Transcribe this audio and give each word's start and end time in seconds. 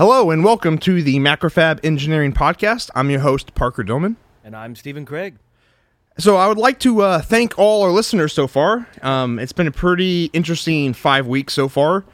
Hello 0.00 0.30
and 0.30 0.42
welcome 0.42 0.78
to 0.78 1.02
the 1.02 1.18
MacroFab 1.18 1.84
Engineering 1.84 2.32
Podcast. 2.32 2.88
I'm 2.94 3.10
your 3.10 3.20
host, 3.20 3.54
Parker 3.54 3.84
Dillmann. 3.84 4.16
And 4.42 4.56
I'm 4.56 4.74
Stephen 4.74 5.04
Craig. 5.04 5.36
So 6.16 6.38
I 6.38 6.48
would 6.48 6.56
like 6.56 6.80
to 6.80 7.02
uh, 7.02 7.20
thank 7.20 7.58
all 7.58 7.82
our 7.82 7.90
listeners 7.90 8.32
so 8.32 8.46
far. 8.46 8.88
Um, 9.02 9.38
it's 9.38 9.52
been 9.52 9.66
a 9.66 9.70
pretty 9.70 10.30
interesting 10.32 10.94
five 10.94 11.26
weeks 11.26 11.52
so 11.52 11.68
far. 11.68 12.06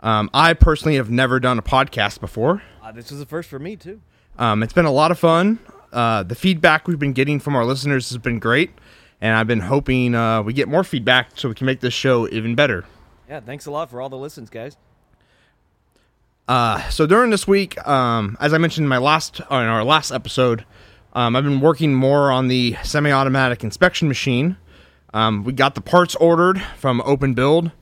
Um, 0.00 0.30
I 0.34 0.52
personally 0.52 0.96
have 0.96 1.10
never 1.10 1.38
done 1.38 1.60
a 1.60 1.62
podcast 1.62 2.18
before. 2.18 2.60
Uh, 2.82 2.90
this 2.90 3.08
was 3.12 3.20
the 3.20 3.26
first 3.26 3.48
for 3.48 3.60
me 3.60 3.76
too. 3.76 4.00
Um, 4.36 4.64
it's 4.64 4.72
been 4.72 4.84
a 4.84 4.90
lot 4.90 5.12
of 5.12 5.18
fun. 5.20 5.60
Uh, 5.92 6.24
the 6.24 6.34
feedback 6.34 6.88
we've 6.88 6.98
been 6.98 7.12
getting 7.12 7.38
from 7.38 7.54
our 7.54 7.64
listeners 7.64 8.08
has 8.08 8.18
been 8.18 8.40
great, 8.40 8.72
and 9.20 9.36
I've 9.36 9.46
been 9.46 9.60
hoping 9.60 10.16
uh, 10.16 10.42
we 10.42 10.54
get 10.54 10.66
more 10.66 10.82
feedback 10.82 11.30
so 11.36 11.48
we 11.48 11.54
can 11.54 11.66
make 11.66 11.78
this 11.78 11.94
show 11.94 12.28
even 12.30 12.56
better. 12.56 12.84
Yeah, 13.28 13.38
thanks 13.38 13.66
a 13.66 13.70
lot 13.70 13.90
for 13.90 14.00
all 14.00 14.08
the 14.08 14.18
listens, 14.18 14.50
guys. 14.50 14.76
Uh, 16.48 16.88
so 16.88 17.06
during 17.06 17.30
this 17.30 17.46
week, 17.46 17.76
um, 17.86 18.36
as 18.40 18.54
I 18.54 18.58
mentioned 18.58 18.86
in 18.86 18.88
my 18.88 18.98
last 18.98 19.38
in 19.38 19.46
our 19.50 19.84
last 19.84 20.10
episode, 20.10 20.64
um, 21.12 21.36
I've 21.36 21.44
been 21.44 21.60
working 21.60 21.94
more 21.94 22.30
on 22.30 22.48
the 22.48 22.74
semi-automatic 22.82 23.62
inspection 23.62 24.08
machine. 24.08 24.56
Um, 25.12 25.44
we 25.44 25.52
got 25.52 25.74
the 25.74 25.82
parts 25.82 26.14
ordered 26.16 26.60
from 26.78 27.00
OpenBuild. 27.02 27.72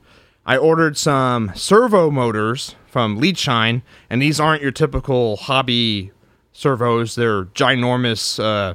I 0.45 0.57
ordered 0.57 0.97
some 0.97 1.51
servo 1.55 2.11
motors 2.11 2.75
from 2.87 3.17
Leadshine, 3.17 3.83
and 4.09 4.21
these 4.21 4.39
aren't 4.39 4.61
your 4.61 4.71
typical 4.71 5.37
hobby 5.37 6.11
servos. 6.51 7.15
They're 7.15 7.45
ginormous. 7.45 8.41
Uh, 8.41 8.73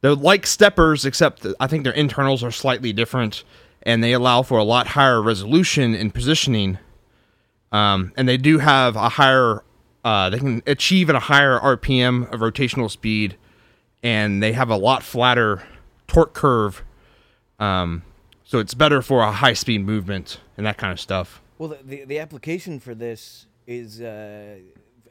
they're 0.00 0.14
like 0.14 0.46
steppers, 0.46 1.04
except 1.04 1.46
I 1.60 1.66
think 1.66 1.84
their 1.84 1.92
internals 1.92 2.42
are 2.42 2.50
slightly 2.50 2.92
different, 2.94 3.44
and 3.82 4.02
they 4.02 4.12
allow 4.12 4.42
for 4.42 4.58
a 4.58 4.64
lot 4.64 4.88
higher 4.88 5.20
resolution 5.20 5.94
in 5.94 6.10
positioning. 6.10 6.78
Um, 7.72 8.12
and 8.16 8.28
they 8.28 8.36
do 8.36 8.58
have 8.58 8.96
a 8.96 9.08
higher, 9.10 9.62
uh, 10.04 10.30
they 10.30 10.38
can 10.38 10.62
achieve 10.66 11.10
at 11.10 11.16
a 11.16 11.20
higher 11.20 11.58
RPM 11.58 12.32
of 12.32 12.40
rotational 12.40 12.90
speed, 12.90 13.36
and 14.02 14.42
they 14.42 14.52
have 14.52 14.70
a 14.70 14.76
lot 14.76 15.02
flatter 15.02 15.62
torque 16.06 16.34
curve. 16.34 16.82
Um, 17.58 18.02
so 18.44 18.58
it's 18.58 18.74
better 18.74 19.02
for 19.02 19.20
a 19.20 19.30
high 19.30 19.52
speed 19.52 19.84
movement 19.84 20.40
and 20.56 20.64
that 20.66 20.78
kind 20.78 20.92
of 20.92 20.98
stuff. 21.00 21.42
Well, 21.58 21.70
the 21.70 21.78
the, 21.84 22.04
the 22.04 22.18
application 22.20 22.80
for 22.80 22.94
this 22.94 23.46
is, 23.66 24.00
uh, 24.00 24.56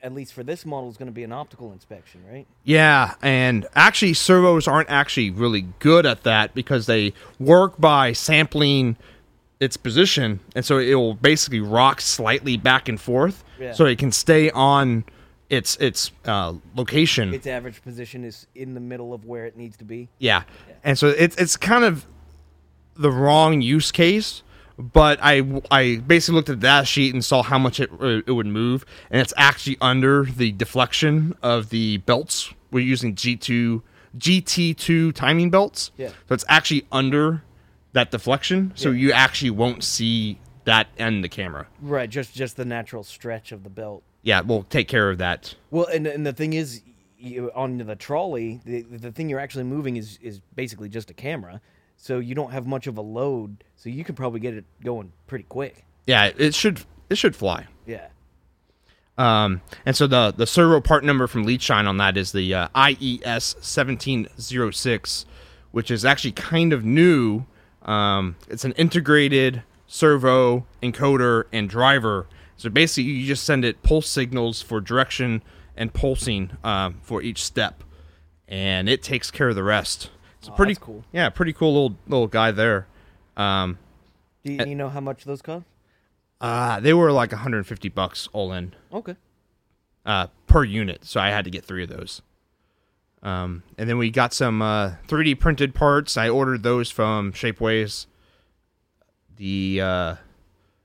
at 0.01 0.13
least 0.13 0.33
for 0.33 0.43
this 0.43 0.65
model, 0.65 0.89
is 0.89 0.97
going 0.97 1.07
to 1.07 1.13
be 1.13 1.23
an 1.23 1.31
optical 1.31 1.71
inspection, 1.71 2.23
right? 2.27 2.47
Yeah, 2.63 3.13
and 3.21 3.67
actually, 3.75 4.15
servos 4.15 4.67
aren't 4.67 4.89
actually 4.89 5.29
really 5.29 5.67
good 5.79 6.05
at 6.05 6.23
that 6.23 6.55
because 6.55 6.87
they 6.87 7.13
work 7.39 7.79
by 7.79 8.13
sampling 8.13 8.97
its 9.59 9.75
position, 9.77 10.39
and 10.55 10.63
so 10.63 10.77
it 10.77 10.93
will 10.95 11.15
basically 11.15 11.59
rock 11.59 11.99
slightly 12.01 12.57
back 12.57 12.87
and 12.89 12.99
forth, 13.01 13.43
Yeah. 13.59 13.73
so 13.73 13.85
it 13.85 13.97
can 13.97 14.11
stay 14.11 14.49
on 14.51 15.03
its 15.49 15.75
its 15.77 16.11
uh, 16.25 16.53
location. 16.75 17.33
Its 17.33 17.47
average 17.47 17.81
position 17.81 18.23
is 18.23 18.47
in 18.53 18.73
the 18.73 18.79
middle 18.79 19.13
of 19.13 19.25
where 19.25 19.45
it 19.45 19.55
needs 19.57 19.77
to 19.77 19.83
be. 19.85 20.09
Yeah. 20.19 20.43
And 20.83 20.97
so 20.97 21.07
it's 21.07 21.35
it's 21.37 21.55
kind 21.57 21.83
of 21.85 22.05
the 22.95 23.09
wrong 23.11 23.61
use 23.61 23.91
case, 23.91 24.43
but 24.77 25.19
I 25.21 25.61
I 25.71 26.01
basically 26.05 26.35
looked 26.35 26.49
at 26.49 26.61
that 26.61 26.85
sheet 26.87 27.13
and 27.13 27.23
saw 27.25 27.41
how 27.43 27.57
much 27.57 27.79
it 27.79 27.89
it 28.01 28.31
would 28.31 28.45
move, 28.47 28.85
and 29.09 29.21
it's 29.21 29.33
actually 29.37 29.77
under 29.81 30.23
the 30.25 30.51
deflection 30.51 31.35
of 31.41 31.69
the 31.69 31.97
belts. 31.99 32.53
We're 32.71 32.85
using 32.85 33.15
G2 33.15 33.81
GT2 34.17 35.13
timing 35.13 35.49
belts. 35.49 35.91
Yeah. 35.97 36.09
So 36.27 36.33
it's 36.35 36.45
actually 36.49 36.85
under 36.91 37.43
that 37.97 38.11
deflection, 38.11 38.71
so 38.75 38.91
Yeah. 38.91 38.99
you 38.99 39.11
actually 39.11 39.49
won't 39.49 39.83
see 39.83 40.39
that 40.65 40.87
end 40.97 41.23
the 41.23 41.29
camera. 41.29 41.67
Right, 41.81 42.09
just 42.09 42.33
just 42.35 42.55
the 42.57 42.65
natural 42.65 43.03
stretch 43.03 43.51
of 43.51 43.63
the 43.63 43.69
belt. 43.69 44.03
Yeah, 44.21 44.41
we'll 44.41 44.63
take 44.63 44.87
care 44.87 45.09
of 45.09 45.17
that. 45.17 45.55
Well, 45.71 45.87
and 45.87 46.05
and 46.07 46.25
the 46.25 46.33
thing 46.33 46.53
is, 46.53 46.81
you, 47.17 47.51
on 47.55 47.77
the 47.77 47.95
trolley, 47.95 48.61
the 48.65 48.81
the 48.83 49.11
thing 49.11 49.29
you're 49.29 49.39
actually 49.39 49.63
moving 49.63 49.97
is 49.97 50.19
is 50.21 50.39
basically 50.55 50.89
just 50.89 51.09
a 51.09 51.13
camera, 51.13 51.59
so 51.95 52.19
you 52.19 52.35
don't 52.35 52.51
have 52.51 52.67
much 52.67 52.85
of 52.87 52.97
a 52.97 53.01
load, 53.01 53.63
so 53.75 53.89
you 53.89 54.03
can 54.03 54.13
probably 54.15 54.39
get 54.39 54.53
it 54.53 54.65
going 54.83 55.11
pretty 55.25 55.45
quick. 55.49 55.85
Yeah, 56.05 56.31
it 56.37 56.53
should 56.53 56.81
it 57.09 57.17
should 57.17 57.35
fly. 57.35 57.65
Yeah. 57.85 58.07
Um, 59.17 59.61
and 59.85 59.95
so 59.95 60.05
the 60.05 60.31
the 60.35 60.45
servo 60.45 60.79
part 60.81 61.03
number 61.03 61.25
from 61.27 61.43
Leadshine 61.43 61.87
on 61.87 61.97
that 61.97 62.17
is 62.17 62.31
the 62.33 62.53
uh, 62.53 62.67
IES 62.75 63.55
seventeen 63.61 64.27
zero 64.39 64.69
six, 64.71 65.25
which 65.71 65.89
is 65.89 66.05
actually 66.05 66.33
kind 66.33 66.71
of 66.73 66.83
new. 66.85 67.45
Um, 67.87 68.35
it's 68.49 68.65
an 68.65 68.73
integrated 68.73 69.63
servo 69.87 70.65
encoder 70.83 71.45
and 71.53 71.69
driver. 71.69 72.27
So 72.57 72.69
basically, 72.69 73.11
you 73.11 73.25
just 73.27 73.43
send 73.43 73.63
it 73.63 73.81
pulse 73.83 74.09
signals 74.09 74.61
for 74.61 74.81
direction 74.81 75.41
and 75.75 75.93
pulsing 75.93 76.51
um, 76.63 76.99
for 77.03 77.21
each 77.21 77.43
step, 77.43 77.83
and 78.47 78.89
it 78.89 79.03
takes 79.03 79.29
care 79.31 79.49
of 79.49 79.55
the 79.55 79.63
rest. 79.63 80.09
It's 80.39 80.49
Oh, 80.49 80.53
pretty 80.53 80.73
that's 80.73 80.83
cool. 80.83 81.03
Yeah, 81.13 81.29
pretty 81.29 81.53
cool 81.53 81.73
little 81.73 81.97
little 82.07 82.27
guy 82.27 82.51
there. 82.51 82.87
Um, 83.37 83.77
Do 84.43 84.53
you, 84.53 84.65
you 84.65 84.75
know 84.75 84.89
how 84.89 84.99
much 85.01 85.23
those 85.25 85.41
cost? 85.41 85.65
uh, 86.41 86.79
they 86.79 86.93
were 86.93 87.11
like 87.11 87.31
150 87.31 87.89
bucks 87.89 88.27
all 88.33 88.51
in. 88.53 88.73
Okay. 88.91 89.15
uh, 90.05 90.27
per 90.47 90.63
unit, 90.63 91.05
so 91.05 91.19
I 91.19 91.29
had 91.29 91.45
to 91.45 91.51
get 91.51 91.63
three 91.63 91.83
of 91.83 91.89
those. 91.89 92.21
Um, 93.27 93.63
and 93.77 93.89
then 93.89 93.97
we 93.97 94.09
got 94.09 94.33
some 94.33 94.61
uh, 94.61 94.91
3D 95.09 95.37
printed 95.39 95.75
parts. 95.75 96.15
I 96.15 96.29
ordered 96.29 96.63
those 96.63 96.89
from 96.89 97.33
Shapeways. 97.33 98.05
The 99.35 99.81
uh, 99.81 100.15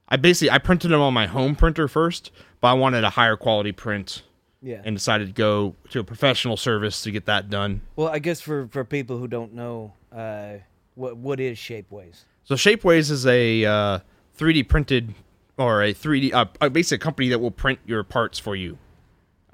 I 0.08 0.16
basically 0.16 0.50
I 0.50 0.58
printed 0.58 0.90
them 0.90 1.00
on 1.00 1.14
my 1.14 1.26
home 1.26 1.54
printer 1.54 1.86
first, 1.88 2.30
but 2.60 2.68
I 2.68 2.72
wanted 2.74 3.04
a 3.04 3.10
higher 3.10 3.36
quality 3.36 3.72
print 3.72 4.22
Yeah. 4.60 4.82
and 4.84 4.96
decided 4.96 5.28
to 5.28 5.32
go 5.32 5.76
to 5.90 6.00
a 6.00 6.04
professional 6.04 6.56
service 6.56 7.02
to 7.02 7.10
get 7.12 7.26
that 7.26 7.48
done. 7.48 7.82
Well, 7.96 8.08
I 8.08 8.18
guess 8.18 8.40
for, 8.40 8.66
for 8.68 8.84
people 8.84 9.18
who 9.18 9.28
don't 9.28 9.54
know, 9.54 9.92
uh, 10.14 10.54
what 10.96 11.16
what 11.16 11.38
is 11.40 11.56
Shapeways? 11.58 12.24
So 12.44 12.56
Shapeways 12.56 13.10
is 13.10 13.24
a 13.24 13.64
uh, 13.64 13.98
3D 14.36 14.68
printed 14.68 15.14
or 15.56 15.82
a 15.82 15.94
3D 15.94 16.34
uh, 16.34 16.68
basically 16.70 16.96
a 16.96 16.98
company 16.98 17.28
that 17.28 17.38
will 17.38 17.50
print 17.52 17.78
your 17.86 18.02
parts 18.02 18.38
for 18.38 18.56
you. 18.56 18.78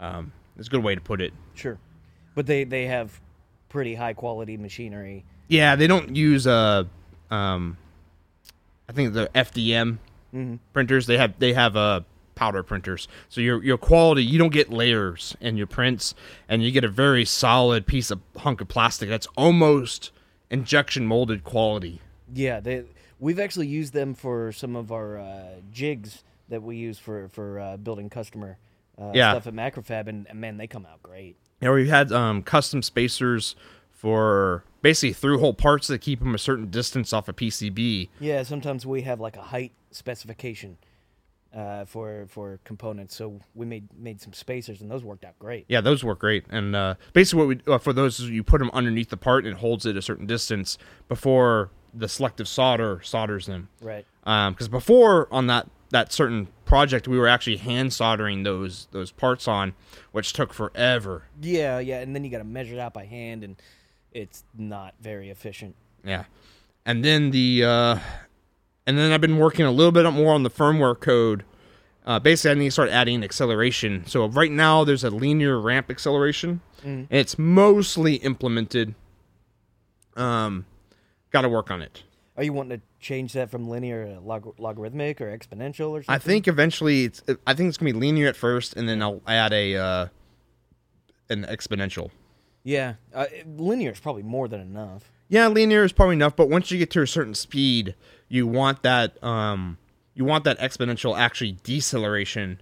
Um, 0.00 0.32
it's 0.56 0.68
a 0.68 0.70
good 0.70 0.82
way 0.82 0.94
to 0.94 1.00
put 1.00 1.20
it. 1.20 1.32
Sure, 1.54 1.78
but 2.38 2.46
they 2.46 2.62
they 2.62 2.86
have 2.86 3.18
pretty 3.68 3.96
high 3.96 4.12
quality 4.12 4.56
machinery. 4.56 5.24
Yeah, 5.48 5.74
they 5.74 5.88
don't 5.88 6.14
use 6.14 6.46
uh 6.46 6.84
um 7.32 7.76
I 8.88 8.92
think 8.92 9.12
the 9.12 9.28
FDM 9.34 9.98
printers. 10.72 11.06
They 11.08 11.18
have 11.18 11.36
they 11.40 11.52
have 11.52 11.76
uh 11.76 12.02
powder 12.36 12.62
printers. 12.62 13.08
So 13.28 13.40
your 13.40 13.60
your 13.64 13.76
quality, 13.76 14.22
you 14.24 14.38
don't 14.38 14.52
get 14.52 14.70
layers 14.72 15.36
in 15.40 15.56
your 15.56 15.66
prints 15.66 16.14
and 16.48 16.62
you 16.62 16.70
get 16.70 16.84
a 16.84 16.88
very 16.88 17.24
solid 17.24 17.86
piece 17.88 18.12
of 18.12 18.20
hunk 18.36 18.60
of 18.60 18.68
plastic 18.68 19.08
that's 19.08 19.26
almost 19.36 20.12
injection 20.48 21.06
molded 21.08 21.42
quality. 21.42 22.00
Yeah, 22.32 22.60
they 22.60 22.84
we've 23.18 23.40
actually 23.40 23.66
used 23.66 23.94
them 23.94 24.14
for 24.14 24.52
some 24.52 24.76
of 24.76 24.92
our 24.92 25.18
uh, 25.18 25.46
jigs 25.72 26.22
that 26.48 26.62
we 26.62 26.76
use 26.76 27.00
for 27.00 27.26
for 27.30 27.58
uh, 27.58 27.76
building 27.78 28.08
customer 28.08 28.58
uh, 28.96 29.10
Yeah. 29.12 29.32
stuff 29.32 29.48
at 29.48 29.54
MacroFab, 29.54 30.06
and, 30.06 30.28
and 30.28 30.40
man, 30.40 30.56
they 30.56 30.68
come 30.68 30.86
out 30.86 31.02
great. 31.02 31.34
Yeah, 31.60 31.72
we've 31.72 31.88
had 31.88 32.12
um 32.12 32.42
custom 32.42 32.82
spacers 32.82 33.56
for 33.90 34.64
basically 34.80 35.12
through 35.12 35.38
hole 35.38 35.54
parts 35.54 35.88
that 35.88 36.00
keep 36.00 36.20
them 36.20 36.34
a 36.34 36.38
certain 36.38 36.70
distance 36.70 37.12
off 37.12 37.28
a 37.28 37.32
PCB. 37.32 38.08
Yeah, 38.20 38.42
sometimes 38.44 38.86
we 38.86 39.02
have 39.02 39.20
like 39.20 39.36
a 39.36 39.42
height 39.42 39.72
specification 39.90 40.78
uh, 41.54 41.84
for 41.84 42.26
for 42.28 42.60
components, 42.64 43.16
so 43.16 43.40
we 43.54 43.66
made 43.66 43.88
made 43.98 44.20
some 44.20 44.32
spacers, 44.32 44.80
and 44.80 44.90
those 44.90 45.02
worked 45.02 45.24
out 45.24 45.38
great. 45.38 45.64
Yeah, 45.68 45.80
those 45.80 46.04
work 46.04 46.20
great. 46.20 46.44
And 46.50 46.76
uh, 46.76 46.94
basically, 47.12 47.46
what 47.46 47.48
we 47.66 47.72
uh, 47.72 47.78
for 47.78 47.92
those 47.92 48.20
is 48.20 48.30
you 48.30 48.42
put 48.42 48.58
them 48.58 48.70
underneath 48.72 49.10
the 49.10 49.16
part 49.16 49.44
and 49.44 49.54
it 49.54 49.58
holds 49.58 49.86
it 49.86 49.96
a 49.96 50.02
certain 50.02 50.26
distance 50.26 50.78
before 51.08 51.70
the 51.94 52.08
selective 52.08 52.46
solder 52.46 53.00
solders 53.02 53.46
them. 53.46 53.68
Right. 53.80 54.04
Because 54.24 54.68
before 54.68 55.26
on 55.32 55.46
that 55.46 55.68
that 55.90 56.12
certain 56.12 56.48
project, 56.64 57.08
we 57.08 57.18
were 57.18 57.28
actually 57.28 57.56
hand 57.56 57.92
soldering 57.92 58.42
those 58.42 58.88
those 58.92 59.10
parts 59.10 59.48
on, 59.48 59.74
which 60.12 60.32
took 60.32 60.52
forever. 60.52 61.24
Yeah, 61.40 61.78
yeah, 61.78 62.00
and 62.00 62.14
then 62.14 62.24
you 62.24 62.30
got 62.30 62.38
to 62.38 62.44
measure 62.44 62.74
it 62.74 62.80
out 62.80 62.94
by 62.94 63.04
hand, 63.06 63.44
and 63.44 63.56
it's 64.12 64.44
not 64.56 64.94
very 65.00 65.30
efficient. 65.30 65.74
Yeah, 66.04 66.24
and 66.84 67.04
then 67.04 67.30
the 67.30 67.64
uh, 67.64 67.98
and 68.86 68.98
then 68.98 69.12
I've 69.12 69.20
been 69.20 69.38
working 69.38 69.66
a 69.66 69.70
little 69.70 69.92
bit 69.92 70.10
more 70.12 70.34
on 70.34 70.42
the 70.42 70.50
firmware 70.50 70.98
code. 70.98 71.44
Uh, 72.06 72.18
basically, 72.18 72.52
I 72.52 72.54
need 72.54 72.68
to 72.68 72.70
start 72.70 72.88
adding 72.88 73.22
acceleration. 73.22 74.06
So 74.06 74.26
right 74.28 74.50
now, 74.50 74.82
there's 74.82 75.04
a 75.04 75.10
linear 75.10 75.60
ramp 75.60 75.90
acceleration. 75.90 76.62
And 76.82 77.06
it's 77.10 77.38
mostly 77.38 78.14
implemented. 78.14 78.94
Um, 80.16 80.64
got 81.30 81.42
to 81.42 81.50
work 81.50 81.70
on 81.70 81.82
it. 81.82 82.02
Are 82.38 82.44
you 82.44 82.52
wanting 82.54 82.78
to 82.78 82.84
change 83.00 83.34
that 83.34 83.50
from 83.50 83.68
linear 83.68 84.06
to 84.06 84.20
log- 84.20 84.54
logarithmic 84.58 85.20
or 85.20 85.36
exponential 85.36 85.90
or 85.90 86.02
something? 86.02 86.14
I 86.14 86.18
think 86.18 86.48
eventually, 86.48 87.04
it's. 87.04 87.20
I 87.46 87.52
think 87.52 87.68
it's 87.68 87.76
gonna 87.76 87.92
be 87.92 87.98
linear 87.98 88.28
at 88.28 88.36
first, 88.36 88.76
and 88.76 88.88
then 88.88 89.02
I'll 89.02 89.20
add 89.26 89.52
a 89.52 89.74
uh, 89.76 90.06
an 91.28 91.44
exponential. 91.44 92.10
Yeah, 92.62 92.94
uh, 93.12 93.26
linear 93.44 93.90
is 93.90 94.00
probably 94.00 94.22
more 94.22 94.46
than 94.48 94.60
enough. 94.60 95.10
Yeah, 95.28 95.48
linear 95.48 95.84
is 95.84 95.92
probably 95.92 96.14
enough, 96.14 96.36
but 96.36 96.48
once 96.48 96.70
you 96.70 96.78
get 96.78 96.90
to 96.92 97.02
a 97.02 97.06
certain 97.06 97.34
speed, 97.34 97.94
you 98.28 98.46
want 98.46 98.82
that 98.82 99.22
um 99.22 99.76
you 100.14 100.24
want 100.24 100.44
that 100.44 100.58
exponential 100.58 101.18
actually 101.18 101.58
deceleration 101.64 102.60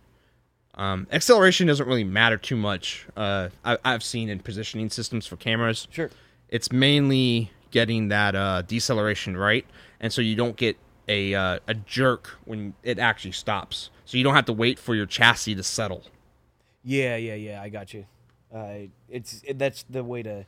Um, 0.74 1.06
acceleration 1.10 1.66
doesn't 1.66 1.86
really 1.86 2.04
matter 2.04 2.36
too 2.36 2.56
much. 2.56 3.06
Uh, 3.16 3.48
I, 3.64 3.78
I've 3.84 4.02
seen 4.02 4.28
in 4.28 4.40
positioning 4.40 4.90
systems 4.90 5.26
for 5.26 5.36
cameras. 5.36 5.88
Sure. 5.90 6.10
It's 6.48 6.70
mainly 6.70 7.50
getting 7.76 8.08
that 8.08 8.34
uh, 8.34 8.62
deceleration 8.62 9.36
right, 9.36 9.66
and 10.00 10.10
so 10.10 10.22
you 10.22 10.34
don't 10.34 10.56
get 10.56 10.78
a 11.08 11.34
uh, 11.34 11.58
a 11.68 11.74
jerk 11.74 12.38
when 12.46 12.72
it 12.82 12.98
actually 12.98 13.32
stops. 13.32 13.90
So 14.06 14.16
you 14.16 14.24
don't 14.24 14.34
have 14.34 14.46
to 14.46 14.54
wait 14.54 14.78
for 14.78 14.94
your 14.94 15.04
chassis 15.04 15.54
to 15.54 15.62
settle. 15.62 16.04
Yeah, 16.82 17.16
yeah, 17.16 17.34
yeah. 17.34 17.60
I 17.60 17.68
got 17.68 17.92
you. 17.92 18.06
Uh, 18.54 18.88
it's 19.10 19.42
it, 19.44 19.58
that's 19.58 19.84
the 19.90 20.02
way 20.02 20.22
to 20.22 20.46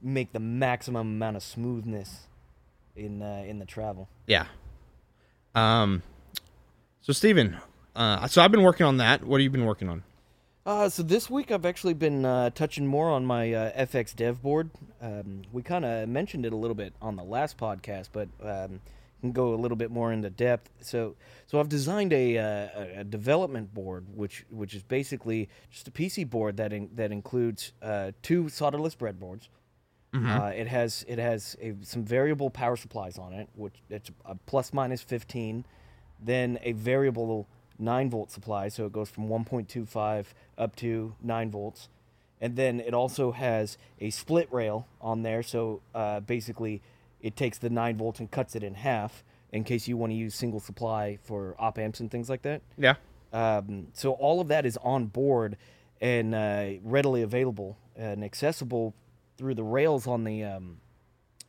make 0.00 0.32
the 0.32 0.40
maximum 0.40 1.08
amount 1.08 1.36
of 1.36 1.42
smoothness 1.42 2.28
in 2.96 3.20
uh, 3.20 3.44
in 3.46 3.58
the 3.58 3.66
travel. 3.66 4.08
Yeah. 4.26 4.46
Um. 5.54 6.02
So 7.02 7.12
Stephen, 7.12 7.58
uh, 7.94 8.26
so 8.28 8.40
I've 8.42 8.50
been 8.50 8.62
working 8.62 8.86
on 8.86 8.96
that. 8.96 9.24
What 9.24 9.40
have 9.40 9.44
you 9.44 9.50
been 9.50 9.66
working 9.66 9.90
on? 9.90 10.04
Uh, 10.64 10.88
so 10.88 11.02
this 11.02 11.28
week 11.28 11.50
I've 11.50 11.66
actually 11.66 11.94
been 11.94 12.24
uh, 12.24 12.50
touching 12.50 12.86
more 12.86 13.10
on 13.10 13.24
my 13.24 13.52
uh, 13.52 13.84
FX 13.86 14.14
dev 14.14 14.40
board. 14.40 14.70
Um, 15.00 15.42
we 15.52 15.62
kind 15.62 15.84
of 15.84 16.08
mentioned 16.08 16.46
it 16.46 16.52
a 16.52 16.56
little 16.56 16.76
bit 16.76 16.92
on 17.02 17.16
the 17.16 17.24
last 17.24 17.58
podcast, 17.58 18.10
but 18.12 18.28
um, 18.40 18.80
can 19.22 19.32
go 19.32 19.54
a 19.54 19.56
little 19.56 19.76
bit 19.76 19.90
more 19.90 20.12
into 20.12 20.30
depth. 20.30 20.70
So, 20.80 21.16
so 21.46 21.58
I've 21.58 21.68
designed 21.68 22.12
a, 22.12 22.38
uh, 22.38 23.00
a 23.00 23.04
development 23.04 23.72
board, 23.72 24.06
which 24.14 24.44
which 24.50 24.74
is 24.74 24.82
basically 24.82 25.48
just 25.70 25.88
a 25.88 25.90
PC 25.90 26.28
board 26.28 26.58
that 26.58 26.72
in, 26.72 26.90
that 26.94 27.10
includes 27.10 27.72
uh, 27.80 28.12
two 28.22 28.44
solderless 28.44 28.96
breadboards. 28.96 29.48
Uh, 30.14 30.48
it 30.48 30.66
has 30.68 31.04
it 31.08 31.18
has 31.18 31.56
a, 31.62 31.74
some 31.82 32.04
variable 32.04 32.50
power 32.50 32.76
supplies 32.76 33.16
on 33.16 33.32
it, 33.32 33.48
which 33.54 33.74
it's 33.88 34.10
a 34.26 34.34
plus 34.46 34.72
minus 34.72 35.00
fifteen, 35.00 35.64
then 36.20 36.58
a 36.62 36.72
variable 36.72 37.48
nine 37.82 38.08
volt 38.08 38.30
supply, 38.30 38.68
so 38.68 38.86
it 38.86 38.92
goes 38.92 39.10
from 39.10 39.28
one 39.28 39.44
point 39.44 39.68
two 39.68 39.84
five 39.84 40.34
up 40.56 40.76
to 40.76 41.14
nine 41.22 41.50
volts, 41.50 41.88
and 42.40 42.56
then 42.56 42.80
it 42.80 42.94
also 42.94 43.32
has 43.32 43.76
a 44.00 44.10
split 44.10 44.48
rail 44.52 44.86
on 45.00 45.22
there. 45.22 45.42
So 45.42 45.82
uh, 45.94 46.20
basically, 46.20 46.80
it 47.20 47.36
takes 47.36 47.58
the 47.58 47.70
nine 47.70 47.96
volts 47.96 48.20
and 48.20 48.30
cuts 48.30 48.54
it 48.54 48.62
in 48.62 48.74
half 48.74 49.24
in 49.52 49.64
case 49.64 49.86
you 49.86 49.96
want 49.96 50.12
to 50.12 50.16
use 50.16 50.34
single 50.34 50.60
supply 50.60 51.18
for 51.22 51.54
op 51.58 51.78
amps 51.78 52.00
and 52.00 52.10
things 52.10 52.30
like 52.30 52.42
that. 52.42 52.62
Yeah. 52.78 52.94
Um, 53.32 53.88
so 53.92 54.12
all 54.12 54.40
of 54.40 54.48
that 54.48 54.64
is 54.66 54.78
on 54.82 55.06
board 55.06 55.56
and 56.00 56.34
uh, 56.34 56.70
readily 56.82 57.22
available 57.22 57.76
and 57.96 58.24
accessible 58.24 58.94
through 59.36 59.54
the 59.54 59.62
rails 59.64 60.06
on 60.06 60.24
the 60.24 60.44
um, 60.44 60.78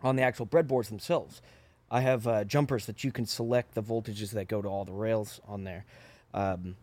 on 0.01 0.15
the 0.15 0.21
actual 0.21 0.45
breadboards 0.45 0.89
themselves. 0.89 1.41
I 1.89 2.01
have 2.01 2.27
uh, 2.27 2.43
jumpers 2.43 2.85
that 2.87 3.03
you 3.03 3.11
can 3.11 3.25
select 3.25 3.75
the 3.75 3.83
voltages 3.83 4.31
that 4.31 4.47
go 4.47 4.61
to 4.61 4.67
all 4.67 4.85
the 4.85 4.91
rails 4.93 5.39
on 5.47 5.63
there. 5.63 5.85
Um, 6.33 6.75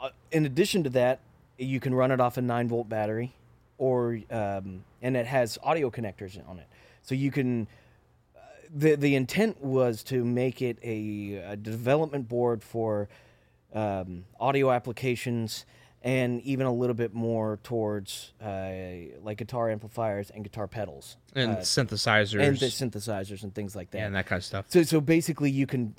uh, 0.00 0.10
in 0.32 0.46
addition 0.46 0.84
to 0.84 0.90
that, 0.90 1.20
you 1.58 1.80
can 1.80 1.94
run 1.94 2.10
it 2.10 2.20
off 2.20 2.36
a 2.36 2.42
nine 2.42 2.68
volt 2.68 2.88
battery, 2.88 3.32
or 3.78 4.18
um, 4.30 4.84
and 5.02 5.16
it 5.16 5.26
has 5.26 5.58
audio 5.62 5.90
connectors 5.90 6.38
on 6.48 6.58
it, 6.58 6.66
so 7.02 7.14
you 7.14 7.30
can 7.30 7.66
the 8.74 8.96
the 8.96 9.14
intent 9.14 9.62
was 9.62 10.02
to 10.04 10.24
make 10.24 10.60
it 10.60 10.78
a, 10.82 11.34
a 11.52 11.56
development 11.56 12.28
board 12.28 12.62
for 12.62 13.08
um, 13.74 14.24
audio 14.40 14.70
applications 14.70 15.64
and 16.02 16.40
even 16.42 16.66
a 16.66 16.72
little 16.72 16.94
bit 16.94 17.14
more 17.14 17.58
towards 17.62 18.32
uh, 18.42 18.70
like 19.22 19.38
guitar 19.38 19.70
amplifiers 19.70 20.30
and 20.30 20.44
guitar 20.44 20.68
pedals 20.68 21.16
And 21.34 21.52
uh, 21.52 21.60
synthesizers 21.60 22.40
and 22.46 22.56
the 22.58 22.66
synthesizers 22.66 23.42
and 23.42 23.54
things 23.54 23.74
like 23.74 23.90
that. 23.90 24.02
and 24.02 24.14
that 24.14 24.26
kind 24.26 24.38
of 24.38 24.44
stuff. 24.44 24.66
So 24.68 24.82
so 24.82 25.00
basically, 25.00 25.50
you 25.50 25.66
can 25.66 25.94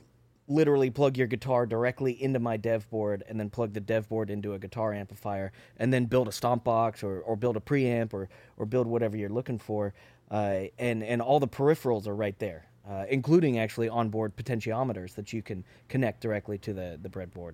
literally 0.47 0.89
plug 0.89 1.17
your 1.17 1.27
guitar 1.27 1.65
directly 1.65 2.21
into 2.23 2.39
my 2.39 2.57
dev 2.57 2.89
board 2.89 3.23
and 3.27 3.39
then 3.39 3.49
plug 3.49 3.73
the 3.73 3.79
dev 3.79 4.07
board 4.07 4.29
into 4.29 4.53
a 4.53 4.59
guitar 4.59 4.93
amplifier 4.93 5.51
and 5.77 5.91
then 5.91 6.05
build 6.05 6.27
a 6.27 6.31
stomp 6.31 6.63
box 6.63 7.03
or, 7.03 7.19
or 7.21 7.35
build 7.35 7.57
a 7.57 7.59
preamp 7.59 8.13
or 8.13 8.29
or 8.57 8.65
build 8.65 8.87
whatever 8.87 9.17
you're 9.17 9.29
looking 9.29 9.59
for. 9.59 9.93
Uh, 10.31 10.63
and 10.79 11.03
and 11.03 11.21
all 11.21 11.39
the 11.39 11.47
peripherals 11.47 12.07
are 12.07 12.15
right 12.15 12.37
there, 12.39 12.65
uh, 12.89 13.05
including 13.09 13.59
actually 13.59 13.89
onboard 13.89 14.35
potentiometers 14.35 15.15
that 15.15 15.33
you 15.33 15.41
can 15.41 15.63
connect 15.89 16.21
directly 16.21 16.57
to 16.57 16.73
the 16.73 16.99
the 17.01 17.09
breadboard. 17.09 17.53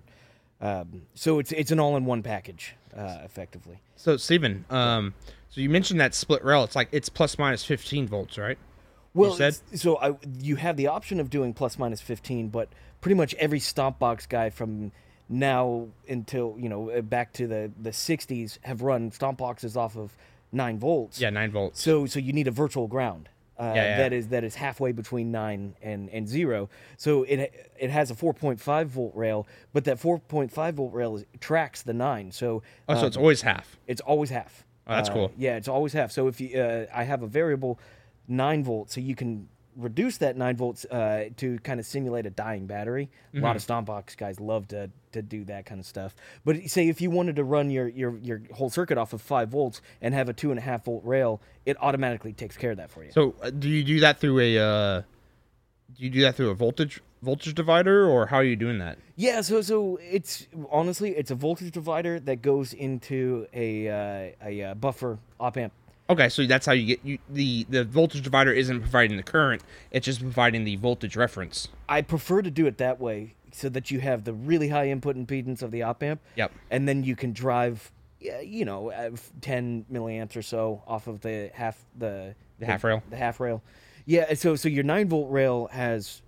Um, 0.60 1.02
so 1.14 1.40
it's 1.40 1.52
it's 1.52 1.72
an 1.72 1.80
all-in-one 1.80 2.22
package, 2.22 2.76
uh, 2.96 3.18
effectively. 3.24 3.80
So 3.96 4.16
Stephen, 4.16 4.64
um, 4.70 5.14
so 5.50 5.60
you 5.60 5.68
mentioned 5.68 6.00
that 6.00 6.14
split 6.14 6.44
rail. 6.44 6.64
It's 6.64 6.76
like 6.76 6.88
it's 6.92 7.08
plus 7.08 7.38
minus 7.38 7.64
fifteen 7.64 8.06
volts, 8.06 8.38
right? 8.38 8.58
Well, 9.14 9.32
so 9.74 9.96
I, 9.98 10.16
you 10.40 10.56
have 10.56 10.76
the 10.76 10.88
option 10.88 11.20
of 11.20 11.30
doing 11.30 11.54
plus 11.54 11.78
minus 11.78 12.00
15, 12.00 12.48
but 12.48 12.68
pretty 13.00 13.14
much 13.14 13.34
every 13.34 13.60
stomp 13.60 13.98
box 13.98 14.26
guy 14.26 14.50
from 14.50 14.92
now 15.28 15.88
until 16.08 16.54
you 16.58 16.68
know 16.68 16.90
uh, 16.90 17.00
back 17.00 17.32
to 17.32 17.46
the 17.46 17.70
the 17.80 17.90
60s 17.90 18.58
have 18.62 18.82
run 18.82 19.10
stomp 19.10 19.38
boxes 19.38 19.76
off 19.76 19.96
of 19.96 20.14
nine 20.52 20.78
volts. 20.78 21.20
Yeah, 21.20 21.30
nine 21.30 21.50
volts. 21.50 21.80
So 21.82 22.06
so 22.06 22.18
you 22.18 22.32
need 22.32 22.46
a 22.48 22.50
virtual 22.50 22.86
ground. 22.88 23.28
Uh, 23.58 23.72
Yeah, 23.74 23.74
yeah. 23.74 23.96
That 23.98 24.12
is 24.12 24.28
that 24.28 24.44
is 24.44 24.56
halfway 24.56 24.90
between 24.92 25.30
nine 25.30 25.76
and, 25.80 26.10
and 26.10 26.28
zero. 26.28 26.68
So 26.96 27.22
it 27.22 27.70
it 27.78 27.90
has 27.90 28.10
a 28.10 28.14
4.5 28.14 28.86
volt 28.86 29.14
rail, 29.14 29.46
but 29.72 29.84
that 29.84 29.98
4.5 30.00 30.72
volt 30.74 30.92
rail 30.92 31.16
is, 31.16 31.24
tracks 31.40 31.82
the 31.82 31.94
nine. 31.94 32.32
So 32.32 32.62
oh, 32.88 32.94
so 32.96 33.00
uh, 33.02 33.06
it's 33.06 33.16
always 33.16 33.42
half. 33.42 33.78
it's 33.86 34.00
always 34.02 34.30
half. 34.30 34.64
Oh, 34.86 34.94
that's 34.96 35.08
Uh, 35.08 35.12
cool. 35.14 35.32
Yeah, 35.38 35.56
it's 35.56 35.68
always 35.68 35.92
half. 35.94 36.12
So 36.12 36.28
if 36.28 36.40
you, 36.40 36.58
uh, 36.60 36.86
I 36.92 37.04
have 37.04 37.22
a 37.22 37.26
variable 37.26 37.78
nine 38.28 38.64
volts, 38.64 38.94
so 38.94 39.00
you 39.00 39.14
can 39.14 39.48
reduce 39.76 40.18
that 40.18 40.36
nine 40.36 40.56
volts 40.56 40.84
uh, 40.84 41.28
to 41.36 41.58
kind 41.60 41.80
of 41.80 41.86
simulate 41.86 42.26
a 42.26 42.30
dying 42.30 42.66
battery. 42.66 43.10
A 43.32 43.36
Mm-hmm. 43.36 43.44
lot 43.44 43.56
of 43.56 43.62
stompbox 43.66 44.16
guys 44.16 44.38
love 44.40 44.68
to 44.68 44.90
to 45.12 45.22
do 45.22 45.44
that 45.44 45.64
kind 45.66 45.80
of 45.80 45.86
stuff. 45.86 46.14
But 46.44 46.68
say 46.70 46.88
if 46.88 47.00
you 47.00 47.10
wanted 47.10 47.36
to 47.36 47.44
run 47.44 47.70
your 47.70 47.88
your 47.88 48.16
your 48.18 48.40
whole 48.52 48.70
circuit 48.70 48.98
off 48.98 49.12
of 49.12 49.20
five 49.20 49.48
volts 49.48 49.80
and 50.00 50.14
have 50.14 50.28
a 50.28 50.32
two 50.32 50.50
and 50.50 50.58
a 50.58 50.62
half 50.62 50.84
volt 50.84 51.04
rail, 51.04 51.40
it 51.66 51.76
automatically 51.80 52.32
takes 52.32 52.56
care 52.56 52.70
of 52.70 52.76
that 52.76 52.90
for 52.90 53.02
you. 53.04 53.10
So 53.10 53.34
uh, 53.42 53.50
do 53.50 53.68
you 53.68 53.82
do 53.82 54.00
that 54.00 54.18
through 54.20 54.38
a? 54.40 54.58
Uh, 54.58 55.02
do 55.96 56.02
you 56.04 56.10
do 56.10 56.20
that 56.22 56.34
through 56.36 56.50
a 56.50 56.54
voltage 56.54 57.00
voltage 57.22 57.54
divider, 57.54 58.08
or 58.08 58.26
how 58.26 58.36
are 58.36 58.44
you 58.44 58.56
doing 58.56 58.78
that? 58.78 58.98
Yeah, 59.16 59.40
so 59.40 59.60
so 59.60 59.98
it's 60.02 60.46
honestly 60.70 61.10
it's 61.16 61.30
a 61.30 61.34
voltage 61.36 61.72
divider 61.72 62.18
that 62.20 62.42
goes 62.42 62.72
into 62.72 63.46
a 63.52 63.88
uh, 63.88 64.32
a 64.44 64.62
uh, 64.62 64.74
buffer 64.74 65.18
op 65.40 65.56
amp. 65.56 65.72
Okay, 66.10 66.28
so 66.28 66.44
that's 66.44 66.66
how 66.66 66.72
you 66.72 66.86
get 66.86 67.00
you 67.04 67.18
the 67.30 67.64
the 67.70 67.84
voltage 67.84 68.22
divider 68.22 68.52
isn't 68.52 68.80
providing 68.80 69.16
the 69.16 69.22
current; 69.22 69.62
it's 69.90 70.04
just 70.04 70.20
providing 70.20 70.64
the 70.64 70.76
voltage 70.76 71.16
reference. 71.16 71.68
I 71.88 72.02
prefer 72.02 72.42
to 72.42 72.50
do 72.50 72.66
it 72.66 72.76
that 72.78 73.00
way 73.00 73.34
so 73.52 73.68
that 73.70 73.90
you 73.90 74.00
have 74.00 74.24
the 74.24 74.32
really 74.32 74.68
high 74.68 74.88
input 74.88 75.16
impedance 75.16 75.62
of 75.62 75.70
the 75.70 75.82
op 75.82 76.02
amp. 76.02 76.20
Yep. 76.36 76.52
And 76.70 76.88
then 76.88 77.04
you 77.04 77.14
can 77.14 77.32
drive, 77.32 77.92
you 78.20 78.64
know, 78.64 78.90
uh, 78.90 79.10
10 79.42 79.86
milliamps 79.90 80.36
or 80.36 80.42
so 80.42 80.82
off 80.86 81.06
of 81.06 81.20
the 81.20 81.50
half 81.54 81.82
the 81.96 82.34
The 82.58 82.66
half 82.66 82.84
rail? 82.84 83.02
The 83.08 83.16
half 83.16 83.40
rail. 83.40 83.62
Yeah. 84.04 84.34
So 84.34 84.56
so 84.56 84.68
your 84.68 84.84
nine 84.84 85.08
volt 85.08 85.30
rail 85.30 85.68
has, 85.72 86.20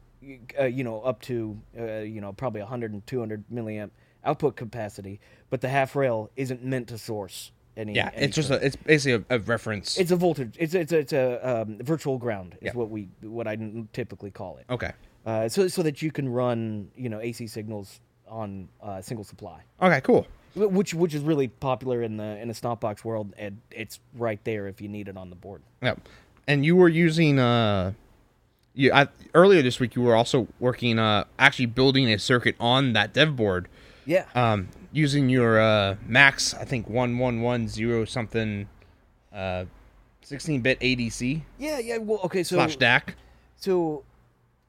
uh, 0.58 0.64
you 0.64 0.84
know, 0.84 1.02
up 1.02 1.20
to 1.22 1.60
uh, 1.78 1.98
you 1.98 2.22
know 2.22 2.32
probably 2.32 2.62
100 2.62 2.92
and 2.92 3.06
200 3.06 3.44
milliamp 3.52 3.90
output 4.24 4.56
capacity, 4.56 5.20
but 5.50 5.60
the 5.60 5.68
half 5.68 5.94
rail 5.94 6.30
isn't 6.34 6.64
meant 6.64 6.88
to 6.88 6.98
source 6.98 7.52
any. 7.76 7.94
Yeah, 7.94 8.10
any 8.14 8.26
it's 8.26 8.36
just 8.36 8.50
a, 8.50 8.64
it's 8.64 8.76
basically 8.76 9.24
a, 9.28 9.36
a 9.36 9.38
reference. 9.40 9.98
It's 9.98 10.10
a 10.10 10.16
voltage. 10.16 10.56
It's 10.58 10.74
it's 10.74 10.92
a, 10.92 10.98
it's 10.98 11.12
a 11.12 11.60
um, 11.62 11.78
virtual 11.80 12.18
ground 12.18 12.54
is 12.60 12.66
Yeah. 12.66 12.72
what 12.74 12.90
we 12.90 13.08
what 13.22 13.46
I 13.46 13.56
typically 13.92 14.30
call 14.30 14.56
it 14.58 14.66
okay. 14.70 14.92
uh, 15.24 15.48
so 15.48 15.68
so 15.68 15.82
that 15.82 16.02
you 16.02 16.10
can 16.10 16.28
run 16.28 16.90
you 16.96 17.08
know 17.08 17.20
AC 17.20 17.46
signals 17.46 18.00
on 18.28 18.68
uh, 18.82 19.00
single 19.00 19.24
supply, 19.24 19.60
Okay, 19.80 20.00
cool. 20.00 20.26
Which 20.54 20.94
which 20.94 21.14
is 21.14 21.22
really 21.22 21.48
popular 21.48 22.02
in 22.02 22.16
the 22.16 22.38
in 22.40 22.48
the 22.48 22.54
stomp 22.54 22.80
box 22.80 23.04
world, 23.04 23.34
and 23.36 23.60
it's 23.70 24.00
right 24.14 24.42
there 24.44 24.66
if 24.68 24.80
you 24.80 24.88
need 24.88 25.06
it 25.08 25.16
on 25.16 25.28
the 25.30 25.36
board. 25.36 25.62
Yep. 25.82 26.00
And 26.48 26.64
you 26.64 26.76
were 26.76 26.88
using 26.88 27.38
uh, 27.38 27.92
you 28.74 28.90
I, 28.92 29.08
earlier 29.34 29.62
this 29.62 29.78
week. 29.78 29.94
You 29.94 30.02
were 30.02 30.16
also 30.16 30.48
working 30.58 30.98
uh, 30.98 31.24
actually 31.38 31.66
building 31.66 32.10
a 32.10 32.18
circuit 32.18 32.56
on 32.58 32.94
that 32.94 33.12
dev 33.12 33.36
board, 33.36 33.68
Yeah, 34.06 34.24
um, 34.34 34.68
using 34.92 35.28
your 35.28 35.60
uh 35.60 35.96
Max. 36.06 36.54
I 36.54 36.64
think 36.64 36.88
one 36.88 37.18
one 37.18 37.42
one 37.42 37.68
zero 37.68 38.04
something, 38.04 38.68
uh, 39.32 39.64
sixteen 40.22 40.60
bit 40.60 40.80
ADC 40.80 41.42
yeah, 41.58 41.78
yeah. 41.78 41.98
Well, 41.98 42.20
okay, 42.24 42.42
so 42.42 42.56
slash 42.56 42.78
DAC. 42.78 43.14
so 43.56 44.04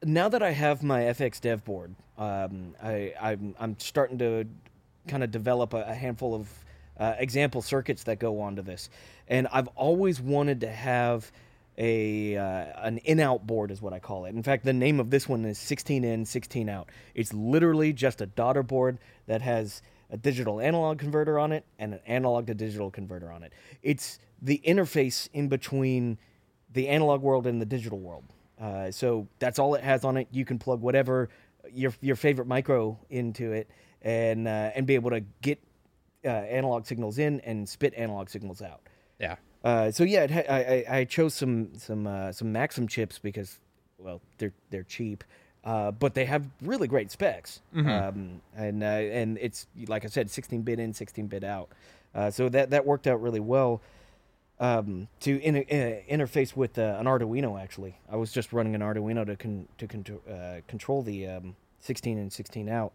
now 0.04 0.28
that 0.30 0.44
I 0.44 0.52
have 0.52 0.84
my 0.84 1.02
FX 1.02 1.40
dev 1.40 1.64
board, 1.64 1.96
um, 2.18 2.76
I 2.82 3.14
I'm, 3.22 3.56
I'm 3.60 3.80
starting 3.80 4.18
to 4.20 4.46
kind 5.08 5.24
of 5.24 5.32
develop 5.32 5.74
a, 5.74 5.84
a 5.84 5.94
handful 5.94 6.36
of 6.36 6.50
uh, 7.00 7.14
example 7.20 7.62
circuits 7.62 8.04
that 8.04 8.20
go 8.20 8.42
onto 8.42 8.64
this, 8.64 8.90
and 9.28 9.48
I've 9.54 9.68
always 9.70 10.20
wanted 10.20 10.62
to 10.62 10.72
have 10.72 11.32
a 11.78 12.36
uh, 12.36 12.66
an 12.78 12.98
in 13.00 13.20
out 13.20 13.46
board 13.46 13.72
is 13.72 13.82
what 13.82 13.94
I 13.94 14.00
call 14.00 14.26
it. 14.26 14.30
In 14.30 14.44
fact, 14.44 14.66
the 14.66 14.74
name 14.74 15.00
of 15.00 15.10
this 15.10 15.30
one 15.30 15.46
is 15.46 15.58
16 15.60 16.04
in, 16.04 16.26
16 16.26 16.70
out. 16.70 16.90
It's 17.14 17.34
literally 17.34 17.94
just 17.94 18.20
a 18.22 18.26
daughter 18.26 18.64
board 18.64 18.98
that 19.28 19.42
has 19.42 19.82
a 20.10 20.18
digital 20.18 20.60
analog 20.60 21.00
converter 21.00 21.38
on 21.38 21.52
it 21.52 21.66
and 21.80 21.94
an 21.94 22.00
analog 22.08 22.48
to 22.48 22.54
digital 22.54 22.90
converter 22.90 23.32
on 23.32 23.44
it. 23.44 23.54
It's 23.84 24.20
the 24.42 24.62
interface 24.66 25.30
in 25.34 25.48
between 25.50 26.18
the 26.74 26.88
analog 26.88 27.22
world 27.22 27.48
and 27.48 27.62
the 27.62 27.66
digital 27.66 28.00
world. 28.00 28.24
Uh, 28.60 28.92
so 28.92 29.28
that's 29.40 29.60
all 29.60 29.76
it 29.76 29.84
has 29.84 30.04
on 30.04 30.18
it. 30.18 30.28
You 30.32 30.46
can 30.46 30.58
plug 30.58 30.82
whatever 30.82 31.30
your 31.72 31.94
your 32.02 32.16
favorite 32.16 32.48
micro 32.48 32.98
into 33.10 33.52
it 33.52 33.70
and 34.02 34.48
uh, 34.48 34.72
and 34.76 34.86
be 34.88 34.96
able 34.96 35.12
to 35.12 35.22
get 35.42 35.62
uh, 36.26 36.30
analog 36.30 36.86
signals 36.86 37.20
in 37.20 37.40
and 37.42 37.68
spit 37.68 37.94
analog 37.96 38.30
signals 38.30 38.62
out. 38.62 38.82
Yeah. 39.20 39.36
Uh, 39.64 39.92
so 39.92 40.04
yeah, 40.04 40.24
it 40.24 40.32
ha- 40.32 40.46
I, 40.50 40.60
I 40.60 40.86
I 41.00 41.04
chose 41.06 41.34
some 41.34 41.70
some 41.78 42.08
uh, 42.08 42.32
some 42.32 42.52
Maxim 42.52 42.88
chips 42.88 43.20
because 43.20 43.60
well 43.98 44.22
they're 44.38 44.54
they're 44.70 44.84
cheap, 44.84 45.24
uh, 45.68 45.92
but 45.92 46.14
they 46.14 46.24
have 46.24 46.48
really 46.62 46.88
great 46.88 47.12
specs. 47.12 47.62
Um, 47.90 48.42
and 48.56 48.82
uh, 48.82 48.86
and 48.86 49.38
it's 49.40 49.68
like 49.88 50.06
I 50.06 50.08
said, 50.08 50.32
16 50.32 50.62
bit 50.62 50.80
in, 50.80 50.94
16 50.94 51.28
bit 51.28 51.44
out. 51.44 51.70
Uh, 52.16 52.32
so 52.32 52.48
that 52.50 52.70
that 52.70 52.86
worked 52.86 53.06
out 53.06 53.22
really 53.22 53.42
well 53.42 53.82
um, 54.62 55.10
to 55.20 55.40
in, 55.42 55.58
uh, 55.58 55.60
interface 56.10 56.56
with 56.56 56.80
uh, 56.80 56.96
an 56.98 57.06
Arduino. 57.06 57.62
Actually, 57.62 57.98
I 58.10 58.16
was 58.16 58.32
just 58.32 58.54
running 58.54 58.76
an 58.76 58.82
Arduino 58.82 59.26
to 59.26 59.36
con- 59.36 59.68
to 59.78 59.88
con- 59.88 60.20
uh, 60.32 60.62
control 60.68 61.02
the 61.04 61.28
um, 61.28 61.56
16 61.82 62.18
and 62.18 62.32
16 62.32 62.70
out, 62.70 62.94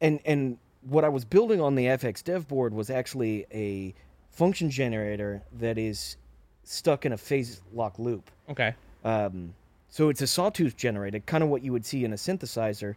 and 0.00 0.20
and 0.24 0.58
what 0.82 1.04
I 1.04 1.08
was 1.08 1.24
building 1.24 1.60
on 1.60 1.74
the 1.74 1.86
FX 1.86 2.22
Dev 2.22 2.46
board 2.46 2.72
was 2.72 2.90
actually 2.90 3.44
a 3.52 3.92
function 4.30 4.70
generator 4.70 5.42
that 5.58 5.78
is 5.78 6.16
stuck 6.62 7.04
in 7.04 7.12
a 7.12 7.18
phase 7.18 7.60
lock 7.72 7.98
loop. 7.98 8.30
Okay. 8.48 8.74
Um, 9.04 9.54
so 9.94 10.08
it's 10.08 10.20
a 10.20 10.26
sawtooth 10.26 10.76
generator, 10.76 11.20
kind 11.20 11.44
of 11.44 11.50
what 11.50 11.62
you 11.62 11.70
would 11.70 11.86
see 11.86 12.04
in 12.04 12.12
a 12.12 12.16
synthesizer. 12.16 12.96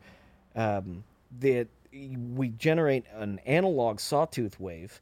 Um, 0.55 1.03
that 1.39 1.67
we 1.91 2.49
generate 2.49 3.05
an 3.13 3.39
analog 3.45 3.99
sawtooth 3.99 4.59
wave, 4.59 4.99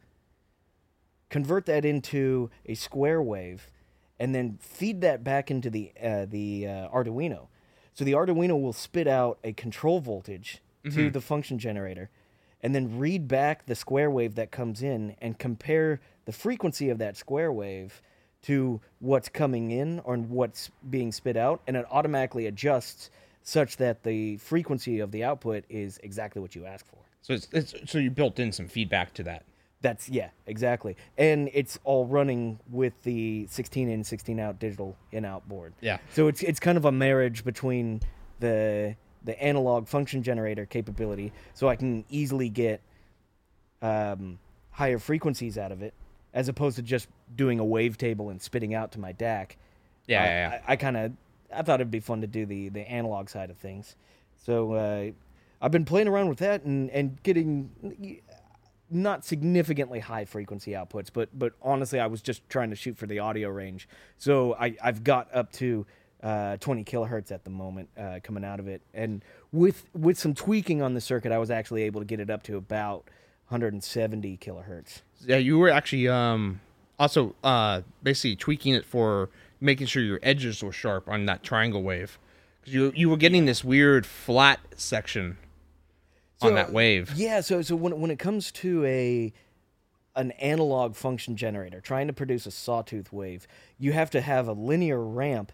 convert 1.29 1.65
that 1.67 1.85
into 1.85 2.49
a 2.65 2.75
square 2.75 3.21
wave, 3.21 3.71
and 4.19 4.35
then 4.35 4.57
feed 4.59 4.99
that 4.99 5.23
back 5.23 5.49
into 5.49 5.69
the 5.69 5.93
uh, 6.03 6.25
the 6.25 6.67
uh, 6.67 6.89
Arduino. 6.89 7.47
So 7.93 8.03
the 8.03 8.11
Arduino 8.11 8.61
will 8.61 8.73
spit 8.73 9.07
out 9.07 9.39
a 9.45 9.53
control 9.53 10.01
voltage 10.01 10.61
to 10.91 11.09
the 11.09 11.21
function 11.21 11.57
generator, 11.57 12.09
and 12.61 12.75
then 12.75 12.99
read 12.99 13.29
back 13.29 13.67
the 13.67 13.75
square 13.75 14.11
wave 14.11 14.35
that 14.35 14.51
comes 14.51 14.83
in 14.83 15.15
and 15.21 15.39
compare 15.39 16.01
the 16.25 16.33
frequency 16.33 16.89
of 16.89 16.97
that 16.97 17.15
square 17.15 17.53
wave 17.53 18.01
to 18.45 18.79
what's 18.99 19.29
coming 19.29 19.71
in 19.71 19.99
or 20.01 20.17
what's 20.17 20.69
being 20.89 21.11
spit 21.11 21.35
out, 21.35 21.61
and 21.67 21.75
it 21.75 21.85
automatically 21.89 22.45
adjusts 22.47 23.09
such 23.41 23.77
that 23.77 24.03
the 24.03 24.37
frequency 24.37 24.99
of 24.99 25.11
the 25.11 25.23
output 25.23 25.63
is 25.69 25.99
exactly 26.03 26.41
what 26.41 26.55
you 26.55 26.65
ask 26.65 26.85
for. 26.85 26.97
So 27.21 27.33
it's, 27.33 27.47
it's 27.51 27.91
so 27.91 27.97
you 27.97 28.11
built 28.11 28.39
in 28.39 28.51
some 28.51 28.67
feedback 28.67 29.13
to 29.15 29.23
that. 29.23 29.45
That's 29.81 30.09
yeah, 30.09 30.29
exactly. 30.47 30.95
And 31.17 31.49
it's 31.53 31.77
all 31.83 32.05
running 32.05 32.59
with 32.71 32.93
the 33.03 33.47
16 33.49 33.89
in, 33.89 34.03
16 34.03 34.39
out 34.39 34.59
digital 34.59 34.95
in 35.11 35.25
out 35.25 35.47
board. 35.47 35.73
Yeah. 35.81 35.97
So 36.13 36.27
it's 36.27 36.41
it's 36.41 36.59
kind 36.59 36.77
of 36.77 36.85
a 36.85 36.91
marriage 36.91 37.43
between 37.43 38.01
the 38.39 38.95
the 39.23 39.41
analog 39.41 39.87
function 39.87 40.21
generator 40.21 40.65
capability, 40.65 41.33
so 41.53 41.67
I 41.67 41.75
can 41.75 42.05
easily 42.09 42.49
get 42.49 42.81
um, 43.81 44.39
higher 44.71 44.99
frequencies 44.99 45.57
out 45.57 45.71
of 45.71 45.81
it, 45.81 45.93
as 46.35 46.49
opposed 46.49 46.75
to 46.75 46.83
just 46.83 47.07
doing 47.35 47.59
a 47.59 47.63
wavetable 47.63 48.29
and 48.29 48.39
spitting 48.39 48.75
out 48.75 48.91
to 48.91 48.99
my 48.99 49.13
DAC. 49.13 49.51
Yeah, 50.07 50.21
Uh, 50.21 50.25
yeah, 50.25 50.49
yeah. 50.49 50.61
I, 50.67 50.73
I 50.73 50.75
kind 50.75 50.97
of 50.97 51.13
I 51.55 51.61
thought 51.63 51.79
it'd 51.79 51.89
be 51.89 52.01
fun 52.01 52.21
to 52.21 52.27
do 52.27 52.45
the 52.45 52.69
the 52.69 52.81
analog 52.81 53.29
side 53.29 53.49
of 53.49 53.57
things. 53.57 53.95
So 54.35 54.73
uh, 54.73 55.11
I've 55.61 55.71
been 55.71 55.85
playing 55.85 56.07
around 56.07 56.29
with 56.29 56.39
that 56.39 56.63
and 56.63 56.91
and 56.91 57.23
getting 57.23 58.21
not 58.91 59.25
significantly 59.25 59.99
high 59.99 60.25
frequency 60.25 60.71
outputs, 60.71 61.07
but 61.11 61.29
but 61.37 61.53
honestly, 61.61 61.99
I 61.99 62.07
was 62.07 62.21
just 62.21 62.47
trying 62.49 62.69
to 62.69 62.75
shoot 62.75 62.97
for 62.97 63.07
the 63.07 63.19
audio 63.19 63.49
range. 63.49 63.87
So 64.17 64.55
I 64.55 64.75
I've 64.83 65.03
got 65.03 65.33
up 65.33 65.51
to 65.53 65.85
uh, 66.21 66.57
20 66.57 66.83
kilohertz 66.83 67.31
at 67.31 67.43
the 67.43 67.49
moment 67.49 67.87
uh, 67.97 68.19
coming 68.23 68.43
out 68.43 68.59
of 68.59 68.67
it, 68.67 68.81
and 68.93 69.23
with 69.51 69.85
with 69.93 70.19
some 70.19 70.33
tweaking 70.33 70.81
on 70.81 70.93
the 70.93 71.01
circuit, 71.01 71.31
I 71.31 71.37
was 71.37 71.49
actually 71.49 71.83
able 71.83 72.01
to 72.01 72.05
get 72.05 72.19
it 72.19 72.29
up 72.29 72.43
to 72.43 72.57
about 72.57 73.09
170 73.49 74.37
kilohertz. 74.37 75.01
Yeah, 75.25 75.37
you 75.37 75.57
were 75.59 75.69
actually 75.69 76.07
um 76.07 76.61
also 76.99 77.35
uh 77.43 77.81
basically 78.03 78.35
tweaking 78.35 78.73
it 78.73 78.85
for 78.85 79.29
making 79.61 79.87
sure 79.87 80.03
your 80.03 80.19
edges 80.23 80.63
were 80.63 80.71
sharp 80.71 81.07
on 81.09 81.25
that 81.25 81.43
triangle 81.43 81.83
wave. 81.83 82.17
'Cause 82.63 82.73
you 82.73 82.91
you 82.95 83.09
were 83.09 83.17
getting 83.17 83.45
this 83.45 83.63
weird 83.63 84.05
flat 84.05 84.59
section 84.75 85.37
on 86.41 86.55
that 86.55 86.71
wave. 86.73 87.13
Yeah, 87.15 87.41
so 87.41 87.61
so 87.61 87.75
when 87.75 87.99
when 88.01 88.11
it 88.11 88.19
comes 88.19 88.51
to 88.53 88.83
a 88.85 89.33
an 90.15 90.31
analog 90.31 90.95
function 90.95 91.35
generator 91.35 91.81
trying 91.81 92.07
to 92.07 92.13
produce 92.13 92.45
a 92.45 92.51
sawtooth 92.51 93.11
wave, 93.11 93.47
you 93.77 93.91
have 93.91 94.09
to 94.11 94.21
have 94.21 94.47
a 94.47 94.53
linear 94.53 95.01
ramp 95.03 95.51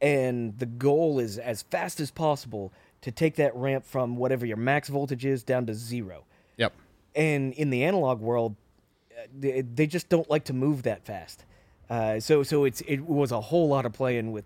and 0.00 0.58
the 0.58 0.66
goal 0.66 1.18
is 1.18 1.38
as 1.38 1.62
fast 1.62 2.00
as 2.00 2.10
possible 2.10 2.72
to 3.00 3.10
take 3.10 3.36
that 3.36 3.54
ramp 3.54 3.84
from 3.84 4.16
whatever 4.16 4.46
your 4.46 4.56
max 4.56 4.88
voltage 4.88 5.24
is 5.24 5.42
down 5.42 5.66
to 5.66 5.74
zero. 5.74 6.24
Yep. 7.14 7.24
And 7.24 7.52
in 7.54 7.70
the 7.70 7.84
analog 7.84 8.20
world, 8.20 8.56
uh, 9.10 9.26
they, 9.38 9.60
they 9.62 9.86
just 9.86 10.08
don't 10.08 10.28
like 10.28 10.44
to 10.44 10.52
move 10.52 10.84
that 10.84 11.04
fast. 11.04 11.44
Uh, 11.90 12.18
so 12.20 12.42
so 12.42 12.64
it's 12.64 12.80
it 12.82 13.00
was 13.00 13.32
a 13.32 13.40
whole 13.40 13.68
lot 13.68 13.84
of 13.84 13.92
playing 13.92 14.32
with 14.32 14.44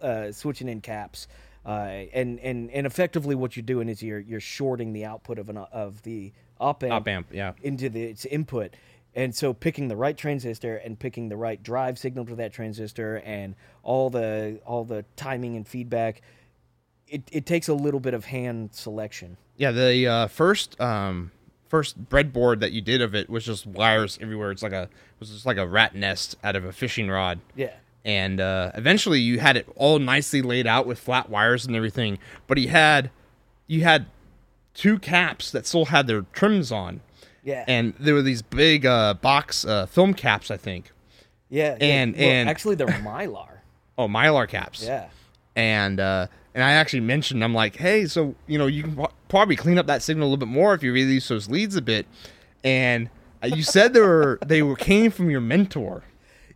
uh, 0.00 0.32
switching 0.32 0.68
in 0.68 0.80
caps, 0.80 1.28
uh, 1.66 1.68
and 2.14 2.40
and 2.40 2.70
and 2.70 2.86
effectively 2.86 3.34
what 3.34 3.54
you're 3.54 3.66
doing 3.66 3.88
is 3.88 4.02
you're 4.02 4.20
you're 4.20 4.40
shorting 4.40 4.94
the 4.94 5.04
output 5.04 5.38
of 5.38 5.50
an 5.50 5.58
of 5.58 6.02
the 6.04 6.32
op 6.58 6.82
amp, 6.82 6.92
Op 6.92 7.08
amp, 7.08 7.26
yeah. 7.32 7.52
into 7.62 7.90
the 7.90 8.02
its 8.02 8.24
input. 8.24 8.74
And 9.14 9.34
so 9.34 9.54
picking 9.54 9.88
the 9.88 9.96
right 9.96 10.16
transistor 10.16 10.76
and 10.76 10.98
picking 10.98 11.30
the 11.30 11.36
right 11.36 11.62
drive 11.62 11.98
signal 11.98 12.26
to 12.26 12.34
that 12.36 12.52
transistor 12.52 13.22
and 13.24 13.54
all 13.82 14.10
the 14.10 14.60
all 14.66 14.84
the 14.84 15.04
timing 15.16 15.56
and 15.56 15.66
feedback, 15.66 16.22
it, 17.08 17.22
it 17.32 17.46
takes 17.46 17.68
a 17.68 17.74
little 17.74 18.00
bit 18.00 18.14
of 18.14 18.26
hand 18.26 18.70
selection. 18.72 19.38
Yeah, 19.56 19.72
the 19.72 20.06
uh, 20.06 20.26
first 20.28 20.80
um 20.80 21.30
first 21.68 22.08
breadboard 22.08 22.60
that 22.60 22.72
you 22.72 22.80
did 22.80 23.02
of 23.02 23.14
it 23.14 23.28
was 23.28 23.44
just 23.44 23.66
wires 23.66 24.18
everywhere. 24.20 24.50
It's 24.50 24.62
like 24.62 24.72
a 24.72 24.82
it 24.82 24.90
was 25.20 25.30
just 25.30 25.46
like 25.46 25.56
a 25.56 25.66
rat 25.66 25.94
nest 25.94 26.36
out 26.44 26.56
of 26.56 26.64
a 26.64 26.72
fishing 26.72 27.08
rod. 27.08 27.40
Yeah. 27.54 27.72
and 28.04 28.40
uh, 28.40 28.70
eventually 28.74 29.18
you 29.20 29.40
had 29.40 29.56
it 29.56 29.66
all 29.76 29.98
nicely 29.98 30.42
laid 30.42 30.66
out 30.66 30.86
with 30.86 30.98
flat 30.98 31.28
wires 31.28 31.66
and 31.66 31.74
everything. 31.74 32.18
But 32.46 32.56
he 32.58 32.68
had, 32.68 33.10
you 33.66 33.82
had 33.82 34.06
two 34.74 34.98
caps 34.98 35.50
that 35.50 35.66
still 35.66 35.86
had 35.86 36.06
their 36.06 36.22
trims 36.32 36.70
on, 36.70 37.00
Yeah. 37.42 37.64
and 37.66 37.94
there 37.98 38.14
were 38.14 38.22
these 38.22 38.42
big 38.42 38.86
uh, 38.86 39.14
box 39.14 39.64
uh, 39.64 39.86
film 39.86 40.14
caps, 40.14 40.50
I 40.52 40.56
think. 40.56 40.92
yeah. 41.48 41.76
yeah. 41.80 41.84
and- 41.86 42.14
Well, 42.16 42.28
and- 42.28 42.48
actually 42.48 42.76
they're 42.76 42.86
mylar. 43.02 43.48
Oh, 43.98 44.06
mylar 44.06 44.46
caps. 44.48 44.84
Yeah. 44.84 45.08
And 45.56 45.98
uh, 45.98 46.26
and 46.56 46.64
I 46.64 46.72
actually 46.72 47.00
mentioned, 47.00 47.44
I'm 47.44 47.54
like, 47.54 47.76
hey, 47.76 48.06
so 48.06 48.34
you 48.48 48.58
know, 48.58 48.66
you 48.66 48.82
can 48.82 49.06
probably 49.28 49.54
clean 49.54 49.78
up 49.78 49.86
that 49.86 50.02
signal 50.02 50.26
a 50.26 50.28
little 50.30 50.44
bit 50.44 50.48
more 50.52 50.74
if 50.74 50.82
you 50.82 50.92
release 50.92 51.28
those 51.28 51.48
leads 51.48 51.76
a 51.76 51.82
bit. 51.82 52.06
And 52.64 53.10
uh, 53.44 53.48
you 53.48 53.62
said 53.62 53.92
they 53.92 54.00
were 54.00 54.38
they 54.46 54.62
were 54.62 54.74
came 54.74 55.12
from 55.12 55.30
your 55.30 55.40
mentor. 55.42 56.02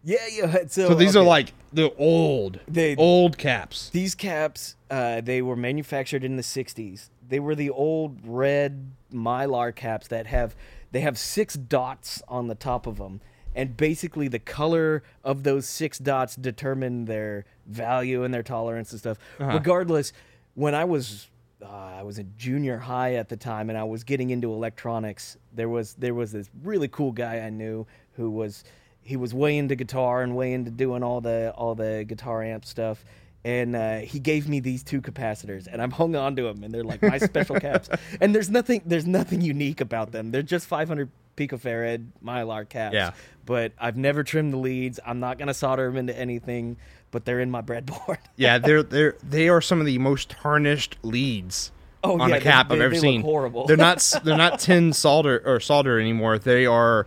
Yeah, 0.02 0.16
yeah. 0.32 0.56
So, 0.68 0.88
So 0.88 0.94
these 0.94 1.14
are 1.14 1.22
like 1.22 1.52
the 1.72 1.94
old, 1.96 2.58
They- 2.66 2.96
old 2.96 3.36
caps. 3.38 3.90
these 3.90 4.14
caps. 4.16 4.74
Uh, 4.90 5.20
they 5.20 5.40
were 5.42 5.54
manufactured 5.54 6.24
in 6.24 6.36
the 6.36 6.42
'60s. 6.42 7.10
They 7.28 7.38
were 7.38 7.54
the 7.54 7.70
old 7.70 8.18
red 8.24 8.90
mylar 9.12 9.72
caps 9.74 10.08
that 10.08 10.26
have 10.26 10.56
they 10.90 11.00
have 11.00 11.16
six 11.18 11.54
dots 11.54 12.22
on 12.26 12.48
the 12.48 12.56
top 12.56 12.86
of 12.88 12.96
them, 12.96 13.20
and 13.54 13.76
basically 13.76 14.28
the 14.28 14.38
color 14.38 15.02
of 15.24 15.42
those 15.42 15.66
six 15.66 15.98
dots 15.98 16.36
determine 16.36 17.04
their 17.06 17.44
value 17.66 18.24
and 18.24 18.32
their 18.32 18.42
tolerance 18.42 18.92
and 18.92 19.00
stuff. 19.00 19.18
Regardless, 19.38 20.12
when 20.54 20.74
I 20.74 20.84
was 20.84 21.28
uh, 21.62 21.66
I 21.68 22.02
was 22.02 22.18
in 22.18 22.32
junior 22.36 22.78
high 22.78 23.14
at 23.14 23.28
the 23.28 23.36
time, 23.36 23.68
and 23.68 23.78
I 23.78 23.84
was 23.84 24.04
getting 24.04 24.30
into 24.30 24.52
electronics. 24.52 25.36
There 25.52 25.68
was 25.68 25.94
there 25.94 26.14
was 26.14 26.32
this 26.32 26.48
really 26.62 26.88
cool 26.88 27.12
guy 27.12 27.40
I 27.40 27.50
knew 27.50 27.86
who 28.12 28.30
was 28.30 28.64
he 29.02 29.16
was 29.16 29.34
way 29.34 29.56
into 29.58 29.74
guitar 29.74 30.22
and 30.22 30.36
way 30.36 30.52
into 30.52 30.70
doing 30.70 31.02
all 31.02 31.20
the 31.20 31.52
all 31.56 31.74
the 31.74 32.04
guitar 32.06 32.42
amp 32.42 32.64
stuff. 32.64 33.04
And 33.42 33.74
uh, 33.74 33.98
he 34.00 34.18
gave 34.18 34.50
me 34.50 34.60
these 34.60 34.82
two 34.82 35.00
capacitors, 35.00 35.66
and 35.66 35.80
I'm 35.80 35.90
hung 35.90 36.14
on 36.14 36.36
to 36.36 36.42
them, 36.42 36.62
and 36.62 36.74
they're 36.74 36.84
like 36.84 37.00
my 37.00 37.16
special 37.16 37.58
caps. 37.60 37.88
And 38.20 38.34
there's 38.34 38.50
nothing 38.50 38.82
there's 38.84 39.06
nothing 39.06 39.40
unique 39.40 39.80
about 39.80 40.12
them. 40.12 40.30
They're 40.30 40.42
just 40.42 40.66
500 40.66 41.08
picofarad 41.48 42.06
mylar 42.24 42.68
caps. 42.68 42.94
Yeah. 42.94 43.12
But 43.46 43.72
I've 43.78 43.96
never 43.96 44.22
trimmed 44.22 44.52
the 44.52 44.58
leads. 44.58 45.00
I'm 45.04 45.20
not 45.20 45.38
gonna 45.38 45.54
solder 45.54 45.86
them 45.86 45.96
into 45.96 46.16
anything. 46.18 46.76
But 47.12 47.24
they're 47.24 47.40
in 47.40 47.50
my 47.50 47.62
breadboard. 47.70 48.18
Yeah, 48.36 48.58
they're 48.58 48.82
they're 48.82 49.16
they 49.22 49.48
are 49.48 49.60
some 49.60 49.80
of 49.80 49.86
the 49.86 49.98
most 49.98 50.30
tarnished 50.30 50.96
leads 51.02 51.72
Oh, 52.02 52.18
on 52.20 52.30
yeah, 52.30 52.36
a 52.36 52.40
cap 52.40 52.68
they- 52.68 52.76
I've 52.76 52.80
ever 52.82 52.94
seen. 52.94 53.20
horrible. 53.22 53.66
They're 53.66 53.76
not 53.76 53.98
they're 54.24 54.36
not 54.36 54.58
tin 54.60 54.92
solder 54.92 55.42
or 55.44 55.60
solder 55.60 55.98
anymore. 55.98 56.38
They 56.38 56.66
are 56.66 57.06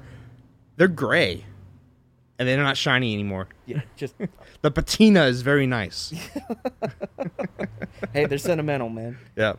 they're 0.75 0.87
gray, 0.87 1.45
and 2.39 2.47
they're 2.47 2.57
not 2.61 2.75
shiny 2.77 3.13
anymore. 3.13 3.47
yeah, 3.65 3.81
just 3.95 4.15
The 4.61 4.71
patina 4.71 5.23
is 5.25 5.41
very 5.41 5.67
nice. 5.67 6.13
hey, 8.13 8.25
they're 8.25 8.37
sentimental, 8.37 8.89
man. 8.89 9.17
yeah. 9.35 9.53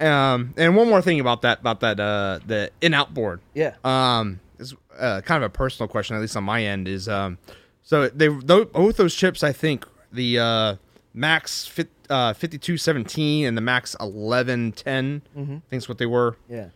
Um, 0.00 0.54
and 0.56 0.76
one 0.76 0.88
more 0.88 1.02
thing 1.02 1.18
about 1.20 1.42
that 1.42 1.60
about 1.60 1.80
that 1.80 1.98
uh 1.98 2.38
the 2.46 2.70
in 2.80 2.94
out 2.94 3.12
board. 3.14 3.40
Yeah. 3.54 3.74
Um, 3.84 4.40
is 4.58 4.74
uh, 4.98 5.20
kind 5.24 5.42
of 5.42 5.48
a 5.48 5.52
personal 5.52 5.88
question, 5.88 6.14
at 6.16 6.20
least 6.20 6.36
on 6.36 6.44
my 6.44 6.62
end. 6.64 6.86
Is 6.88 7.08
um, 7.08 7.38
so 7.82 8.08
they 8.08 8.28
both 8.28 8.96
those 8.96 9.14
chips, 9.14 9.42
I 9.42 9.52
think 9.52 9.86
the 10.12 10.38
uh 10.38 10.76
Max 11.14 11.66
fit, 11.66 11.88
uh 12.08 12.32
fifty 12.32 12.58
two 12.58 12.76
seventeen 12.76 13.46
and 13.46 13.56
the 13.56 13.60
Max 13.60 13.96
eleven 14.00 14.72
ten, 14.72 15.22
I 15.36 15.40
think 15.42 15.62
is 15.82 15.88
what 15.88 15.98
they 15.98 16.06
were. 16.06 16.36
Yeah. 16.48 16.68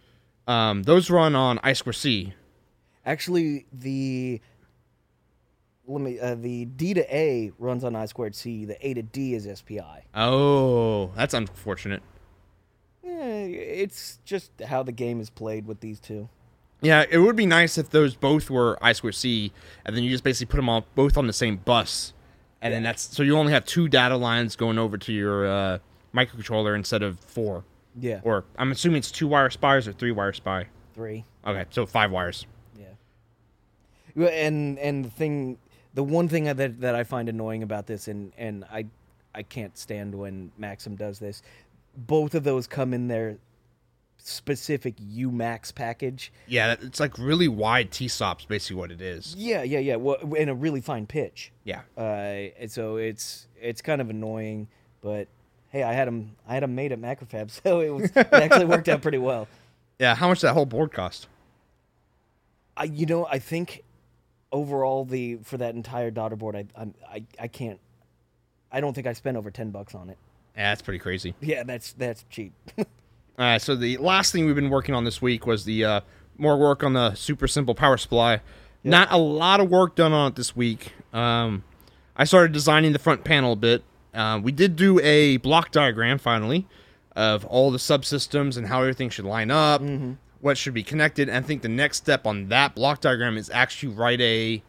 Um, 0.48 0.82
those 0.82 1.08
run 1.10 1.36
on 1.36 1.60
I 1.62 1.72
square 1.74 1.92
C, 1.92 2.34
Actually, 3.06 3.66
the 3.72 4.40
let 5.86 6.00
me 6.00 6.18
uh, 6.18 6.34
the 6.34 6.64
D 6.64 6.94
to 6.94 7.14
A 7.16 7.52
runs 7.58 7.84
on 7.84 7.94
I 7.94 8.06
squared 8.06 8.34
C. 8.34 8.64
The 8.64 8.84
A 8.86 8.94
to 8.94 9.02
D 9.02 9.34
is 9.34 9.48
SPI. 9.58 10.06
Oh, 10.14 11.08
that's 11.16 11.34
unfortunate. 11.34 12.02
Eh, 13.04 13.46
it's 13.46 14.18
just 14.24 14.50
how 14.68 14.82
the 14.82 14.92
game 14.92 15.20
is 15.20 15.30
played 15.30 15.66
with 15.66 15.80
these 15.80 15.98
two. 16.00 16.28
Yeah, 16.80 17.04
it 17.08 17.18
would 17.18 17.36
be 17.36 17.46
nice 17.46 17.78
if 17.78 17.90
those 17.90 18.14
both 18.14 18.50
were 18.50 18.76
I 18.82 18.92
square 18.92 19.12
C, 19.12 19.52
and 19.84 19.94
then 19.96 20.02
you 20.04 20.10
just 20.10 20.24
basically 20.24 20.50
put 20.50 20.56
them 20.56 20.68
all 20.68 20.84
both 20.94 21.16
on 21.16 21.26
the 21.26 21.32
same 21.32 21.56
bus, 21.56 22.12
and 22.60 22.74
then 22.74 22.82
that's 22.82 23.02
so 23.14 23.22
you 23.22 23.36
only 23.38 23.52
have 23.52 23.64
two 23.64 23.88
data 23.88 24.16
lines 24.16 24.56
going 24.56 24.78
over 24.78 24.98
to 24.98 25.12
your 25.12 25.46
uh, 25.46 25.78
microcontroller 26.14 26.74
instead 26.74 27.02
of 27.02 27.20
four. 27.20 27.64
Yeah, 28.00 28.20
Or 28.24 28.44
I'm 28.56 28.72
assuming 28.72 28.98
it's 29.00 29.10
two 29.10 29.28
wire 29.28 29.50
SPIs 29.50 29.86
or 29.86 29.92
three 29.92 30.12
wire 30.12 30.32
SPI. 30.32 30.64
three. 30.94 31.24
Okay, 31.46 31.66
so 31.70 31.84
five 31.86 32.10
wires. 32.10 32.46
Yeah. 34.16 34.26
And 34.28 34.78
and 34.78 35.04
the 35.04 35.10
thing, 35.10 35.58
the 35.94 36.02
one 36.02 36.28
thing 36.28 36.44
that 36.44 36.80
that 36.80 36.94
I 36.94 37.04
find 37.04 37.28
annoying 37.28 37.62
about 37.62 37.86
this, 37.86 38.08
and 38.08 38.32
and 38.36 38.64
I 38.72 38.86
I 39.34 39.42
can't 39.42 39.76
stand 39.78 40.14
when 40.14 40.50
Maxim 40.58 40.96
does 40.96 41.18
this. 41.18 41.42
Both 41.96 42.34
of 42.34 42.44
those 42.44 42.66
come 42.66 42.94
in 42.94 43.08
their 43.08 43.38
specific 44.24 44.96
µMAX 44.96 45.74
package. 45.74 46.32
Yeah, 46.46 46.76
it's 46.80 47.00
like 47.00 47.18
really 47.18 47.48
wide 47.48 47.90
TSSOPs, 47.90 48.46
basically 48.46 48.76
what 48.76 48.90
it 48.90 49.00
is. 49.00 49.34
Yeah, 49.36 49.62
yeah, 49.62 49.80
yeah. 49.80 49.96
Well, 49.96 50.16
in 50.34 50.48
a 50.48 50.54
really 50.54 50.80
fine 50.80 51.06
pitch. 51.06 51.52
Yeah. 51.64 51.80
Uh, 51.96 52.00
and 52.58 52.70
so 52.70 52.96
it's 52.96 53.46
it's 53.60 53.82
kind 53.82 54.00
of 54.00 54.10
annoying, 54.10 54.68
but 55.00 55.28
hey, 55.70 55.82
I 55.82 55.92
had 55.92 56.08
them 56.08 56.36
I 56.48 56.54
had 56.54 56.62
them 56.62 56.74
made 56.74 56.92
at 56.92 57.00
MacroFab, 57.00 57.50
so 57.62 57.80
it 57.80 57.90
was 57.90 58.04
it 58.14 58.28
actually 58.32 58.66
worked 58.66 58.88
out 58.88 59.02
pretty 59.02 59.18
well. 59.18 59.48
Yeah, 59.98 60.14
how 60.14 60.28
much 60.28 60.40
did 60.40 60.48
that 60.48 60.54
whole 60.54 60.66
board 60.66 60.92
cost? 60.92 61.28
I 62.76 62.84
you 62.84 63.06
know 63.06 63.26
I 63.26 63.38
think 63.38 63.82
overall 64.50 65.04
the 65.04 65.36
for 65.42 65.56
that 65.58 65.74
entire 65.74 66.10
daughter 66.10 66.36
board 66.36 66.56
I 66.56 66.64
I'm, 66.76 66.94
I 67.10 67.24
I 67.38 67.48
can't 67.48 67.80
I 68.70 68.80
don't 68.80 68.94
think 68.94 69.06
I 69.06 69.12
spent 69.12 69.36
over 69.36 69.50
ten 69.50 69.70
bucks 69.70 69.94
on 69.94 70.10
it. 70.10 70.18
Yeah, 70.56 70.70
that's 70.70 70.82
pretty 70.82 70.98
crazy. 70.98 71.34
Yeah, 71.40 71.62
that's 71.62 71.92
that's 71.92 72.24
cheap. 72.30 72.52
All 72.78 72.84
right, 73.38 73.62
so 73.62 73.74
the 73.74 73.96
last 73.96 74.32
thing 74.32 74.44
we've 74.46 74.54
been 74.54 74.70
working 74.70 74.94
on 74.94 75.04
this 75.04 75.22
week 75.22 75.46
was 75.46 75.64
the 75.64 75.84
uh, 75.84 76.00
more 76.36 76.56
work 76.58 76.84
on 76.84 76.92
the 76.92 77.14
super 77.14 77.48
simple 77.48 77.74
power 77.74 77.96
supply. 77.96 78.40
Not 78.84 79.12
a 79.12 79.16
lot 79.16 79.60
of 79.60 79.70
work 79.70 79.94
done 79.94 80.12
on 80.12 80.32
it 80.32 80.34
this 80.36 80.54
week. 80.56 80.92
Um, 81.12 81.62
I 82.16 82.24
started 82.24 82.52
designing 82.52 82.92
the 82.92 82.98
front 82.98 83.24
panel 83.24 83.52
a 83.52 83.56
bit. 83.56 83.84
Uh, 84.12 84.40
we 84.42 84.52
did 84.52 84.76
do 84.76 85.00
a 85.00 85.38
block 85.38 85.70
diagram 85.70 86.18
finally 86.18 86.66
of 87.14 87.44
all 87.46 87.70
the 87.70 87.78
subsystems 87.78 88.56
and 88.56 88.66
how 88.66 88.80
everything 88.80 89.08
should 89.08 89.24
line 89.24 89.50
up, 89.50 89.82
what 90.40 90.58
should 90.58 90.74
be 90.74 90.82
connected. 90.82 91.28
And 91.28 91.38
I 91.44 91.46
think 91.46 91.62
the 91.62 91.68
next 91.68 91.98
step 91.98 92.26
on 92.26 92.48
that 92.48 92.74
block 92.74 93.00
diagram 93.00 93.36
is 93.38 93.48
actually 93.50 93.94
write 93.94 94.20
a 94.20 94.62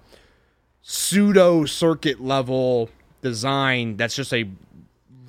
pseudo 0.81 1.65
circuit 1.65 2.21
level 2.21 2.89
design 3.21 3.95
that's 3.97 4.15
just 4.15 4.33
a 4.33 4.47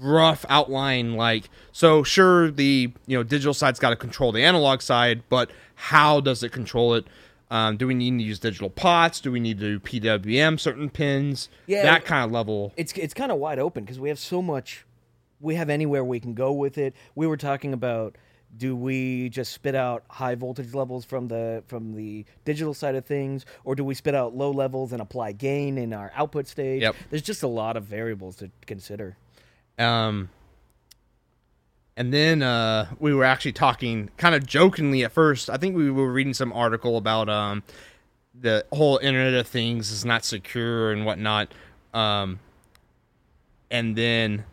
rough 0.00 0.44
outline 0.48 1.14
like 1.14 1.48
so 1.72 2.02
sure 2.02 2.50
the 2.50 2.92
you 3.06 3.16
know 3.16 3.22
digital 3.22 3.54
side's 3.54 3.78
got 3.78 3.90
to 3.90 3.96
control 3.96 4.32
the 4.32 4.42
analog 4.42 4.82
side 4.82 5.22
but 5.28 5.50
how 5.74 6.20
does 6.20 6.42
it 6.42 6.52
control 6.52 6.94
it? 6.94 7.06
Um, 7.50 7.76
do 7.76 7.86
we 7.86 7.94
need 7.94 8.18
to 8.18 8.24
use 8.24 8.38
digital 8.38 8.70
pots? 8.70 9.20
Do 9.20 9.30
we 9.30 9.38
need 9.38 9.58
to 9.58 9.78
do 9.78 9.80
pwm 9.80 10.58
certain 10.58 10.90
pins? 10.90 11.48
Yeah. 11.66 11.82
that 11.82 12.04
kind 12.04 12.24
of 12.24 12.32
level. 12.32 12.72
It's 12.76 12.92
it's 12.94 13.14
kind 13.14 13.30
of 13.30 13.38
wide 13.38 13.58
open 13.58 13.84
because 13.84 14.00
we 14.00 14.08
have 14.08 14.18
so 14.18 14.40
much 14.42 14.86
we 15.40 15.56
have 15.56 15.68
anywhere 15.68 16.04
we 16.04 16.20
can 16.20 16.34
go 16.34 16.52
with 16.52 16.78
it. 16.78 16.94
We 17.14 17.26
were 17.26 17.36
talking 17.36 17.72
about 17.72 18.16
do 18.56 18.76
we 18.76 19.28
just 19.30 19.52
spit 19.52 19.74
out 19.74 20.04
high 20.08 20.36
voltage 20.36 20.74
levels 20.74 21.04
from 21.04 21.28
the 21.28 21.62
from 21.66 21.94
the 21.94 22.24
digital 22.44 22.72
side 22.72 22.94
of 22.94 23.04
things 23.04 23.44
or 23.64 23.74
do 23.74 23.84
we 23.84 23.94
spit 23.94 24.14
out 24.14 24.34
low 24.34 24.50
levels 24.50 24.92
and 24.92 25.02
apply 25.02 25.32
gain 25.32 25.76
in 25.76 25.92
our 25.92 26.12
output 26.14 26.46
stage? 26.46 26.82
Yep. 26.82 26.96
there's 27.10 27.22
just 27.22 27.42
a 27.42 27.48
lot 27.48 27.76
of 27.76 27.84
variables 27.84 28.36
to 28.36 28.50
consider 28.66 29.16
Um, 29.78 30.30
and 31.96 32.12
then 32.12 32.42
uh, 32.42 32.86
we 32.98 33.14
were 33.14 33.24
actually 33.24 33.52
talking 33.52 34.10
kind 34.16 34.34
of 34.34 34.46
jokingly 34.46 35.04
at 35.04 35.12
first. 35.12 35.48
I 35.48 35.56
think 35.56 35.76
we 35.76 35.90
were 35.90 36.10
reading 36.10 36.34
some 36.34 36.52
article 36.52 36.96
about 36.96 37.28
um, 37.28 37.62
the 38.38 38.64
whole 38.72 38.98
Internet 38.98 39.34
of 39.34 39.46
Things 39.46 39.90
is 39.90 40.04
not 40.04 40.24
secure 40.24 40.90
and 40.90 41.06
whatnot. 41.06 41.52
Um, 41.92 42.40
and 43.70 43.94
then 43.94 44.44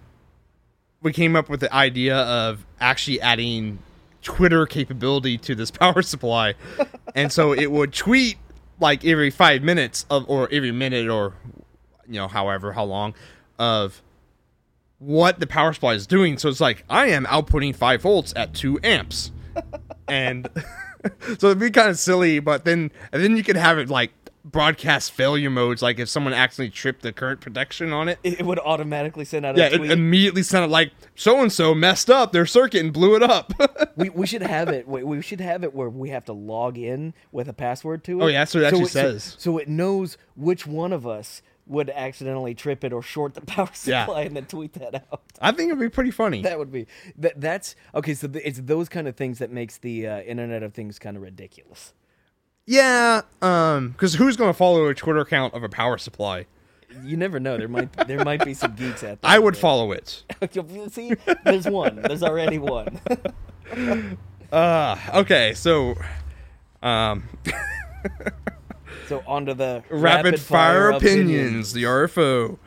we 1.01 1.11
came 1.11 1.35
up 1.35 1.49
with 1.49 1.61
the 1.61 1.73
idea 1.73 2.15
of 2.15 2.65
actually 2.79 3.19
adding 3.21 3.79
Twitter 4.21 4.67
capability 4.67 5.37
to 5.39 5.55
this 5.55 5.71
power 5.71 6.03
supply. 6.03 6.53
and 7.15 7.31
so 7.31 7.53
it 7.53 7.71
would 7.71 7.91
tweet 7.91 8.37
like 8.79 9.03
every 9.03 9.31
five 9.31 9.63
minutes 9.63 10.05
of, 10.09 10.29
or 10.29 10.47
every 10.51 10.71
minute 10.71 11.09
or, 11.09 11.33
you 12.07 12.15
know, 12.15 12.27
however, 12.27 12.73
how 12.73 12.83
long 12.83 13.15
of 13.57 14.01
what 15.01 15.39
the 15.39 15.47
power 15.47 15.73
supply 15.73 15.95
is 15.95 16.05
doing. 16.05 16.37
So 16.37 16.47
it's 16.47 16.61
like 16.61 16.85
I 16.89 17.07
am 17.07 17.25
outputting 17.25 17.75
five 17.75 18.03
volts 18.03 18.33
at 18.35 18.53
two 18.53 18.79
amps, 18.83 19.31
and 20.07 20.47
so 21.39 21.47
it'd 21.47 21.59
be 21.59 21.71
kind 21.71 21.89
of 21.89 21.97
silly. 21.97 22.39
But 22.39 22.65
then 22.65 22.91
and 23.11 23.21
then 23.21 23.35
you 23.35 23.43
could 23.43 23.57
have 23.57 23.77
it 23.79 23.89
like 23.89 24.11
broadcast 24.43 25.11
failure 25.11 25.49
modes, 25.49 25.81
like 25.81 25.99
if 25.99 26.09
someone 26.09 26.33
accidentally 26.33 26.71
tripped 26.71 27.01
the 27.01 27.11
current 27.11 27.41
protection 27.41 27.93
on 27.93 28.09
it. 28.09 28.19
it, 28.23 28.39
it 28.39 28.45
would 28.45 28.59
automatically 28.59 29.25
send 29.25 29.45
out 29.45 29.57
Yeah, 29.57 29.67
a 29.67 29.81
it 29.81 29.91
immediately 29.91 30.43
sounded 30.43 30.71
like 30.71 30.91
so 31.15 31.41
and 31.41 31.51
so 31.51 31.73
messed 31.75 32.09
up 32.09 32.31
their 32.31 32.45
circuit 32.45 32.81
and 32.81 32.93
blew 32.93 33.15
it 33.15 33.23
up. 33.23 33.53
we, 33.95 34.09
we 34.09 34.27
should 34.27 34.41
have 34.41 34.69
it. 34.69 34.87
We, 34.87 35.03
we 35.03 35.21
should 35.21 35.41
have 35.41 35.63
it 35.63 35.73
where 35.73 35.89
we 35.89 36.09
have 36.09 36.25
to 36.25 36.33
log 36.33 36.77
in 36.77 37.13
with 37.31 37.47
a 37.47 37.53
password 37.53 38.03
to 38.05 38.21
oh, 38.21 38.23
it. 38.23 38.23
Oh, 38.23 38.27
yeah, 38.27 38.39
that's 38.39 38.53
what 38.53 38.63
it 38.63 38.67
actually 38.67 38.85
so 38.85 38.87
says. 38.87 39.35
So, 39.37 39.57
it 39.57 39.67
knows 39.67 40.17
which 40.35 40.65
one 40.65 40.93
of 40.93 41.05
us 41.05 41.41
would 41.71 41.89
accidentally 41.89 42.53
trip 42.53 42.83
it 42.83 42.93
or 42.93 43.01
short 43.01 43.33
the 43.33 43.41
power 43.55 43.69
Yeah. 43.85 44.05
supply 44.05 44.21
and 44.23 44.35
then 44.35 44.45
tweet 44.45 44.73
that 44.73 44.93
out. 45.11 45.21
I 45.41 45.51
think 45.51 45.69
it'd 45.69 45.79
be 45.79 45.89
pretty 45.89 46.11
funny. 46.11 46.41
That 46.43 46.59
would 46.59 46.71
be 46.71 46.85
that. 47.17 47.39
That's 47.41 47.75
okay. 47.95 48.13
So 48.13 48.27
th- 48.27 48.43
it's 48.45 48.59
those 48.61 48.89
kind 48.89 49.07
of 49.07 49.15
things 49.15 49.39
that 49.39 49.49
makes 49.51 49.77
the 49.77 50.05
uh, 50.07 50.21
Internet 50.21 50.61
of 50.63 50.73
Things 50.73 50.99
kind 50.99 51.15
of 51.17 51.23
ridiculous. 51.23 51.93
yeah, 52.67 53.21
um, 53.41 53.89
because 53.89 54.13
who's 54.15 54.37
going 54.37 54.49
to 54.49 54.53
follow 54.57 54.85
a 54.87 54.93
Twitter 54.93 55.21
account 55.21 55.53
of 55.53 55.63
a 55.63 55.69
power 55.69 55.97
supply? 55.97 56.45
You 57.03 57.15
never 57.15 57.39
know. 57.39 57.57
There 57.57 57.69
might 57.69 57.91
there 58.05 58.23
might 58.25 58.43
be 58.43 58.53
some 58.53 58.75
geeks 58.75 59.01
out 59.03 59.21
there. 59.21 59.31
I 59.31 59.39
would 59.39 59.55
follow 59.55 59.93
it. 59.93 60.23
See, 60.91 61.13
there's 61.45 61.65
one. 61.65 62.01
There's 62.01 62.21
already 62.23 62.57
one. 62.59 62.99
Uh, 64.51 64.97
okay, 65.13 65.53
so, 65.53 65.95
um, 66.83 67.23
so 69.11 69.21
on 69.27 69.45
to 69.45 69.53
the 69.53 69.83
rapid, 69.89 70.39
fire, 70.39 70.89
opinions, 70.89 71.73
the 71.73 71.83
RFO. 71.83 72.57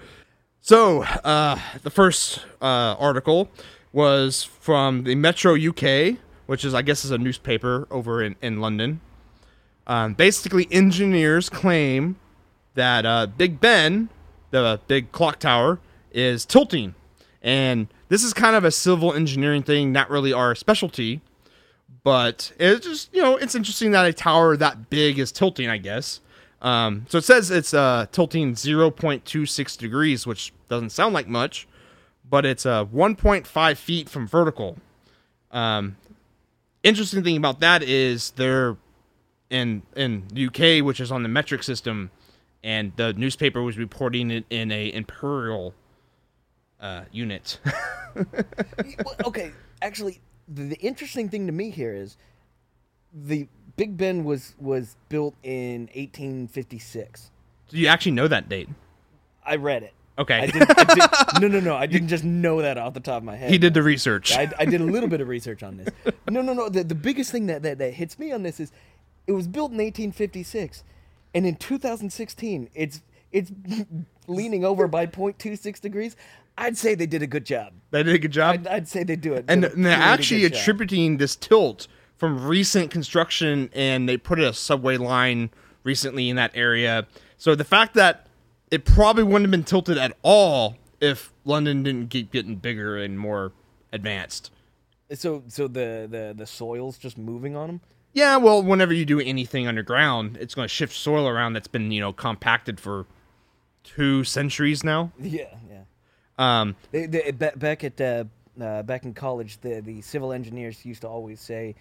So, 0.60 1.02
uh, 1.02 1.58
the 1.82 1.88
first 1.88 2.44
uh, 2.60 2.96
article 2.98 3.48
was 3.94 4.44
from 4.44 5.04
the 5.04 5.14
Metro 5.14 5.54
UK, 5.54 6.18
which 6.44 6.62
is, 6.62 6.74
I 6.74 6.82
guess, 6.82 7.02
is 7.02 7.10
a 7.10 7.16
newspaper 7.16 7.88
over 7.90 8.22
in, 8.22 8.36
in 8.42 8.60
London. 8.60 9.00
Um, 9.86 10.12
basically, 10.12 10.68
engineers 10.70 11.48
claim 11.48 12.16
that 12.74 13.06
uh, 13.06 13.26
Big 13.26 13.58
Ben, 13.58 14.10
the 14.50 14.80
big 14.86 15.12
clock 15.12 15.38
tower, 15.38 15.80
is 16.12 16.44
tilting. 16.44 16.94
And 17.40 17.88
this 18.08 18.22
is 18.22 18.34
kind 18.34 18.54
of 18.54 18.64
a 18.64 18.70
civil 18.70 19.14
engineering 19.14 19.62
thing, 19.62 19.92
not 19.92 20.10
really 20.10 20.34
our 20.34 20.54
specialty. 20.54 21.22
But 22.02 22.52
it's 22.58 22.86
just, 22.86 23.14
you 23.14 23.22
know, 23.22 23.36
it's 23.36 23.54
interesting 23.54 23.92
that 23.92 24.04
a 24.04 24.12
tower 24.12 24.58
that 24.58 24.90
big 24.90 25.18
is 25.18 25.32
tilting, 25.32 25.70
I 25.70 25.78
guess. 25.78 26.20
Um, 26.62 27.06
so 27.08 27.18
it 27.18 27.24
says 27.24 27.50
it's 27.50 27.74
uh, 27.74 28.06
tilting 28.10 28.54
0.26 28.54 29.76
degrees, 29.78 30.26
which 30.26 30.52
doesn't 30.68 30.90
sound 30.90 31.14
like 31.14 31.28
much, 31.28 31.68
but 32.28 32.46
it's 32.46 32.64
uh, 32.64 32.84
1.5 32.86 33.76
feet 33.76 34.08
from 34.08 34.26
vertical. 34.26 34.78
Um, 35.50 35.96
interesting 36.82 37.22
thing 37.22 37.36
about 37.36 37.60
that 37.60 37.82
is 37.82 38.30
they're 38.32 38.76
in 39.50 39.82
in 39.94 40.24
UK, 40.36 40.84
which 40.84 41.00
is 41.00 41.12
on 41.12 41.22
the 41.22 41.28
metric 41.28 41.62
system, 41.62 42.10
and 42.62 42.92
the 42.96 43.12
newspaper 43.12 43.62
was 43.62 43.76
reporting 43.76 44.30
it 44.30 44.44
in 44.50 44.72
a 44.72 44.92
imperial 44.92 45.74
uh, 46.80 47.02
unit. 47.12 47.58
Well, 48.14 49.16
okay, 49.24 49.50
actually, 49.82 50.20
the 50.46 50.76
interesting 50.76 51.28
thing 51.28 51.46
to 51.46 51.52
me 51.52 51.70
here 51.70 51.92
is 51.92 52.16
the 53.14 53.48
Big 53.76 53.96
Ben 53.96 54.24
was 54.24 54.54
was 54.58 54.96
built 55.08 55.34
in 55.42 55.88
1856. 55.94 57.30
Do 57.68 57.78
you 57.78 57.86
actually 57.88 58.12
know 58.12 58.28
that 58.28 58.48
date? 58.48 58.68
I 59.44 59.56
read 59.56 59.82
it. 59.82 59.92
Okay, 60.16 60.38
I 60.38 60.46
did, 60.46 60.62
I 60.62 60.94
did. 60.94 61.40
No, 61.40 61.48
no, 61.48 61.58
no. 61.60 61.74
I 61.74 61.86
didn't 61.86 62.06
just 62.08 62.22
know 62.22 62.62
that 62.62 62.78
off 62.78 62.94
the 62.94 63.00
top 63.00 63.18
of 63.18 63.24
my 63.24 63.34
head. 63.34 63.50
he 63.50 63.58
did 63.58 63.74
the 63.74 63.82
research. 63.82 64.32
I, 64.36 64.48
I 64.60 64.64
did 64.64 64.80
a 64.80 64.84
little 64.84 65.08
bit 65.08 65.20
of 65.20 65.26
research 65.26 65.64
on 65.64 65.76
this. 65.76 65.88
No, 66.30 66.40
no, 66.40 66.52
no. 66.52 66.68
The, 66.68 66.84
the 66.84 66.94
biggest 66.94 67.32
thing 67.32 67.46
that, 67.46 67.62
that, 67.64 67.78
that 67.78 67.94
hits 67.94 68.16
me 68.18 68.30
on 68.30 68.44
this 68.44 68.60
is 68.60 68.70
it 69.26 69.32
was 69.32 69.48
built 69.48 69.72
in 69.72 69.78
1856, 69.78 70.84
and 71.34 71.44
in 71.46 71.56
2016, 71.56 72.70
it's 72.74 73.02
it's 73.32 73.50
leaning 74.28 74.64
over 74.64 74.86
by 74.86 75.06
0.26 75.06 75.80
degrees. 75.80 76.14
I'd 76.56 76.76
say 76.78 76.94
they 76.94 77.06
did 77.06 77.22
a 77.22 77.26
good 77.26 77.44
job. 77.44 77.72
they 77.90 78.04
did 78.04 78.14
a 78.14 78.18
good 78.18 78.30
job. 78.30 78.54
I'd, 78.54 78.66
I'd 78.68 78.88
say 78.88 79.02
they 79.02 79.16
do 79.16 79.34
it. 79.34 79.46
and 79.48 79.62
did 79.62 79.72
a 79.72 79.74
and 79.74 79.84
they're 79.84 79.98
actually 79.98 80.42
good 80.42 80.52
job. 80.52 80.60
attributing 80.60 81.16
this 81.16 81.34
tilt 81.34 81.88
from 82.16 82.46
recent 82.46 82.90
construction 82.90 83.70
and 83.74 84.08
they 84.08 84.16
put 84.16 84.38
a 84.38 84.52
subway 84.52 84.96
line 84.96 85.50
recently 85.82 86.28
in 86.28 86.36
that 86.36 86.52
area. 86.54 87.06
So 87.36 87.54
the 87.54 87.64
fact 87.64 87.94
that 87.94 88.26
it 88.70 88.84
probably 88.84 89.22
wouldn't 89.22 89.44
have 89.44 89.50
been 89.50 89.64
tilted 89.64 89.98
at 89.98 90.16
all 90.22 90.76
if 91.00 91.32
London 91.44 91.82
didn't 91.82 92.08
keep 92.08 92.32
getting 92.32 92.56
bigger 92.56 92.96
and 92.96 93.18
more 93.18 93.52
advanced. 93.92 94.50
So 95.12 95.44
so 95.48 95.68
the 95.68 96.08
the 96.10 96.34
the 96.36 96.46
soil's 96.46 96.98
just 96.98 97.18
moving 97.18 97.56
on 97.56 97.66
them. 97.68 97.80
Yeah, 98.14 98.36
well, 98.36 98.62
whenever 98.62 98.94
you 98.94 99.04
do 99.04 99.18
anything 99.18 99.66
underground, 99.66 100.36
it's 100.36 100.54
going 100.54 100.64
to 100.64 100.72
shift 100.72 100.94
soil 100.94 101.26
around 101.26 101.54
that's 101.54 101.66
been, 101.66 101.90
you 101.90 102.00
know, 102.00 102.12
compacted 102.12 102.78
for 102.78 103.06
two 103.82 104.24
centuries 104.24 104.84
now. 104.84 105.12
Yeah, 105.20 105.52
yeah. 105.68 105.80
Um, 106.38 106.76
They, 106.92 107.06
they, 107.06 107.30
back 107.32 107.82
at 107.82 108.00
uh, 108.00 108.24
uh, 108.60 108.82
back 108.84 109.04
in 109.04 109.14
college, 109.14 109.60
the 109.60 109.80
the 109.80 110.00
civil 110.00 110.32
engineers 110.32 110.84
used 110.84 111.02
to 111.02 111.08
always 111.08 111.40
say, 111.40 111.74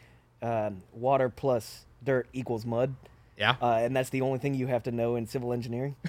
um, 0.44 0.84
"Water 0.92 1.30
plus 1.30 1.86
dirt 2.04 2.28
equals 2.34 2.66
mud," 2.66 2.94
yeah. 3.38 3.56
uh, 3.62 3.80
and 3.82 3.96
that's 3.96 4.10
the 4.10 4.22
only 4.22 4.38
thing 4.38 4.54
you 4.54 4.68
have 4.68 4.84
to 4.84 4.92
know 4.92 5.16
in 5.16 5.26
civil 5.26 5.54
engineering. 5.54 5.96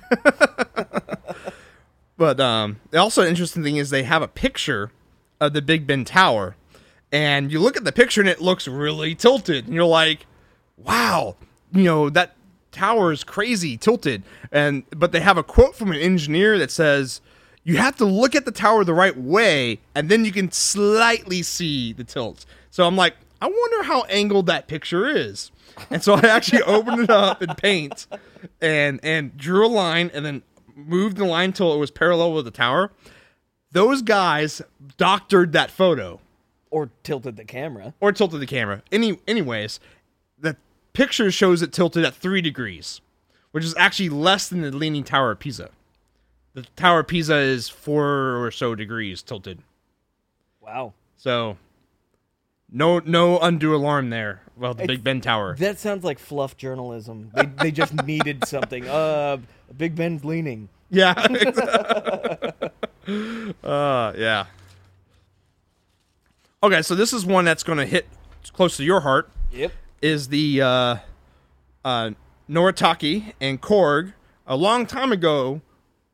But 2.16 2.40
um, 2.40 2.80
also 2.96 3.22
an 3.22 3.28
interesting 3.28 3.62
thing 3.62 3.76
is 3.76 3.90
they 3.90 4.04
have 4.04 4.22
a 4.22 4.28
picture 4.28 4.92
of 5.40 5.52
the 5.52 5.62
Big 5.62 5.86
Ben 5.86 6.04
Tower, 6.04 6.56
and 7.10 7.50
you 7.50 7.58
look 7.58 7.76
at 7.76 7.84
the 7.84 7.92
picture 7.92 8.20
and 8.20 8.30
it 8.30 8.40
looks 8.40 8.68
really 8.68 9.14
tilted, 9.14 9.66
and 9.66 9.74
you're 9.74 9.84
like, 9.84 10.26
"Wow, 10.76 11.36
you 11.72 11.84
know 11.84 12.10
that 12.10 12.36
tower 12.70 13.10
is 13.10 13.24
crazy 13.24 13.76
tilted." 13.76 14.22
And 14.52 14.84
but 14.90 15.12
they 15.12 15.20
have 15.20 15.36
a 15.36 15.42
quote 15.42 15.74
from 15.74 15.90
an 15.90 15.98
engineer 15.98 16.56
that 16.58 16.70
says, 16.70 17.20
"You 17.64 17.78
have 17.78 17.96
to 17.96 18.04
look 18.04 18.36
at 18.36 18.44
the 18.44 18.52
tower 18.52 18.84
the 18.84 18.94
right 18.94 19.16
way, 19.16 19.80
and 19.94 20.08
then 20.08 20.24
you 20.24 20.30
can 20.30 20.52
slightly 20.52 21.42
see 21.42 21.92
the 21.92 22.04
tilts." 22.04 22.46
So 22.70 22.86
I'm 22.86 22.96
like, 22.96 23.16
I 23.44 23.48
wonder 23.48 23.82
how 23.82 24.04
angled 24.04 24.46
that 24.46 24.68
picture 24.68 25.06
is. 25.06 25.50
And 25.90 26.02
so 26.02 26.14
I 26.14 26.20
actually 26.22 26.62
opened 26.66 27.00
it 27.00 27.10
up 27.10 27.42
in 27.42 27.54
paint 27.56 28.06
and 28.62 29.00
and 29.02 29.36
drew 29.36 29.66
a 29.66 29.68
line 29.68 30.10
and 30.14 30.24
then 30.24 30.42
moved 30.74 31.18
the 31.18 31.26
line 31.26 31.52
till 31.52 31.74
it 31.74 31.78
was 31.78 31.90
parallel 31.90 32.32
with 32.32 32.46
the 32.46 32.50
tower. 32.50 32.90
Those 33.72 34.00
guys 34.00 34.62
doctored 34.96 35.52
that 35.52 35.70
photo 35.70 36.20
or 36.70 36.90
tilted 37.02 37.36
the 37.36 37.44
camera. 37.44 37.92
or 38.00 38.12
tilted 38.12 38.40
the 38.40 38.46
camera. 38.46 38.82
Any 38.90 39.18
anyways, 39.28 39.78
the 40.38 40.56
picture 40.94 41.30
shows 41.30 41.60
it 41.60 41.70
tilted 41.70 42.02
at 42.04 42.14
three 42.14 42.40
degrees, 42.40 43.02
which 43.50 43.64
is 43.64 43.74
actually 43.76 44.08
less 44.08 44.48
than 44.48 44.62
the 44.62 44.70
Leaning 44.70 45.04
Tower 45.04 45.32
of 45.32 45.38
Pisa. 45.38 45.68
The 46.54 46.62
Tower 46.76 47.00
of 47.00 47.08
Pisa 47.08 47.36
is 47.36 47.68
four 47.68 48.42
or 48.42 48.50
so 48.50 48.74
degrees 48.74 49.20
tilted. 49.22 49.58
Wow, 50.62 50.94
So 51.16 51.58
no 52.70 52.98
no 53.00 53.38
undue 53.38 53.74
alarm 53.74 54.10
there. 54.10 54.42
Well, 54.56 54.74
the 54.74 54.84
It's- 54.84 54.96
Big 54.96 55.04
Ben 55.04 55.20
Tower. 55.20 55.56
that 55.56 55.78
sounds 55.78 56.04
like 56.04 56.18
fluff 56.18 56.56
journalism. 56.56 57.30
They 57.34 57.46
they 57.46 57.70
just 57.70 57.94
needed 58.06 58.46
something. 58.46 58.86
Uh, 58.88 59.38
Big 59.76 59.94
Ben's 59.96 60.24
leaning. 60.24 60.68
Yeah. 60.90 61.12
uh, 63.64 64.12
yeah. 64.16 64.46
Okay, 66.62 66.82
so 66.82 66.94
this 66.94 67.12
is 67.12 67.26
one 67.26 67.44
that's 67.44 67.62
going 67.62 67.78
to 67.78 67.86
hit 67.86 68.06
close 68.52 68.76
to 68.78 68.84
your 68.84 69.00
heart. 69.00 69.30
Yep. 69.52 69.72
Is 70.00 70.28
the 70.28 70.62
uh, 70.62 70.96
uh, 71.84 72.10
Noritake 72.48 73.34
and 73.40 73.60
Korg 73.60 74.12
a 74.46 74.56
long 74.56 74.86
time 74.86 75.12
ago 75.12 75.60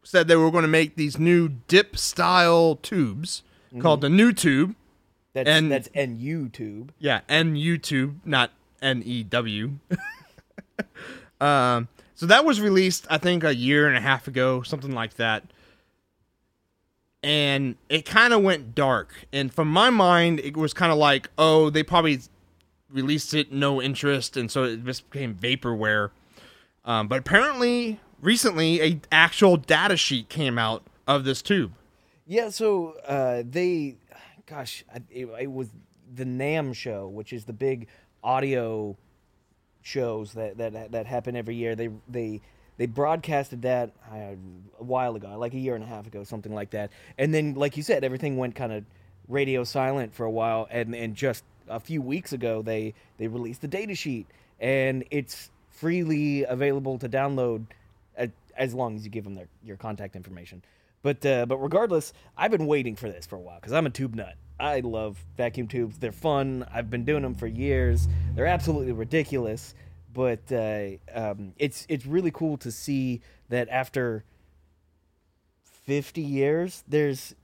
said 0.02 0.28
they 0.28 0.36
were 0.36 0.50
going 0.50 0.62
to 0.62 0.68
make 0.68 0.96
these 0.96 1.18
new 1.18 1.48
dip 1.48 1.96
style 1.96 2.76
tubes 2.76 3.42
called 3.80 4.00
the 4.00 4.08
new 4.08 4.32
tube. 4.32 4.74
That's 5.32 5.48
And- 5.48 5.70
that's 5.70 5.88
NU 5.94 6.48
tube. 6.48 6.92
Yeah, 6.98 7.20
N 7.28 7.56
U 7.56 7.78
tube, 7.78 8.20
not 8.24 8.50
N 8.82 9.02
E 9.04 9.22
W. 9.22 9.78
um, 11.40 11.88
so 12.14 12.26
that 12.26 12.44
was 12.44 12.60
released, 12.60 13.06
I 13.08 13.18
think, 13.18 13.44
a 13.44 13.54
year 13.54 13.86
and 13.88 13.96
a 13.96 14.00
half 14.00 14.28
ago, 14.28 14.62
something 14.62 14.92
like 14.92 15.14
that. 15.14 15.44
And 17.22 17.76
it 17.88 18.06
kind 18.06 18.32
of 18.32 18.42
went 18.42 18.74
dark. 18.74 19.26
And 19.32 19.52
from 19.52 19.68
my 19.68 19.90
mind, 19.90 20.40
it 20.40 20.56
was 20.56 20.72
kind 20.72 20.90
of 20.90 20.98
like, 20.98 21.28
oh, 21.36 21.68
they 21.70 21.82
probably 21.82 22.20
released 22.90 23.34
it, 23.34 23.52
no 23.52 23.80
interest, 23.80 24.36
and 24.36 24.50
so 24.50 24.64
it 24.64 24.84
just 24.84 25.08
became 25.10 25.34
vaporware. 25.34 26.10
Um, 26.84 27.08
but 27.08 27.18
apparently, 27.20 28.00
recently, 28.20 28.80
a 28.82 29.00
actual 29.12 29.56
data 29.58 29.96
sheet 29.96 30.28
came 30.28 30.58
out 30.58 30.82
of 31.06 31.24
this 31.24 31.42
tube. 31.42 31.72
Yeah, 32.26 32.48
so 32.48 32.94
uh, 33.06 33.42
they, 33.48 33.96
gosh, 34.50 34.84
it, 35.10 35.28
it 35.38 35.50
was 35.50 35.70
the 36.14 36.24
NAMM 36.24 36.74
show, 36.74 37.06
which 37.06 37.32
is 37.32 37.44
the 37.44 37.52
big 37.52 37.86
audio 38.22 38.96
shows 39.82 40.32
that 40.34 40.58
that 40.58 40.92
that 40.92 41.06
happen 41.06 41.36
every 41.36 41.54
year. 41.54 41.74
They 41.74 41.88
they 42.08 42.40
they 42.76 42.86
broadcasted 42.86 43.62
that 43.62 43.92
uh, 44.10 44.34
a 44.78 44.84
while 44.84 45.14
ago, 45.14 45.36
like 45.38 45.54
a 45.54 45.58
year 45.58 45.74
and 45.74 45.84
a 45.84 45.86
half 45.86 46.06
ago, 46.06 46.24
something 46.24 46.54
like 46.54 46.70
that. 46.70 46.90
And 47.18 47.32
then, 47.32 47.54
like 47.54 47.76
you 47.76 47.82
said, 47.82 48.04
everything 48.04 48.36
went 48.36 48.54
kind 48.54 48.72
of 48.72 48.84
radio 49.28 49.64
silent 49.64 50.14
for 50.14 50.24
a 50.26 50.30
while, 50.30 50.66
and 50.70 50.94
and 50.94 51.14
just 51.14 51.44
a 51.68 51.80
few 51.80 52.02
weeks 52.02 52.32
ago, 52.32 52.62
they 52.62 52.94
they 53.18 53.28
released 53.28 53.60
the 53.60 53.68
data 53.68 53.94
sheet, 53.94 54.26
and 54.58 55.04
it's 55.10 55.50
freely 55.70 56.44
available 56.44 56.98
to 56.98 57.08
download 57.08 57.66
a- 58.18 58.30
as 58.56 58.74
long 58.74 58.96
as 58.96 59.04
you 59.04 59.10
give 59.10 59.24
them 59.24 59.34
their 59.34 59.48
your 59.64 59.76
contact 59.76 60.16
information. 60.16 60.62
But 61.02 61.24
uh, 61.24 61.46
but 61.46 61.56
regardless, 61.58 62.12
I've 62.36 62.50
been 62.50 62.66
waiting 62.66 62.94
for 62.96 63.08
this 63.08 63.26
for 63.26 63.36
a 63.36 63.40
while 63.40 63.56
because 63.58 63.72
I'm 63.72 63.86
a 63.86 63.90
tube 63.90 64.14
nut. 64.14 64.34
I 64.58 64.80
love 64.80 65.24
vacuum 65.36 65.66
tubes. 65.68 65.98
They're 65.98 66.12
fun. 66.12 66.66
I've 66.72 66.90
been 66.90 67.04
doing 67.06 67.22
them 67.22 67.34
for 67.34 67.46
years. 67.46 68.06
They're 68.34 68.46
absolutely 68.46 68.92
ridiculous, 68.92 69.74
but 70.12 70.40
uh, 70.52 70.88
um, 71.14 71.54
it's 71.58 71.86
it's 71.88 72.04
really 72.04 72.30
cool 72.30 72.58
to 72.58 72.70
see 72.70 73.22
that 73.48 73.68
after 73.70 74.24
50 75.86 76.20
years, 76.20 76.84
there's 76.86 77.34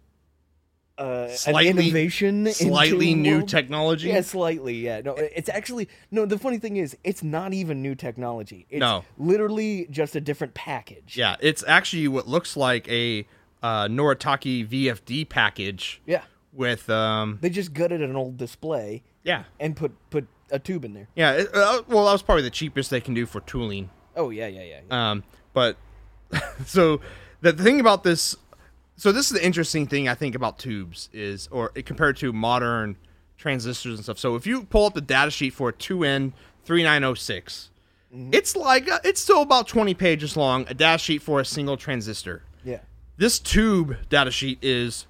uh, 0.98 1.28
Slightly- 1.28 1.68
an 1.70 1.78
innovation, 1.78 2.52
Slightly 2.52 3.14
new 3.14 3.42
technology. 3.44 4.08
Yeah, 4.08 4.20
slightly. 4.22 4.74
Yeah, 4.76 5.00
no, 5.02 5.14
it's 5.14 5.48
actually 5.48 5.88
no. 6.10 6.26
The 6.26 6.38
funny 6.38 6.58
thing 6.58 6.76
is, 6.76 6.96
it's 7.04 7.22
not 7.22 7.52
even 7.54 7.82
new 7.82 7.94
technology. 7.94 8.66
It's 8.70 8.80
No. 8.80 9.04
literally 9.18 9.86
just 9.90 10.16
a 10.16 10.20
different 10.20 10.54
package. 10.54 11.16
Yeah, 11.16 11.36
it's 11.40 11.64
actually 11.66 12.08
what 12.08 12.26
looks 12.28 12.56
like 12.56 12.88
a 12.88 13.26
uh, 13.62 13.86
Noritake 13.88 14.68
VFD 14.68 15.28
package 15.28 16.00
yeah. 16.06 16.22
with 16.52 16.88
um 16.90 17.38
They 17.40 17.50
just 17.50 17.72
gutted 17.72 18.02
an 18.02 18.16
old 18.16 18.36
display 18.36 19.02
yeah 19.22 19.44
and 19.58 19.74
put 19.76 19.92
put 20.10 20.26
a 20.50 20.58
tube 20.58 20.84
in 20.84 20.94
there. 20.94 21.08
yeah 21.16 21.32
it, 21.32 21.48
uh, 21.54 21.82
well 21.88 22.04
that 22.06 22.12
was 22.12 22.22
probably 22.22 22.42
the 22.42 22.50
cheapest 22.50 22.90
they 22.90 23.00
can 23.00 23.14
do 23.14 23.26
for 23.26 23.40
tooling 23.40 23.90
Oh 24.14 24.30
yeah, 24.30 24.46
yeah, 24.46 24.62
yeah. 24.62 24.80
yeah. 24.88 25.10
um 25.10 25.24
but 25.52 25.76
so 26.66 27.00
the 27.40 27.52
thing 27.52 27.80
about 27.80 28.04
this 28.04 28.36
so 28.96 29.12
this 29.12 29.26
is 29.26 29.32
the 29.32 29.44
interesting 29.44 29.86
thing 29.86 30.08
I 30.08 30.14
think 30.14 30.34
about 30.34 30.58
tubes 30.58 31.08
is 31.12 31.48
or 31.50 31.68
compared 31.70 32.16
to 32.18 32.32
modern 32.32 32.96
transistors 33.36 33.96
and 33.96 34.04
stuff 34.04 34.18
so 34.18 34.36
if 34.36 34.46
you 34.46 34.62
pull 34.64 34.86
up 34.86 34.94
the 34.94 35.00
data 35.00 35.30
sheet 35.30 35.52
for 35.52 35.68
a 35.70 35.72
2N 35.72 36.32
3906 36.64 37.70
it's 38.32 38.56
like 38.56 38.90
uh, 38.90 38.98
it's 39.04 39.20
still 39.20 39.42
about 39.42 39.66
20 39.68 39.92
pages 39.94 40.36
long 40.36 40.64
a 40.68 40.74
data 40.74 40.98
sheet 40.98 41.20
for 41.20 41.40
a 41.40 41.44
single 41.44 41.76
transistor 41.76 42.42
yeah. 42.64 42.80
This 43.16 43.38
tube 43.38 43.96
data 44.08 44.30
sheet 44.30 44.58
is 44.62 45.06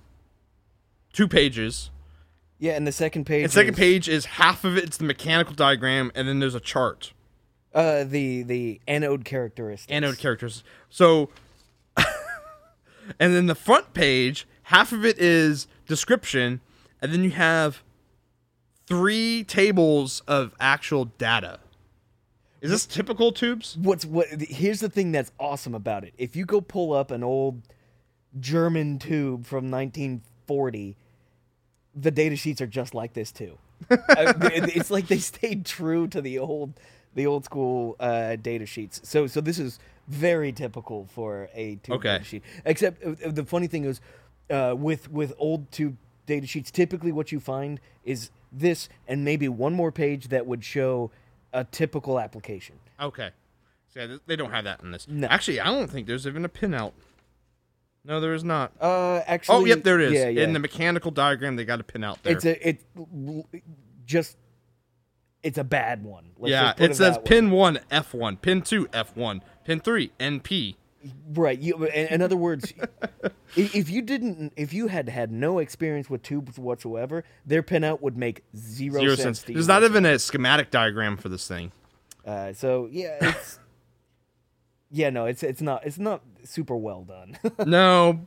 two 1.12 1.26
pages 1.28 1.90
Yeah, 2.58 2.72
and 2.76 2.86
the 2.86 2.92
second 2.92 3.24
page. 3.26 3.44
And 3.44 3.52
second 3.52 3.74
is, 3.74 3.78
page 3.78 4.08
is 4.08 4.24
half 4.26 4.64
of 4.64 4.76
it. 4.76 4.84
It's 4.84 4.96
the 4.96 5.04
mechanical 5.04 5.54
diagram, 5.54 6.10
and 6.14 6.26
then 6.28 6.38
there's 6.40 6.54
a 6.54 6.60
chart, 6.60 7.12
Uh, 7.74 8.04
the 8.04 8.42
the 8.42 8.80
anode 8.88 9.24
characteristics. 9.24 9.92
anode 9.92 10.18
characters. 10.18 10.62
So, 10.90 11.30
and 11.96 13.34
then 13.34 13.46
the 13.46 13.54
front 13.54 13.94
page, 13.94 14.46
half 14.64 14.92
of 14.92 15.04
it 15.04 15.18
is 15.18 15.66
description, 15.86 16.60
and 17.00 17.12
then 17.12 17.24
you 17.24 17.30
have 17.30 17.82
three 18.86 19.44
tables 19.44 20.22
of 20.26 20.54
actual 20.60 21.06
data. 21.06 21.60
Is 22.62 22.70
this 22.70 22.86
typical 22.86 23.32
tubes? 23.32 23.76
What's 23.80 24.04
what? 24.04 24.26
Here's 24.40 24.80
the 24.80 24.88
thing 24.88 25.12
that's 25.12 25.30
awesome 25.38 25.74
about 25.74 26.04
it. 26.04 26.14
If 26.18 26.34
you 26.34 26.44
go 26.46 26.60
pull 26.60 26.92
up 26.94 27.10
an 27.10 27.22
old 27.22 27.62
German 28.40 28.98
tube 28.98 29.46
from 29.46 29.70
1940, 29.70 30.96
the 31.94 32.10
data 32.10 32.36
sheets 32.36 32.60
are 32.60 32.66
just 32.66 32.94
like 32.94 33.12
this 33.14 33.32
too. 33.32 33.58
It's 33.90 34.90
like 34.90 35.06
they 35.06 35.18
stayed 35.18 35.64
true 35.66 36.06
to 36.08 36.20
the 36.20 36.38
old 36.38 36.74
the 37.14 37.26
old 37.26 37.44
school 37.44 37.96
uh, 38.00 38.36
data 38.36 38.66
sheets. 38.66 39.00
So 39.04 39.26
so 39.26 39.40
this 39.40 39.58
is 39.58 39.78
very 40.08 40.52
typical 40.52 41.06
for 41.06 41.48
a 41.54 41.76
tube 41.76 41.96
Okay. 41.96 42.08
data 42.08 42.24
sheet. 42.24 42.42
Except 42.64 43.02
uh, 43.04 43.30
the 43.30 43.44
funny 43.44 43.66
thing 43.66 43.84
is, 43.84 44.00
uh, 44.50 44.74
with 44.76 45.10
with 45.10 45.32
old 45.38 45.70
tube 45.72 45.96
data 46.26 46.46
sheets, 46.46 46.70
typically 46.70 47.12
what 47.12 47.32
you 47.32 47.40
find 47.40 47.80
is 48.04 48.30
this 48.52 48.88
and 49.08 49.24
maybe 49.24 49.48
one 49.48 49.72
more 49.74 49.92
page 49.92 50.28
that 50.28 50.46
would 50.46 50.64
show 50.64 51.10
a 51.52 51.64
typical 51.64 52.18
application. 52.20 52.76
Okay. 53.00 53.30
So 53.92 54.00
yeah, 54.00 54.16
they 54.26 54.36
don't 54.36 54.50
have 54.50 54.64
that 54.64 54.80
in 54.82 54.90
this. 54.90 55.06
No. 55.08 55.26
Actually, 55.28 55.60
I 55.60 55.66
don't 55.66 55.88
think 55.90 56.06
there's 56.06 56.26
even 56.26 56.44
a 56.44 56.48
pinout. 56.48 56.92
No, 58.06 58.20
there 58.20 58.34
is 58.34 58.44
not. 58.44 58.72
Uh, 58.80 59.20
actually, 59.26 59.56
oh, 59.56 59.64
yep, 59.64 59.82
there 59.82 60.00
it 60.00 60.12
is. 60.12 60.12
Yeah, 60.12 60.28
yeah. 60.28 60.44
In 60.44 60.52
the 60.52 60.60
mechanical 60.60 61.10
diagram, 61.10 61.56
they 61.56 61.64
got 61.64 61.80
a 61.80 61.84
pinout 61.84 62.22
there. 62.22 62.34
it's 62.34 62.44
a 62.44 62.68
it 62.68 62.84
just 64.04 64.36
it's 65.42 65.58
a 65.58 65.64
bad 65.64 66.04
one. 66.04 66.30
Let's 66.38 66.50
yeah, 66.50 66.72
it 66.78 66.94
says 66.94 66.98
that 66.98 67.16
way. 67.18 67.24
pin 67.24 67.50
one 67.50 67.80
F 67.90 68.14
one, 68.14 68.36
pin 68.36 68.62
two 68.62 68.88
F 68.92 69.16
one, 69.16 69.42
pin 69.64 69.80
three 69.80 70.12
NP. 70.20 70.76
Right. 71.28 71.58
You, 71.58 71.86
in, 71.86 72.20
other 72.20 72.36
words, 72.36 72.72
if 73.56 73.88
you 73.90 74.02
didn't, 74.02 74.52
if 74.56 74.72
you 74.72 74.88
had 74.88 75.08
had 75.08 75.30
no 75.30 75.58
experience 75.58 76.10
with 76.10 76.22
tubes 76.22 76.58
whatsoever, 76.58 77.22
their 77.44 77.62
pinout 77.62 78.00
would 78.00 78.16
make 78.16 78.42
zero, 78.56 79.00
Zero 79.00 79.14
sense. 79.14 79.22
sense. 79.22 79.42
to 79.42 79.52
you 79.52 79.54
There's 79.54 79.68
not 79.68 79.84
even 79.84 80.04
a 80.04 80.18
schematic 80.18 80.70
diagram 80.70 81.16
for 81.16 81.28
this 81.28 81.46
thing. 81.46 81.70
Uh, 82.24 82.52
so 82.52 82.88
yeah, 82.90 83.18
it's 83.20 83.60
yeah, 84.90 85.10
no, 85.10 85.26
it's 85.26 85.42
it's 85.42 85.60
not 85.60 85.84
it's 85.84 85.98
not 85.98 86.22
super 86.44 86.76
well 86.76 87.02
done. 87.02 87.38
no, 87.66 88.26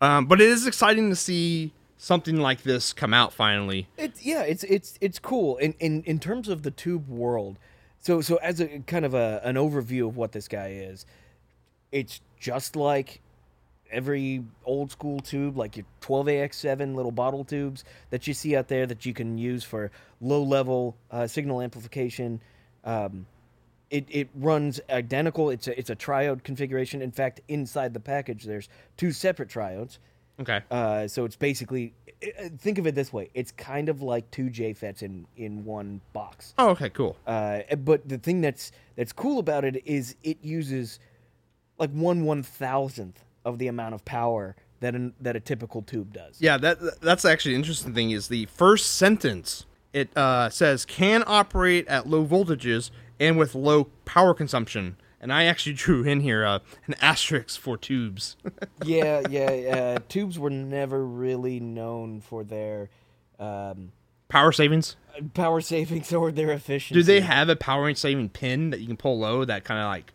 um, 0.00 0.26
but 0.26 0.40
it 0.40 0.48
is 0.48 0.66
exciting 0.66 1.10
to 1.10 1.16
see 1.16 1.72
something 1.96 2.38
like 2.38 2.62
this 2.62 2.92
come 2.92 3.14
out 3.14 3.32
finally. 3.32 3.88
It's 3.96 4.24
yeah, 4.24 4.42
it's 4.42 4.64
it's 4.64 4.98
it's 5.00 5.18
cool 5.18 5.56
in 5.58 5.74
in 5.78 6.02
in 6.04 6.18
terms 6.18 6.48
of 6.48 6.62
the 6.62 6.70
tube 6.70 7.08
world. 7.08 7.58
So 8.00 8.20
so 8.20 8.36
as 8.36 8.60
a 8.60 8.80
kind 8.80 9.04
of 9.04 9.14
a 9.14 9.40
an 9.44 9.56
overview 9.56 10.08
of 10.08 10.16
what 10.16 10.32
this 10.32 10.48
guy 10.48 10.70
is, 10.70 11.06
it's 11.92 12.20
just 12.38 12.76
like 12.76 13.20
every 13.90 14.44
old 14.64 14.90
school 14.90 15.20
tube, 15.20 15.56
like 15.56 15.76
your 15.76 15.86
12AX7 16.00 16.94
little 16.94 17.12
bottle 17.12 17.44
tubes 17.44 17.84
that 18.10 18.26
you 18.26 18.34
see 18.34 18.56
out 18.56 18.68
there 18.68 18.86
that 18.86 19.06
you 19.06 19.14
can 19.14 19.38
use 19.38 19.62
for 19.62 19.90
low 20.20 20.42
level 20.42 20.96
uh, 21.10 21.26
signal 21.26 21.62
amplification. 21.62 22.40
Um, 22.84 23.26
it, 23.90 24.06
it 24.08 24.28
runs 24.34 24.80
identical. 24.90 25.50
It's 25.50 25.68
a, 25.68 25.78
it's 25.78 25.90
a 25.90 25.96
triode 25.96 26.42
configuration. 26.42 27.02
In 27.02 27.12
fact, 27.12 27.40
inside 27.48 27.94
the 27.94 28.00
package, 28.00 28.44
there's 28.44 28.68
two 28.96 29.12
separate 29.12 29.48
triodes. 29.48 29.98
Okay. 30.40 30.60
Uh, 30.70 31.08
so 31.08 31.24
it's 31.24 31.36
basically 31.36 31.94
uh, 32.22 32.48
think 32.58 32.78
of 32.78 32.86
it 32.86 32.94
this 32.94 33.12
way: 33.12 33.30
it's 33.34 33.52
kind 33.52 33.88
of 33.88 34.02
like 34.02 34.30
two 34.30 34.44
JFETs 34.44 35.02
in 35.02 35.26
in 35.36 35.64
one 35.64 36.00
box. 36.12 36.54
Oh, 36.58 36.70
okay, 36.70 36.90
cool. 36.90 37.16
Uh, 37.26 37.60
but 37.78 38.08
the 38.08 38.18
thing 38.18 38.40
that's 38.40 38.72
that's 38.96 39.12
cool 39.12 39.38
about 39.38 39.64
it 39.64 39.82
is 39.86 40.16
it 40.22 40.38
uses 40.42 40.98
like 41.78 41.90
one 41.90 42.24
one 42.24 42.42
thousandth 42.42 43.24
of 43.44 43.58
the 43.58 43.68
amount 43.68 43.94
of 43.94 44.04
power 44.04 44.56
that 44.80 44.94
an, 44.94 45.14
that 45.20 45.36
a 45.36 45.40
typical 45.40 45.82
tube 45.82 46.12
does. 46.12 46.40
Yeah, 46.40 46.58
that 46.58 47.00
that's 47.00 47.24
actually 47.24 47.54
an 47.54 47.60
interesting 47.60 47.94
thing 47.94 48.10
is 48.10 48.28
the 48.28 48.46
first 48.46 48.94
sentence. 48.94 49.64
It 49.92 50.14
uh, 50.14 50.50
says 50.50 50.84
can 50.84 51.24
operate 51.26 51.88
at 51.88 52.06
low 52.06 52.26
voltages 52.26 52.90
and 53.18 53.38
with 53.38 53.54
low 53.54 53.84
power 54.04 54.34
consumption. 54.34 54.96
And 55.20 55.32
I 55.32 55.44
actually 55.44 55.72
drew 55.74 56.04
in 56.04 56.20
here 56.20 56.44
uh, 56.44 56.60
an 56.86 56.94
asterisk 57.00 57.60
for 57.60 57.76
tubes. 57.76 58.36
yeah, 58.84 59.22
yeah. 59.28 59.96
Uh, 59.96 59.98
tubes 60.08 60.38
were 60.38 60.50
never 60.50 61.04
really 61.04 61.60
known 61.60 62.20
for 62.20 62.44
their 62.44 62.90
um, 63.38 63.92
power 64.28 64.52
savings. 64.52 64.96
power 65.34 65.60
savings 65.60 66.12
or 66.12 66.30
their 66.32 66.50
efficiency. 66.50 67.00
Do 67.00 67.02
they 67.02 67.20
have 67.20 67.48
a 67.48 67.56
power 67.56 67.92
saving 67.94 68.30
pin 68.30 68.70
that 68.70 68.80
you 68.80 68.86
can 68.86 68.96
pull 68.96 69.18
low 69.18 69.44
that 69.44 69.64
kind 69.64 69.80
of 69.80 69.86
like 69.86 70.12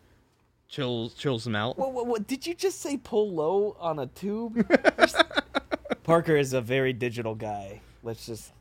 chills 0.68 1.14
chills 1.14 1.44
them 1.44 1.54
out? 1.54 1.78
What, 1.78 1.92
what, 1.92 2.06
what, 2.06 2.26
did 2.26 2.46
you 2.46 2.54
just 2.54 2.80
say 2.80 2.96
pull 2.96 3.30
low 3.32 3.76
on 3.78 3.98
a 3.98 4.06
tube? 4.06 4.66
Parker 6.02 6.36
is 6.36 6.52
a 6.52 6.60
very 6.60 6.92
digital 6.92 7.34
guy. 7.34 7.80
Let's 8.02 8.26
just 8.26 8.52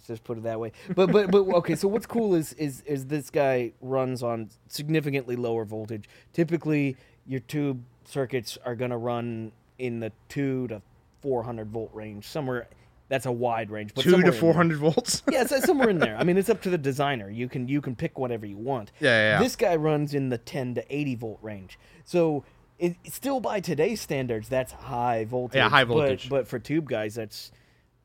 let's 0.00 0.08
just 0.08 0.24
put 0.24 0.38
it 0.38 0.44
that 0.44 0.58
way. 0.58 0.72
But 0.94 1.12
but 1.12 1.30
but 1.30 1.42
okay. 1.56 1.76
So 1.76 1.88
what's 1.88 2.06
cool 2.06 2.34
is 2.34 2.52
is 2.54 2.82
is 2.86 3.06
this 3.06 3.30
guy 3.30 3.72
runs 3.80 4.22
on 4.22 4.50
significantly 4.68 5.36
lower 5.36 5.64
voltage. 5.64 6.08
Typically, 6.32 6.96
your 7.26 7.40
tube 7.40 7.82
circuits 8.04 8.56
are 8.64 8.74
going 8.74 8.90
to 8.90 8.96
run 8.96 9.52
in 9.78 10.00
the 10.00 10.12
two 10.28 10.68
to 10.68 10.82
four 11.20 11.42
hundred 11.42 11.70
volt 11.70 11.90
range. 11.92 12.26
Somewhere 12.26 12.66
that's 13.08 13.26
a 13.26 13.32
wide 13.32 13.70
range, 13.70 13.92
but 13.94 14.04
Two 14.04 14.22
to 14.22 14.32
four 14.32 14.54
hundred 14.54 14.78
volts. 14.78 15.22
Yeah, 15.30 15.42
it's 15.42 15.64
somewhere 15.66 15.90
in 15.90 15.98
there. 15.98 16.16
I 16.16 16.24
mean, 16.24 16.38
it's 16.38 16.48
up 16.48 16.62
to 16.62 16.70
the 16.70 16.78
designer. 16.78 17.28
You 17.28 17.48
can 17.48 17.68
you 17.68 17.80
can 17.80 17.94
pick 17.94 18.18
whatever 18.18 18.46
you 18.46 18.56
want. 18.56 18.92
Yeah, 19.00 19.08
yeah, 19.10 19.32
yeah. 19.32 19.42
This 19.42 19.56
guy 19.56 19.76
runs 19.76 20.14
in 20.14 20.28
the 20.30 20.38
10 20.38 20.76
to 20.76 20.84
80 20.96 21.14
volt 21.16 21.38
range. 21.42 21.78
So 22.04 22.44
it, 22.78 22.96
still 23.08 23.40
by 23.40 23.60
today's 23.60 24.00
standards, 24.00 24.48
that's 24.48 24.72
high 24.72 25.24
voltage. 25.26 25.56
Yeah, 25.56 25.68
high 25.68 25.84
but- 25.84 25.94
voltage. 25.94 26.28
But, 26.30 26.48
for 26.48 26.58
tube 26.58 26.88
guys, 26.88 27.16
that's 27.16 27.52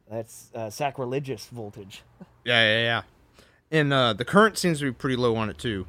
that's 0.09 0.51
uh, 0.53 0.69
sacrilegious 0.69 1.47
voltage. 1.47 2.03
yeah, 2.43 2.63
yeah, 2.63 2.83
yeah. 2.83 3.01
And 3.71 3.91
uh, 3.91 4.13
the 4.13 4.25
current 4.25 4.57
seems 4.57 4.79
to 4.79 4.85
be 4.85 4.91
pretty 4.91 5.15
low 5.15 5.35
on 5.35 5.49
it 5.49 5.57
too. 5.57 5.87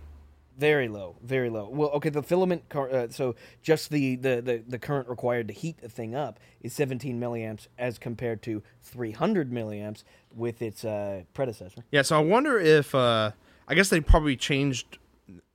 Very 0.59 0.88
low, 0.88 1.16
very 1.22 1.50
low. 1.50 1.68
Well, 1.68 1.90
okay, 1.90 2.09
the 2.09 2.22
filament, 2.22 2.66
car- 2.70 2.90
uh, 2.90 3.09
so 3.11 3.35
just 3.62 3.90
the, 3.90 4.16
the, 4.16 4.40
the, 4.40 4.64
the 4.66 4.79
current 4.79 5.07
required 5.07 5.48
to 5.48 5.55
heat 5.55 5.83
the 5.83 5.88
thing 5.90 6.14
up 6.14 6.40
is 6.62 6.72
17 6.72 7.20
milliamps 7.20 7.66
as 7.79 7.98
compared 7.98 8.40
to 8.44 8.62
300 8.83 9.52
milliamps 9.52 10.02
with 10.35 10.62
its 10.62 10.83
uh, 10.83 11.24
predecessor. 11.35 11.85
Yeah, 11.90 12.00
so 12.00 12.16
I 12.16 12.22
wonder 12.22 12.59
if 12.59 12.94
uh, 12.94 13.33
I 13.68 13.74
guess 13.74 13.90
they 13.90 14.00
probably 14.00 14.35
changed 14.35 14.96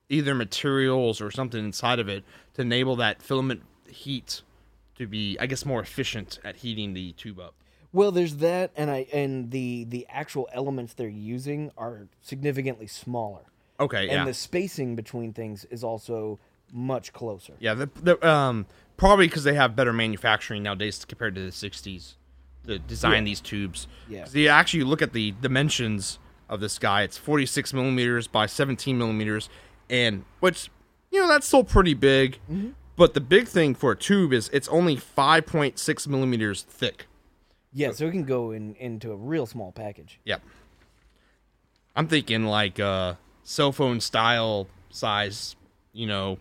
either 0.07 0.35
materials 0.35 1.19
or 1.19 1.31
something 1.31 1.63
inside 1.65 1.97
of 1.97 2.07
it 2.07 2.23
to 2.53 2.61
enable 2.61 2.95
that 2.97 3.23
filament 3.23 3.63
heat 3.89 4.43
to 4.97 5.07
be, 5.07 5.35
I 5.39 5.47
guess, 5.47 5.65
more 5.65 5.81
efficient 5.81 6.39
at 6.43 6.57
heating 6.57 6.93
the 6.93 7.13
tube 7.13 7.39
up. 7.39 7.55
Well, 7.93 8.11
there's 8.11 8.37
that, 8.37 8.71
and 8.75 8.89
I 8.89 9.05
and 9.11 9.51
the 9.51 9.85
the 9.85 10.07
actual 10.09 10.47
elements 10.53 10.93
they're 10.93 11.07
using 11.09 11.71
are 11.77 12.07
significantly 12.21 12.87
smaller. 12.87 13.41
Okay, 13.79 14.07
yeah, 14.07 14.19
and 14.19 14.27
the 14.27 14.33
spacing 14.33 14.95
between 14.95 15.33
things 15.33 15.65
is 15.65 15.83
also 15.83 16.39
much 16.71 17.11
closer. 17.11 17.53
yeah. 17.59 17.73
The, 17.73 17.89
the, 18.01 18.27
um, 18.27 18.65
probably 18.95 19.27
because 19.27 19.43
they 19.43 19.55
have 19.55 19.75
better 19.75 19.91
manufacturing 19.91 20.63
nowadays 20.63 21.03
compared 21.03 21.35
to 21.35 21.41
the 21.41 21.51
'60s 21.51 22.13
to 22.65 22.79
design 22.79 23.23
these 23.23 23.41
tubes. 23.41 23.87
Yeah. 24.07 24.25
you 24.31 24.47
actually 24.47 24.83
look 24.83 25.01
at 25.01 25.13
the 25.13 25.33
dimensions 25.41 26.19
of 26.47 26.59
this 26.59 26.77
guy. 26.77 27.01
It's 27.03 27.17
46 27.17 27.73
millimeters 27.73 28.27
by 28.27 28.45
17 28.45 28.97
millimeters, 28.97 29.49
and 29.89 30.23
which 30.39 30.69
you 31.09 31.19
know 31.19 31.27
that's 31.27 31.47
still 31.47 31.63
pretty 31.63 31.93
big. 31.93 32.39
Mm-hmm. 32.49 32.69
But 32.95 33.15
the 33.15 33.21
big 33.21 33.47
thing 33.47 33.73
for 33.73 33.91
a 33.91 33.97
tube 33.97 34.31
is 34.31 34.49
it's 34.53 34.67
only 34.67 34.95
5.6 34.95 36.07
millimeters 36.07 36.61
thick. 36.61 37.07
Yeah, 37.73 37.91
so 37.91 38.07
it 38.07 38.11
can 38.11 38.23
go 38.25 38.51
in 38.51 38.75
into 38.75 39.11
a 39.11 39.15
real 39.15 39.45
small 39.45 39.71
package. 39.71 40.19
Yep. 40.25 40.41
I'm 41.95 42.07
thinking 42.07 42.45
like 42.45 42.79
uh 42.79 43.15
cell 43.43 43.71
phone 43.71 43.99
style 43.99 44.67
size, 44.89 45.55
you 45.93 46.07
know, 46.07 46.37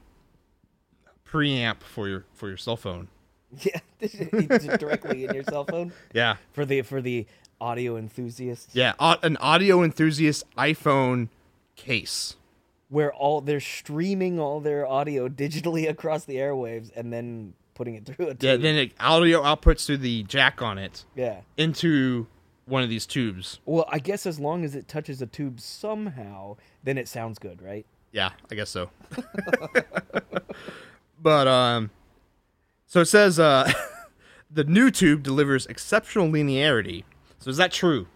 preamp 1.27 1.83
for 1.83 2.09
your 2.09 2.25
for 2.35 2.49
your 2.49 2.57
cell 2.57 2.77
phone. 2.77 3.09
Yeah, 3.63 3.81
just 4.01 4.17
directly 4.79 5.25
in 5.25 5.35
your 5.35 5.43
cell 5.43 5.65
phone 5.65 5.93
Yeah. 6.15 6.37
for 6.53 6.65
the 6.65 6.83
for 6.83 7.01
the 7.03 7.27
audio 7.61 7.97
enthusiasts, 7.97 8.75
Yeah, 8.77 8.93
an 9.01 9.37
audio 9.39 9.83
enthusiast 9.83 10.45
iPhone 10.57 11.29
case. 11.75 12.37
where 12.89 13.13
all 13.13 13.41
they're 13.41 13.59
streaming 13.61 14.39
all 14.39 14.61
their 14.61 14.87
audio 14.87 15.29
digitally 15.29 15.89
across 15.95 16.25
the 16.27 16.37
airwaves 16.37 16.91
and 16.97 17.13
then 17.13 17.55
putting 17.75 17.95
it 17.95 18.05
through 18.07 18.27
a 18.27 18.31
tube. 18.31 18.43
Yeah, 18.43 18.57
then 18.57 18.77
it 18.77 18.93
audio 19.01 19.43
outputs 19.43 19.87
through 19.87 19.99
the 19.99 20.23
jack 20.25 20.61
on 20.63 20.79
it 20.79 21.05
yeah. 21.15 21.41
into 21.57 22.27
one 22.67 22.83
of 22.83 22.89
these 22.89 23.07
tubes. 23.07 23.59
Well, 23.65 23.85
I 23.89 23.99
guess 23.99 24.27
as 24.27 24.39
long 24.39 24.65
as 24.65 24.75
it 24.75 24.87
touches 24.89 25.21
a 25.23 25.27
tube 25.27 25.61
somehow, 25.61 26.57
then 26.85 26.99
it 26.99 27.09
sounds 27.09 27.39
good, 27.39 27.61
right? 27.63 27.85
Yeah, 28.13 28.31
I 28.51 28.55
guess 28.55 28.71
so. 28.71 28.91
but 31.23 31.47
um 31.49 31.91
so 32.87 33.01
it 33.01 33.07
says 33.07 33.39
uh 33.39 33.71
the 34.51 34.65
new 34.65 34.91
tube 34.91 35.23
delivers 35.23 35.67
exceptional 35.67 36.29
linearity. 36.29 37.05
So 37.39 37.51
is 37.51 37.57
that 37.57 37.73
true? 37.73 38.07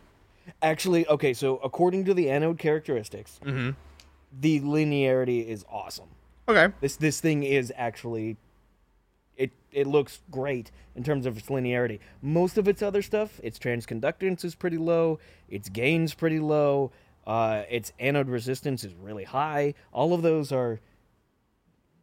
Actually, 0.63 1.07
okay, 1.09 1.33
so 1.33 1.57
according 1.59 2.05
to 2.05 2.15
the 2.15 2.31
anode 2.31 2.59
characteristics, 2.59 3.41
Mm-hmm. 3.45 3.71
the 4.41 4.61
linearity 4.61 5.47
is 5.47 5.65
awesome. 5.71 6.09
Okay. 6.49 6.73
This 6.81 6.97
this 6.97 7.21
thing 7.21 7.43
is 7.43 7.73
actually 7.77 8.37
it 9.37 9.53
it 9.73 9.87
looks 9.87 10.21
great 10.31 10.71
in 10.95 11.03
terms 11.03 11.27
of 11.27 11.37
its 11.37 11.49
linearity. 11.49 11.99
Most 12.23 12.59
of 12.59 12.69
its 12.69 12.83
other 12.83 13.03
stuff, 13.03 13.41
its 13.43 13.59
transconductance 13.59 14.45
is 14.45 14.55
pretty 14.55 14.79
low, 14.79 15.19
its 15.49 15.69
gain's 15.69 16.15
pretty 16.15 16.39
low, 16.39 16.93
uh, 17.27 17.63
its 17.71 17.93
anode 17.99 18.29
resistance 18.29 18.85
is 18.85 18.95
really 18.95 19.25
high. 19.25 19.75
All 19.93 20.13
of 20.15 20.23
those 20.23 20.53
are 20.53 20.81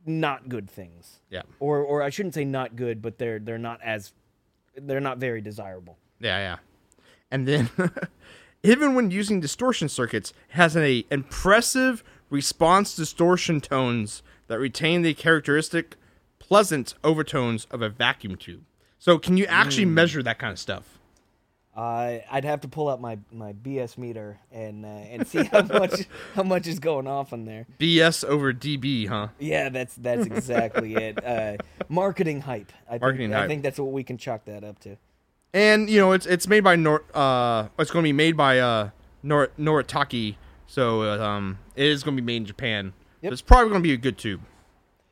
not 0.05 0.49
good 0.49 0.69
things. 0.69 1.19
Yeah. 1.29 1.43
Or 1.59 1.79
or 1.79 2.01
I 2.01 2.09
shouldn't 2.09 2.33
say 2.33 2.45
not 2.45 2.75
good, 2.75 3.01
but 3.01 3.17
they're 3.17 3.39
they're 3.39 3.57
not 3.57 3.79
as 3.83 4.13
they're 4.75 4.99
not 4.99 5.17
very 5.17 5.41
desirable. 5.41 5.97
Yeah, 6.19 6.37
yeah. 6.37 6.57
And 7.29 7.47
then 7.47 7.69
even 8.63 8.95
when 8.95 9.11
using 9.11 9.39
distortion 9.39 9.89
circuits, 9.89 10.31
it 10.49 10.55
has 10.55 10.75
an 10.75 11.03
impressive 11.09 12.03
response 12.29 12.95
distortion 12.95 13.61
tones 13.61 14.23
that 14.47 14.59
retain 14.59 15.01
the 15.01 15.13
characteristic 15.13 15.95
pleasant 16.51 16.95
overtones 17.01 17.63
of 17.71 17.81
a 17.81 17.87
vacuum 17.87 18.35
tube. 18.35 18.65
So 18.99 19.17
can 19.17 19.37
you 19.37 19.45
actually 19.45 19.85
measure 19.85 20.21
that 20.21 20.37
kind 20.37 20.51
of 20.51 20.59
stuff? 20.59 20.99
Uh, 21.73 22.17
I'd 22.29 22.43
have 22.43 22.59
to 22.61 22.67
pull 22.67 22.89
out 22.89 22.99
my, 22.99 23.19
my 23.31 23.53
BS 23.53 23.97
meter 23.97 24.37
and 24.51 24.83
uh, 24.83 24.89
and 24.89 25.25
see 25.25 25.45
how 25.45 25.61
much 25.61 26.07
how 26.35 26.43
much 26.43 26.67
is 26.67 26.79
going 26.79 27.07
off 27.07 27.31
in 27.31 27.45
there. 27.45 27.67
BS 27.79 28.25
over 28.25 28.51
DB, 28.51 29.07
huh? 29.07 29.29
Yeah, 29.39 29.69
that's 29.69 29.95
that's 29.95 30.25
exactly 30.25 30.95
it. 31.07 31.23
Uh, 31.23 31.55
marketing 31.87 32.41
hype. 32.41 32.73
I 32.85 32.91
think, 32.91 33.01
Marketing 33.01 33.33
I 33.33 33.47
think 33.47 33.63
that's 33.63 33.79
what 33.79 33.93
we 33.93 34.03
can 34.03 34.17
chalk 34.17 34.43
that 34.43 34.65
up 34.65 34.77
to. 34.79 34.97
And 35.53 35.89
you 35.89 36.01
know, 36.01 36.11
it's 36.11 36.25
it's 36.25 36.49
made 36.49 36.65
by 36.65 36.75
Nor 36.75 37.05
uh 37.13 37.69
it's 37.79 37.91
going 37.91 38.03
to 38.03 38.09
be 38.09 38.11
made 38.11 38.35
by 38.35 38.59
uh 38.59 38.89
Nor 39.23 39.47
Noritake 39.57 40.35
So 40.67 41.03
um, 41.23 41.59
it 41.77 41.85
is 41.85 42.03
going 42.03 42.17
to 42.17 42.21
be 42.21 42.25
made 42.25 42.37
in 42.37 42.45
Japan. 42.45 42.91
Yep. 43.21 43.31
It's 43.31 43.41
probably 43.41 43.69
going 43.69 43.81
to 43.81 43.87
be 43.87 43.93
a 43.93 43.97
good 43.97 44.17
tube. 44.17 44.41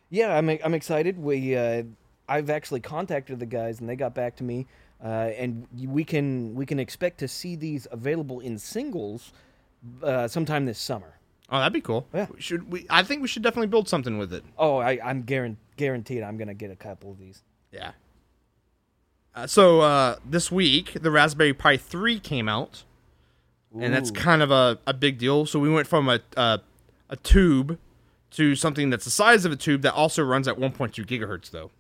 Yeah, 0.10 0.36
I'm 0.36 0.50
I'm 0.50 0.74
excited. 0.74 1.18
We 1.18 1.56
uh, 1.56 1.84
I've 2.28 2.50
actually 2.50 2.80
contacted 2.80 3.40
the 3.40 3.46
guys 3.46 3.80
and 3.80 3.88
they 3.90 3.96
got 3.96 4.14
back 4.16 4.36
to 4.38 4.44
me, 4.44 4.66
uh, 5.04 5.08
and 5.08 5.68
we 5.78 6.04
can 6.04 6.56
we 6.56 6.66
can 6.66 6.80
expect 6.80 7.20
to 7.20 7.28
see 7.28 7.56
these 7.56 7.88
available 7.92 8.40
in 8.40 8.58
singles 8.58 9.32
uh, 10.04 10.28
sometime 10.28 10.66
this 10.66 10.80
summer. 10.80 11.16
Oh, 11.52 11.58
that'd 11.58 11.74
be 11.74 11.82
cool. 11.82 12.08
Yeah. 12.14 12.28
Should 12.38 12.72
we? 12.72 12.86
I 12.90 13.04
think 13.04 13.22
we 13.22 13.28
should 13.28 13.42
definitely 13.44 13.68
build 13.68 13.88
something 13.90 14.18
with 14.18 14.34
it. 14.34 14.44
Oh, 14.58 14.78
I, 14.78 15.00
I'm 15.04 15.24
guaran- 15.24 15.58
guaranteed 15.78 16.22
I'm 16.24 16.38
gonna 16.38 16.54
get 16.54 16.70
a 16.72 16.76
couple 16.76 17.12
of 17.12 17.18
these. 17.18 17.44
Yeah. 17.72 17.92
Uh, 19.36 19.48
so 19.48 19.82
uh, 19.82 20.16
this 20.26 20.52
week, 20.52 20.98
the 21.02 21.12
Raspberry 21.12 21.54
Pi 21.54 21.78
3 21.78 22.20
came 22.20 22.50
out, 22.50 22.84
and 23.80 23.94
that's 23.94 24.10
kind 24.12 24.42
of 24.42 24.50
a, 24.50 24.80
a 24.88 24.94
big 24.94 25.20
deal. 25.20 25.46
So 25.46 25.60
we 25.60 25.70
went 25.70 25.88
from 25.88 26.10
a, 26.10 26.20
a 26.36 26.60
a 27.10 27.16
tube 27.16 27.78
to 28.32 28.56
something 28.56 28.90
that's 28.90 29.06
the 29.06 29.12
size 29.12 29.46
of 29.46 29.52
a 29.52 29.56
tube 29.56 29.82
that 29.82 29.94
also 29.94 30.24
runs 30.24 30.48
at 30.48 30.58
1.2 30.58 31.06
gigahertz, 31.06 31.52
though. 31.52 31.72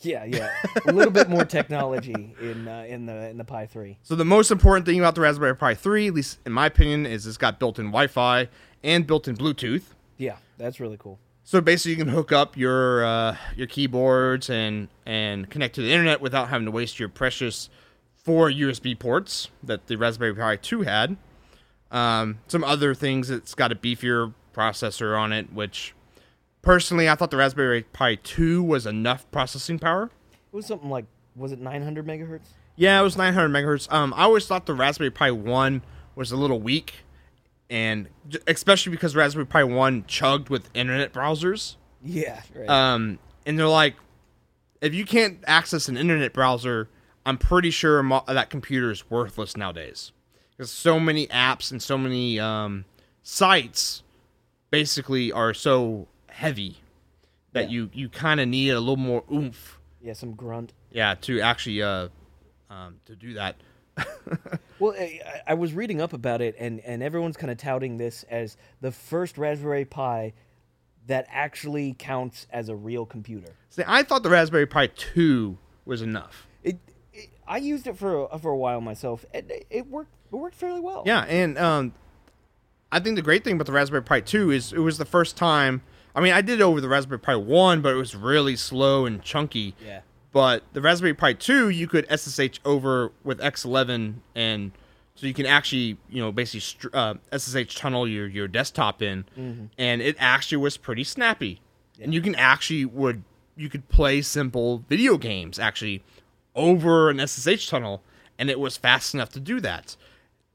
Yeah, 0.00 0.24
yeah, 0.24 0.50
a 0.86 0.92
little 0.92 1.12
bit 1.12 1.28
more 1.28 1.44
technology 1.44 2.34
in 2.40 2.66
uh, 2.66 2.84
in 2.88 3.06
the 3.06 3.28
in 3.28 3.38
the 3.38 3.44
Pi 3.44 3.66
three. 3.66 3.98
So 4.02 4.16
the 4.16 4.24
most 4.24 4.50
important 4.50 4.84
thing 4.84 4.98
about 4.98 5.14
the 5.14 5.20
Raspberry 5.20 5.54
Pi 5.54 5.76
3, 5.76 6.08
at 6.08 6.14
least 6.14 6.38
in 6.44 6.50
my 6.50 6.66
opinion, 6.66 7.06
is 7.06 7.24
it's 7.24 7.36
got 7.36 7.60
built-in 7.60 7.86
Wi-Fi 7.86 8.48
and 8.82 9.06
built-in 9.06 9.36
Bluetooth. 9.36 9.82
Yeah, 10.16 10.38
that's 10.58 10.80
really 10.80 10.96
cool. 10.96 11.20
So 11.44 11.60
basically, 11.60 11.92
you 11.92 11.98
can 11.98 12.08
hook 12.08 12.32
up 12.32 12.56
your 12.56 13.04
uh, 13.04 13.36
your 13.54 13.68
keyboards 13.68 14.50
and 14.50 14.88
and 15.06 15.48
connect 15.48 15.76
to 15.76 15.82
the 15.82 15.92
internet 15.92 16.20
without 16.20 16.48
having 16.48 16.64
to 16.64 16.72
waste 16.72 16.98
your 16.98 17.08
precious 17.08 17.68
four 18.16 18.50
USB 18.50 18.98
ports 18.98 19.50
that 19.62 19.86
the 19.86 19.96
Raspberry 19.96 20.34
Pi 20.34 20.56
2 20.56 20.82
had. 20.82 21.16
Um, 21.90 22.38
some 22.46 22.64
other 22.64 22.94
things, 22.94 23.30
it's 23.30 23.54
got 23.54 23.70
a 23.70 23.74
beefier 23.74 24.32
processor 24.52 25.18
on 25.18 25.32
it, 25.32 25.52
which 25.52 25.94
personally 26.62 27.08
I 27.08 27.14
thought 27.14 27.30
the 27.30 27.36
Raspberry 27.36 27.82
Pi 27.82 28.16
2 28.16 28.62
was 28.62 28.86
enough 28.86 29.30
processing 29.30 29.78
power. 29.78 30.10
It 30.52 30.56
was 30.56 30.66
something 30.66 30.90
like 30.90 31.06
was 31.34 31.52
it 31.52 31.60
900 31.60 32.06
megahertz? 32.06 32.48
Yeah, 32.76 33.00
it 33.00 33.02
was 33.02 33.16
900 33.16 33.48
megahertz. 33.48 33.90
Um, 33.92 34.12
I 34.16 34.22
always 34.22 34.46
thought 34.46 34.66
the 34.66 34.74
Raspberry 34.74 35.10
Pi 35.10 35.30
1 35.30 35.82
was 36.14 36.32
a 36.32 36.36
little 36.36 36.60
weak, 36.60 36.94
and 37.70 38.08
especially 38.46 38.92
because 38.92 39.16
Raspberry 39.16 39.46
Pi 39.46 39.64
1 39.64 40.04
chugged 40.06 40.48
with 40.48 40.68
internet 40.74 41.12
browsers. 41.12 41.76
Yeah, 42.04 42.40
right. 42.54 42.68
Um, 42.68 43.18
and 43.46 43.58
they're 43.58 43.68
like, 43.68 43.94
if 44.80 44.94
you 44.94 45.04
can't 45.04 45.38
access 45.46 45.88
an 45.88 45.96
internet 45.96 46.32
browser, 46.32 46.88
I'm 47.24 47.38
pretty 47.38 47.70
sure 47.70 48.02
mo- 48.02 48.24
that 48.26 48.50
computer 48.50 48.90
is 48.90 49.08
worthless 49.10 49.56
nowadays. 49.56 50.12
Because 50.50 50.70
so 50.70 51.00
many 51.00 51.26
apps 51.28 51.70
and 51.70 51.82
so 51.82 51.96
many 51.96 52.38
um, 52.38 52.84
sites 53.22 54.02
basically 54.72 55.30
are 55.30 55.54
so 55.54 56.08
heavy 56.30 56.78
that 57.52 57.64
Yeah. 57.64 57.70
you, 57.70 57.90
you 57.92 58.08
kind 58.08 58.40
of 58.40 58.48
need 58.48 58.70
a 58.70 58.80
little 58.80 58.96
more 58.96 59.22
oomph, 59.32 59.78
yeah, 60.00 60.14
some 60.14 60.32
grunt. 60.32 60.72
yeah, 60.90 61.14
to 61.20 61.40
actually 61.40 61.80
uh, 61.82 62.08
um, 62.68 62.96
to 63.04 63.14
do 63.14 63.34
that. 63.34 63.54
Well, 64.78 64.94
I, 64.98 65.20
I 65.46 65.54
was 65.54 65.74
reading 65.74 66.00
up 66.00 66.12
about 66.12 66.40
it, 66.40 66.56
and, 66.58 66.80
and 66.80 67.04
everyone's 67.04 67.36
kind 67.36 67.52
of 67.52 67.56
touting 67.58 67.98
this 67.98 68.24
as 68.24 68.56
the 68.80 68.90
first 68.90 69.38
Raspberry 69.38 69.84
Pi 69.84 70.32
that 71.06 71.26
actually 71.30 71.94
counts 71.96 72.48
as 72.50 72.68
a 72.68 72.74
real 72.74 73.06
computer. 73.06 73.52
See, 73.70 73.84
I 73.86 74.02
thought 74.02 74.24
the 74.24 74.30
Raspberry 74.30 74.66
Pi 74.66 74.88
2 74.88 75.56
was 75.84 76.02
enough. 76.02 76.48
It, 76.64 76.78
it 77.12 77.28
I 77.46 77.58
used 77.58 77.86
it 77.86 77.96
for 77.96 78.26
a, 78.26 78.38
for 78.40 78.50
a 78.50 78.56
while 78.56 78.80
myself, 78.80 79.24
and 79.32 79.48
it, 79.52 79.66
it 79.70 79.86
worked 79.86 80.10
it 80.32 80.36
worked 80.36 80.56
fairly 80.56 80.80
well. 80.80 81.04
Yeah, 81.06 81.20
and 81.28 81.56
um, 81.58 81.94
I 82.92 83.00
think 83.00 83.16
the 83.16 83.22
great 83.22 83.42
thing 83.42 83.54
about 83.54 83.66
the 83.66 83.72
Raspberry 83.72 84.02
Pi 84.02 84.20
2 84.20 84.50
is 84.50 84.72
it 84.72 84.78
was 84.78 84.98
the 84.98 85.04
first 85.06 85.36
time. 85.36 85.82
I 86.14 86.20
mean, 86.20 86.34
I 86.34 86.42
did 86.42 86.60
it 86.60 86.62
over 86.62 86.80
the 86.80 86.88
Raspberry 86.90 87.18
Pi 87.18 87.34
1, 87.34 87.80
but 87.80 87.94
it 87.94 87.96
was 87.96 88.14
really 88.14 88.54
slow 88.54 89.06
and 89.06 89.22
chunky. 89.22 89.74
yeah, 89.84 90.00
But 90.30 90.62
the 90.74 90.82
Raspberry 90.82 91.14
Pi 91.14 91.32
2, 91.32 91.70
you 91.70 91.88
could 91.88 92.06
SSH 92.10 92.60
over 92.66 93.10
with 93.24 93.40
X11, 93.40 94.16
and 94.34 94.72
so 95.14 95.26
you 95.26 95.32
can 95.32 95.46
actually, 95.46 95.96
you 96.10 96.20
know, 96.22 96.30
basically 96.32 96.60
str- 96.60 96.88
uh, 96.92 97.14
SSH 97.34 97.74
tunnel 97.76 98.06
your, 98.06 98.26
your 98.28 98.46
desktop 98.46 99.00
in, 99.00 99.24
and 99.78 100.02
it 100.02 100.16
actually 100.18 100.58
was 100.58 100.76
pretty 100.76 101.04
snappy. 101.04 101.60
And 102.00 102.12
you 102.12 102.20
can 102.20 102.34
actually 102.34 102.84
would 102.84 103.22
you 103.56 103.68
could 103.68 103.88
play 103.88 104.22
simple 104.22 104.82
video 104.88 105.16
games 105.18 105.58
actually 105.58 106.02
over 106.54 107.08
an 107.10 107.26
SSH 107.26 107.68
tunnel, 107.68 108.02
and 108.38 108.50
it 108.50 108.60
was 108.60 108.76
fast 108.76 109.14
enough 109.14 109.30
to 109.30 109.40
do 109.40 109.60
that. 109.60 109.96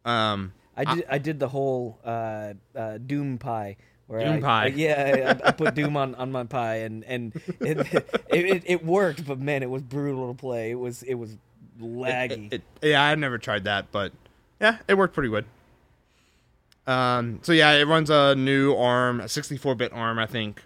Um, 0.05 0.53
I 0.77 0.95
did 0.95 1.05
I, 1.09 1.17
did 1.17 1.39
the 1.39 1.47
whole 1.49 1.99
uh, 2.05 2.53
uh, 2.75 2.97
Doom 2.99 3.37
Pi. 3.37 3.75
Where 4.07 4.21
Doom 4.23 4.37
I, 4.37 4.39
Pi. 4.41 4.63
I- 4.63 4.67
yeah, 4.67 5.37
I, 5.43 5.47
I 5.49 5.51
put 5.51 5.75
Doom 5.75 5.97
on, 5.97 6.15
on 6.15 6.31
my 6.31 6.43
Pi, 6.45 6.75
and 6.77 7.03
and 7.03 7.35
it, 7.59 7.77
it, 7.87 8.15
it, 8.29 8.63
it 8.65 8.85
worked, 8.85 9.25
but 9.25 9.39
man, 9.39 9.63
it 9.63 9.69
was 9.69 9.81
brutal 9.81 10.33
to 10.33 10.37
play. 10.39 10.71
It 10.71 10.75
was 10.79 11.03
it 11.03 11.15
was 11.15 11.35
laggy. 11.81 12.47
It, 12.53 12.61
it- 12.81 12.89
yeah, 12.91 13.03
I've 13.03 13.19
never 13.19 13.37
tried 13.37 13.63
that, 13.65 13.91
but 13.91 14.11
yeah, 14.61 14.77
it 14.87 14.93
worked 14.93 15.13
pretty 15.13 15.29
good. 15.29 15.45
Um, 16.85 17.39
so 17.41 17.51
yeah, 17.51 17.71
it 17.73 17.85
runs 17.85 18.09
a 18.09 18.33
new 18.35 18.73
ARM, 18.73 19.19
a 19.19 19.25
64-bit 19.25 19.91
ARM, 19.91 20.19
I 20.19 20.25
think. 20.25 20.63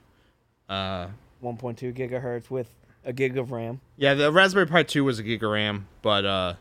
Uh, 0.69 1.07
1.2 1.43 1.91
gigahertz 1.97 2.51
with 2.51 2.69
a 3.03 3.11
gig 3.11 3.39
of 3.39 3.51
RAM. 3.51 3.81
yeah, 3.97 4.13
the 4.13 4.31
Raspberry 4.31 4.67
Pi 4.67 4.83
2 4.83 5.03
was 5.03 5.17
a 5.17 5.23
gig 5.23 5.43
of 5.43 5.49
RAM, 5.49 5.87
but 6.03 6.23
uh, 6.23 6.53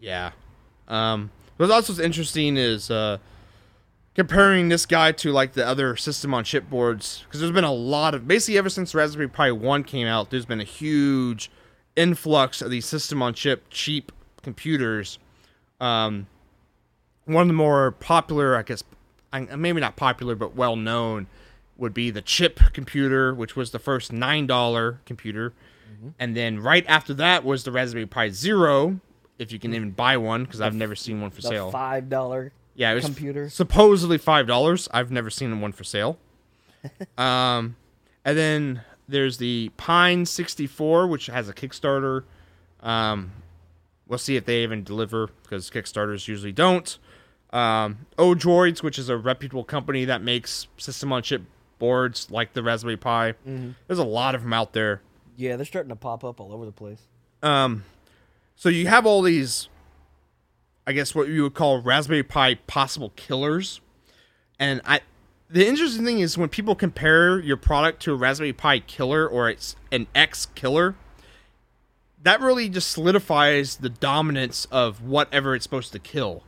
yeah. 0.00 0.32
Um, 0.88 1.30
what's 1.58 1.72
also 1.72 2.02
interesting 2.02 2.56
is 2.56 2.90
uh, 2.90 3.18
comparing 4.14 4.68
this 4.68 4.86
guy 4.86 5.12
to 5.12 5.30
like 5.32 5.52
the 5.52 5.66
other 5.66 5.96
system 5.96 6.32
on 6.34 6.44
chip 6.44 6.68
boards 6.70 7.22
because 7.24 7.40
there's 7.40 7.52
been 7.52 7.64
a 7.64 7.72
lot 7.72 8.14
of 8.14 8.26
basically 8.26 8.58
ever 8.58 8.70
since 8.70 8.94
Raspberry 8.94 9.28
Pi 9.28 9.52
1 9.52 9.84
came 9.84 10.06
out, 10.06 10.30
there's 10.30 10.46
been 10.46 10.60
a 10.60 10.64
huge 10.64 11.50
influx 11.96 12.62
of 12.62 12.70
these 12.70 12.86
system 12.86 13.22
on 13.22 13.34
chip 13.34 13.64
cheap 13.70 14.12
computers. 14.42 15.18
Um, 15.80 16.26
one 17.26 17.42
of 17.42 17.48
the 17.48 17.54
more 17.54 17.92
popular, 17.92 18.56
I 18.56 18.62
guess, 18.62 18.82
maybe 19.32 19.80
not 19.80 19.96
popular, 19.96 20.34
but 20.34 20.56
well 20.56 20.76
known, 20.76 21.26
would 21.76 21.94
be 21.94 22.10
the 22.10 22.22
chip 22.22 22.58
computer, 22.72 23.34
which 23.34 23.54
was 23.54 23.70
the 23.70 23.78
first 23.78 24.12
nine 24.12 24.46
dollar 24.46 25.00
computer, 25.06 25.52
and 26.18 26.36
then 26.36 26.60
right 26.60 26.84
after 26.88 27.14
that 27.14 27.44
was 27.44 27.64
the 27.64 27.70
Raspberry 27.72 28.06
Pi 28.06 28.30
Zero, 28.30 29.00
if 29.38 29.52
you 29.52 29.58
can 29.58 29.74
even 29.74 29.90
buy 29.92 30.16
one, 30.16 30.44
because 30.44 30.60
I've 30.60 30.74
never 30.74 30.94
seen 30.96 31.20
one 31.20 31.30
for 31.30 31.42
The 31.42 31.48
sale. 31.48 31.70
five 31.70 32.08
dollar. 32.08 32.52
yeah, 32.74 32.92
it 32.92 32.94
was 32.96 33.04
computer. 33.04 33.48
supposedly 33.50 34.18
five 34.18 34.46
dollars. 34.46 34.88
I've 34.92 35.10
never 35.10 35.30
seen 35.30 35.60
one 35.60 35.72
for 35.72 35.84
sale. 35.84 36.18
um, 37.18 37.76
and 38.24 38.36
then 38.38 38.82
there's 39.08 39.38
the 39.38 39.70
Pine 39.76 40.26
64, 40.26 41.06
which 41.06 41.26
has 41.26 41.48
a 41.48 41.52
Kickstarter. 41.54 42.24
Um, 42.80 43.32
we'll 44.06 44.18
see 44.18 44.36
if 44.36 44.44
they 44.44 44.62
even 44.62 44.84
deliver 44.84 45.28
because 45.42 45.70
Kickstarters 45.70 46.28
usually 46.28 46.52
don't. 46.52 46.98
Um, 47.50 48.06
ODROIDs, 48.18 48.82
which 48.82 48.98
is 48.98 49.08
a 49.08 49.16
reputable 49.16 49.64
company 49.64 50.04
that 50.04 50.22
makes 50.22 50.66
system 50.76 51.12
on 51.12 51.22
chip 51.22 51.42
boards 51.78 52.30
like 52.30 52.52
the 52.52 52.62
Raspberry 52.62 52.96
Pi. 52.98 53.34
There's 53.86 53.98
a 53.98 54.04
lot 54.04 54.34
of 54.34 54.42
them 54.42 54.52
out 54.52 54.72
there. 54.74 55.00
Yeah, 55.36 55.56
they're 55.56 55.64
starting 55.64 55.88
to 55.88 55.96
pop 55.96 56.24
up 56.24 56.40
all 56.40 56.52
over 56.52 56.66
the 56.66 56.72
place. 56.72 57.00
Um, 57.42 57.84
so 58.58 58.68
you 58.68 58.88
have 58.88 59.06
all 59.06 59.22
these, 59.22 59.68
I 60.84 60.92
guess 60.92 61.14
what 61.14 61.28
you 61.28 61.44
would 61.44 61.54
call 61.54 61.80
Raspberry 61.80 62.24
Pi 62.24 62.56
possible 62.56 63.12
killers, 63.14 63.80
and 64.58 64.80
I. 64.84 65.00
The 65.48 65.66
interesting 65.66 66.04
thing 66.04 66.18
is 66.18 66.36
when 66.36 66.48
people 66.48 66.74
compare 66.74 67.38
your 67.38 67.56
product 67.56 68.02
to 68.02 68.12
a 68.12 68.16
Raspberry 68.16 68.52
Pi 68.52 68.80
killer 68.80 69.26
or 69.26 69.48
it's 69.48 69.76
an 69.92 70.08
X 70.12 70.46
killer, 70.56 70.96
that 72.22 72.40
really 72.40 72.68
just 72.68 72.90
solidifies 72.90 73.76
the 73.76 73.88
dominance 73.88 74.66
of 74.72 75.02
whatever 75.02 75.54
it's 75.54 75.62
supposed 75.62 75.92
to 75.92 75.98
kill. 76.00 76.42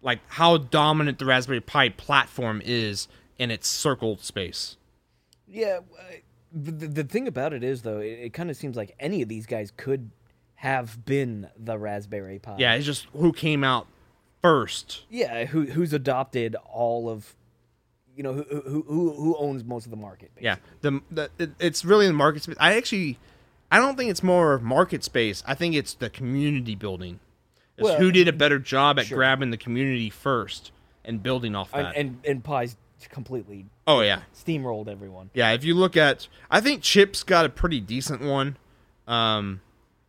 Like 0.00 0.20
how 0.28 0.56
dominant 0.56 1.18
the 1.18 1.26
Raspberry 1.26 1.60
Pi 1.60 1.88
platform 1.88 2.62
is 2.64 3.08
in 3.36 3.50
its 3.50 3.68
circled 3.68 4.20
space. 4.20 4.76
Yeah, 5.46 5.80
uh, 5.98 6.02
the, 6.52 6.70
the 6.70 7.04
thing 7.04 7.26
about 7.26 7.52
it 7.52 7.64
is 7.64 7.82
though, 7.82 7.98
it, 7.98 8.18
it 8.20 8.32
kind 8.32 8.48
of 8.48 8.56
seems 8.56 8.76
like 8.76 8.94
any 9.00 9.20
of 9.22 9.28
these 9.28 9.44
guys 9.44 9.72
could 9.76 10.10
have 10.66 11.04
been 11.04 11.48
the 11.56 11.78
Raspberry 11.78 12.38
Pi. 12.40 12.56
Yeah, 12.58 12.74
it's 12.74 12.84
just 12.86 13.06
who 13.12 13.32
came 13.32 13.62
out 13.64 13.86
first. 14.42 15.04
yeah. 15.08 15.44
Who 15.46 15.66
who's 15.66 15.92
adopted 15.92 16.56
all 16.72 17.08
of, 17.08 17.34
you 18.16 18.22
know, 18.22 18.32
who 18.34 18.42
who 18.44 18.82
who, 18.82 19.12
who 19.12 19.36
owns 19.38 19.64
most 19.64 19.84
of 19.84 19.90
the 19.90 19.96
market? 19.96 20.30
Yeah, 20.40 20.56
the, 20.80 21.00
the 21.10 21.30
it, 21.38 21.50
it's 21.60 21.84
really 21.84 22.06
in 22.06 22.12
the 22.12 22.16
market 22.18 22.42
space. 22.42 22.56
I 22.58 22.76
actually, 22.76 23.18
I 23.70 23.78
don't 23.78 23.96
think 23.96 24.10
it's 24.10 24.22
more 24.22 24.58
market 24.58 25.04
space. 25.04 25.42
I 25.46 25.54
think 25.54 25.74
it's 25.74 25.94
the 25.94 26.10
community 26.10 26.74
building. 26.74 27.20
It's 27.76 27.84
Well, 27.84 27.98
who 27.98 28.10
did 28.10 28.26
a 28.26 28.32
better 28.32 28.58
job 28.58 28.98
at 28.98 29.06
sure. 29.06 29.18
grabbing 29.18 29.50
the 29.50 29.56
community 29.58 30.10
first 30.10 30.72
and 31.04 31.22
building 31.22 31.54
off 31.54 31.70
And, 31.74 31.86
that. 31.86 31.96
and 31.96 32.18
and 32.24 32.42
Pi's 32.44 32.76
completely 33.10 33.66
oh 33.86 34.00
yeah, 34.00 34.22
steamrolled 34.34 34.88
everyone. 34.88 35.30
yeah. 35.34 35.52
If 35.52 35.62
you 35.64 35.74
look 35.74 35.96
at, 35.96 36.26
I 36.50 36.60
think 36.60 36.82
Chips 36.82 37.22
got 37.22 37.44
a 37.44 37.48
pretty 37.48 37.80
decent 37.80 38.20
one. 38.22 38.56
Um, 39.06 39.60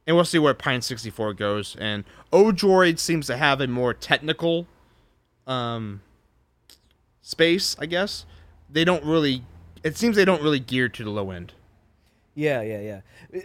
and 0.07 0.15
we'll 0.15 0.25
see 0.25 0.39
where 0.39 0.53
Pine 0.55 0.81
sixty 0.81 1.11
four 1.11 1.33
goes. 1.33 1.75
And 1.79 2.05
ODROID 2.31 2.97
seems 2.97 3.27
to 3.27 3.37
have 3.37 3.61
a 3.61 3.67
more 3.67 3.93
technical, 3.93 4.65
um, 5.45 6.01
space, 7.21 7.75
I 7.77 7.85
guess, 7.85 8.25
they 8.69 8.85
don't 8.85 9.03
really. 9.03 9.43
It 9.83 9.95
seems 9.97 10.15
they 10.15 10.25
don't 10.25 10.41
really 10.41 10.59
gear 10.59 10.89
to 10.89 11.03
the 11.03 11.09
low 11.11 11.29
end. 11.29 11.53
Yeah, 12.33 12.61
yeah, 12.61 12.79
yeah. 12.79 13.01
Uh, 13.35 13.39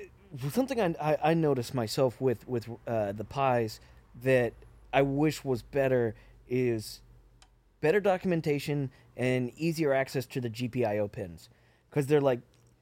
Something 0.51 0.81
I, 0.81 0.95
I, 0.99 1.19
I 1.31 1.35
noticed 1.35 1.75
myself 1.75 2.19
with 2.19 2.49
with 2.49 2.67
uh, 2.87 3.13
the 3.13 3.25
pies 3.25 3.81
that 4.23 4.55
I 4.93 5.03
wish 5.03 5.45
was 5.45 5.61
better 5.61 6.15
is 6.49 7.03
better 7.83 8.01
documentation 8.01 8.91
and 9.17 9.53
easier 9.57 9.93
access 9.93 10.25
to 10.27 10.41
the 10.41 10.49
GPIO 10.49 11.13
pins 11.13 11.51
because 11.91 12.07
they're 12.07 12.21
like, 12.21 12.41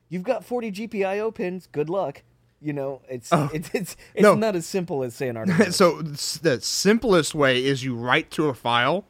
you've 0.08 0.22
got 0.22 0.44
40 0.44 0.70
GPIO 0.70 1.34
pins. 1.34 1.68
Good 1.72 1.88
luck. 1.88 2.22
You 2.62 2.74
know, 2.74 3.00
it's 3.08 3.32
oh. 3.32 3.50
it's 3.52 3.70
it's, 3.72 3.96
it's 4.14 4.22
no. 4.22 4.34
not 4.34 4.54
as 4.54 4.66
simple 4.66 5.02
as 5.02 5.14
saying 5.14 5.34
Arduino. 5.36 5.72
so 5.72 6.02
the 6.02 6.60
simplest 6.60 7.34
way 7.34 7.64
is 7.64 7.82
you 7.84 7.94
write 7.94 8.30
to 8.32 8.48
a 8.48 8.54
file, 8.54 9.04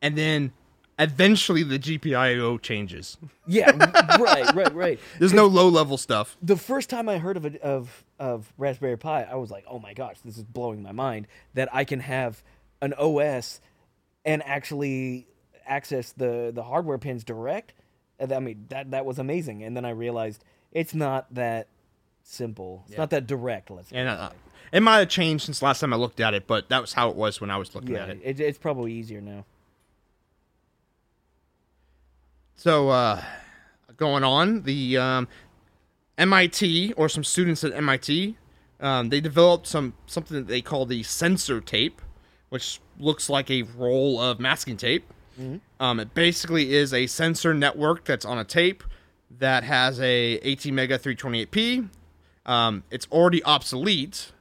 and 0.00 0.16
then 0.16 0.52
eventually 0.98 1.62
the 1.62 1.78
GPIO 1.78 2.60
changes. 2.62 3.18
yeah, 3.46 3.70
right, 4.18 4.54
right, 4.54 4.74
right. 4.74 5.00
There's 5.18 5.32
no 5.34 5.46
low 5.46 5.68
level 5.68 5.98
stuff. 5.98 6.36
the 6.40 6.56
first 6.56 6.88
time 6.88 7.08
I 7.08 7.18
heard 7.18 7.36
of 7.36 7.44
it 7.44 7.60
of 7.60 8.04
of 8.18 8.52
Raspberry 8.56 8.96
Pi, 8.96 9.24
I 9.24 9.34
was 9.34 9.50
like, 9.50 9.64
"Oh 9.68 9.78
my 9.78 9.92
gosh, 9.92 10.16
this 10.24 10.38
is 10.38 10.44
blowing 10.44 10.82
my 10.82 10.92
mind 10.92 11.26
that 11.54 11.68
I 11.72 11.84
can 11.84 12.00
have 12.00 12.42
an 12.80 12.94
OS 12.94 13.60
and 14.24 14.42
actually 14.44 15.26
access 15.66 16.12
the 16.12 16.50
the 16.54 16.62
hardware 16.62 16.98
pins 16.98 17.24
direct." 17.24 17.74
I 18.18 18.38
mean, 18.40 18.66
that 18.68 18.92
that 18.92 19.04
was 19.04 19.18
amazing. 19.18 19.62
And 19.62 19.76
then 19.76 19.84
I 19.84 19.90
realized 19.90 20.44
it's 20.72 20.94
not 20.94 21.32
that 21.34 21.68
simple. 22.24 22.84
It's 22.88 22.98
not 22.98 23.10
that 23.10 23.26
direct. 23.26 23.70
Let's 23.70 23.92
And 23.92 24.08
uh, 24.08 24.30
it 24.72 24.80
might 24.80 24.98
have 24.98 25.08
changed 25.08 25.44
since 25.44 25.62
last 25.62 25.80
time 25.80 25.92
I 25.92 25.96
looked 25.96 26.20
at 26.20 26.34
it, 26.34 26.46
but 26.46 26.68
that 26.68 26.80
was 26.80 26.92
how 26.92 27.08
it 27.10 27.16
was 27.16 27.40
when 27.40 27.50
I 27.50 27.56
was 27.56 27.74
looking 27.74 27.94
yeah, 27.94 28.04
at 28.04 28.10
it. 28.10 28.20
it, 28.24 28.40
it's 28.40 28.58
probably 28.58 28.92
easier 28.92 29.20
now. 29.20 29.44
So, 32.56 32.88
uh, 32.88 33.22
going 33.96 34.24
on, 34.24 34.62
the 34.62 34.96
um, 34.96 35.28
MIT 36.18 36.94
or 36.96 37.08
some 37.08 37.24
students 37.24 37.64
at 37.64 37.72
MIT, 37.72 38.36
um, 38.80 39.08
they 39.08 39.20
developed 39.20 39.66
some 39.66 39.94
something 40.06 40.36
that 40.36 40.46
they 40.46 40.62
call 40.62 40.86
the 40.86 41.02
sensor 41.02 41.60
tape, 41.60 42.00
which 42.48 42.80
looks 42.98 43.28
like 43.28 43.50
a 43.50 43.62
roll 43.62 44.20
of 44.20 44.38
masking 44.38 44.76
tape. 44.76 45.12
Um, 45.80 46.00
it 46.00 46.14
basically 46.14 46.74
is 46.74 46.94
a 46.94 47.06
sensor 47.06 47.54
network 47.54 48.04
that's 48.04 48.24
on 48.24 48.38
a 48.38 48.44
tape 48.44 48.84
that 49.38 49.64
has 49.64 50.00
a 50.00 50.38
ATmega328P. 50.40 51.88
Um, 52.46 52.84
it's 52.90 53.06
already 53.10 53.42
obsolete 53.44 54.32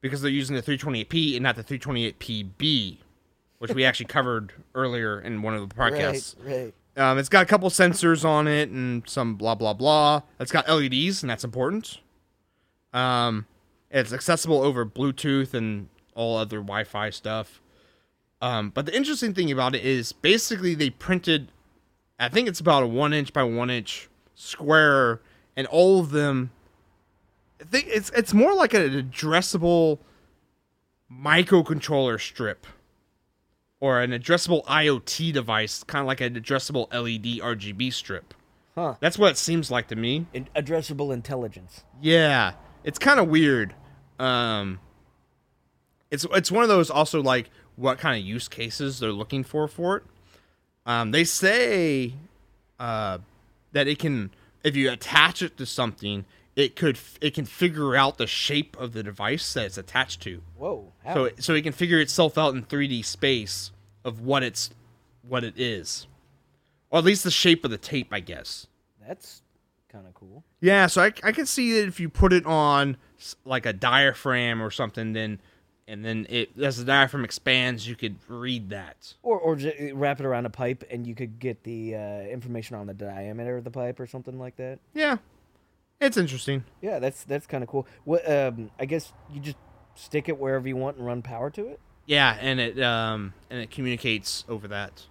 because 0.00 0.22
they're 0.22 0.30
using 0.30 0.56
the 0.56 0.62
328P 0.62 1.34
and 1.34 1.42
not 1.42 1.56
the 1.56 1.64
328PB, 1.64 2.98
which 3.58 3.72
we 3.72 3.84
actually 3.84 4.06
covered 4.06 4.52
earlier 4.74 5.20
in 5.20 5.42
one 5.42 5.54
of 5.54 5.68
the 5.68 5.74
podcasts. 5.74 6.34
Right, 6.42 6.56
right. 6.56 6.74
Um, 6.94 7.18
it's 7.18 7.28
got 7.28 7.42
a 7.42 7.46
couple 7.46 7.70
sensors 7.70 8.24
on 8.24 8.46
it 8.46 8.68
and 8.68 9.08
some 9.08 9.36
blah 9.36 9.54
blah 9.54 9.72
blah. 9.72 10.22
It's 10.38 10.52
got 10.52 10.68
LEDs 10.68 11.22
and 11.22 11.30
that's 11.30 11.44
important. 11.44 12.00
Um, 12.92 13.46
it's 13.90 14.12
accessible 14.12 14.60
over 14.60 14.84
Bluetooth 14.84 15.54
and 15.54 15.88
all 16.14 16.36
other 16.36 16.58
Wi-Fi 16.58 17.10
stuff. 17.10 17.60
Um, 18.42 18.70
but 18.70 18.86
the 18.86 18.96
interesting 18.96 19.34
thing 19.34 19.50
about 19.52 19.74
it 19.74 19.84
is 19.84 20.12
basically 20.12 20.74
they 20.74 20.90
printed, 20.90 21.48
I 22.18 22.28
think 22.28 22.48
it's 22.48 22.60
about 22.60 22.82
a 22.82 22.86
one 22.86 23.12
inch 23.14 23.32
by 23.32 23.44
one 23.44 23.70
inch 23.70 24.08
square, 24.34 25.20
and 25.56 25.66
all 25.68 26.00
of 26.00 26.10
them. 26.10 26.50
I 27.62 27.64
think 27.64 27.86
it's 27.88 28.10
it's 28.10 28.34
more 28.34 28.54
like 28.54 28.74
an 28.74 28.90
addressable 28.90 29.98
microcontroller 31.10 32.20
strip 32.20 32.66
or 33.78 34.00
an 34.00 34.10
addressable 34.10 34.64
IoT 34.64 35.32
device, 35.32 35.84
kind 35.84 36.00
of 36.00 36.06
like 36.06 36.20
an 36.20 36.34
addressable 36.34 36.92
LED 36.92 37.40
RGB 37.40 37.92
strip. 37.92 38.34
Huh. 38.74 38.94
That's 39.00 39.18
what 39.18 39.32
it 39.32 39.36
seems 39.36 39.70
like 39.70 39.88
to 39.88 39.96
me. 39.96 40.26
In- 40.32 40.48
addressable 40.56 41.12
intelligence. 41.12 41.84
Yeah, 42.00 42.54
it's 42.82 42.98
kind 42.98 43.20
of 43.20 43.28
weird. 43.28 43.74
Um, 44.18 44.80
it's 46.10 46.26
it's 46.32 46.50
one 46.50 46.64
of 46.64 46.68
those 46.68 46.90
also 46.90 47.22
like 47.22 47.50
what 47.76 47.98
kind 47.98 48.18
of 48.20 48.26
use 48.26 48.48
cases 48.48 48.98
they're 48.98 49.12
looking 49.12 49.44
for 49.44 49.68
for 49.68 49.98
it. 49.98 50.02
Um, 50.84 51.12
they 51.12 51.22
say 51.22 52.14
uh, 52.80 53.18
that 53.72 53.86
it 53.86 54.00
can 54.00 54.30
if 54.64 54.74
you 54.74 54.90
attach 54.90 55.42
it 55.42 55.56
to 55.58 55.66
something, 55.66 56.24
it 56.56 56.76
could 56.76 56.98
it 57.20 57.34
can 57.34 57.44
figure 57.44 57.96
out 57.96 58.18
the 58.18 58.26
shape 58.26 58.76
of 58.78 58.92
the 58.92 59.02
device 59.02 59.54
that 59.54 59.66
it's 59.66 59.78
attached 59.78 60.20
to. 60.22 60.42
Whoa. 60.56 60.92
How? 61.04 61.14
So 61.14 61.30
so 61.38 61.54
it 61.54 61.62
can 61.62 61.72
figure 61.72 62.00
itself 62.00 62.36
out 62.36 62.54
in 62.54 62.62
3D 62.62 63.04
space 63.04 63.72
of 64.04 64.20
what 64.20 64.42
it's 64.42 64.70
what 65.22 65.44
it 65.44 65.54
is, 65.56 66.06
or 66.90 66.98
at 66.98 67.04
least 67.04 67.24
the 67.24 67.30
shape 67.30 67.64
of 67.64 67.70
the 67.70 67.78
tape, 67.78 68.08
I 68.12 68.20
guess. 68.20 68.66
That's 69.06 69.42
kind 69.88 70.06
of 70.06 70.14
cool. 70.14 70.44
Yeah, 70.60 70.86
so 70.86 71.02
I, 71.02 71.12
I 71.22 71.32
can 71.32 71.46
see 71.46 71.80
that 71.80 71.86
if 71.86 72.00
you 72.00 72.08
put 72.08 72.32
it 72.32 72.46
on 72.46 72.96
like 73.44 73.66
a 73.66 73.72
diaphragm 73.72 74.62
or 74.62 74.70
something, 74.70 75.12
then 75.12 75.40
and 75.88 76.04
then 76.04 76.26
it 76.28 76.50
as 76.60 76.78
the 76.78 76.84
diaphragm 76.84 77.24
expands, 77.24 77.86
you 77.88 77.96
could 77.96 78.16
read 78.28 78.70
that. 78.70 79.14
Or 79.22 79.38
or 79.38 79.56
j- 79.56 79.92
wrap 79.92 80.20
it 80.20 80.26
around 80.26 80.46
a 80.46 80.50
pipe 80.50 80.84
and 80.90 81.06
you 81.06 81.14
could 81.14 81.38
get 81.38 81.62
the 81.64 81.96
uh, 81.96 82.20
information 82.22 82.76
on 82.76 82.86
the 82.86 82.94
diameter 82.94 83.56
of 83.56 83.64
the 83.64 83.70
pipe 83.70 83.98
or 84.00 84.06
something 84.06 84.38
like 84.38 84.56
that. 84.56 84.78
Yeah, 84.94 85.16
it's 86.06 86.16
interesting. 86.16 86.64
Yeah, 86.80 86.98
that's 86.98 87.24
that's 87.24 87.46
kind 87.46 87.62
of 87.62 87.68
cool. 87.68 87.86
What 88.04 88.28
um, 88.30 88.70
I 88.78 88.84
guess 88.84 89.12
you 89.32 89.40
just 89.40 89.56
stick 89.94 90.28
it 90.28 90.38
wherever 90.38 90.66
you 90.66 90.76
want 90.76 90.96
and 90.96 91.06
run 91.06 91.22
power 91.22 91.50
to 91.50 91.66
it. 91.68 91.80
Yeah, 92.06 92.36
and 92.40 92.60
it 92.60 92.80
um 92.82 93.34
and 93.50 93.60
it 93.60 93.70
communicates 93.70 94.44
over 94.48 94.68
that. 94.68 95.04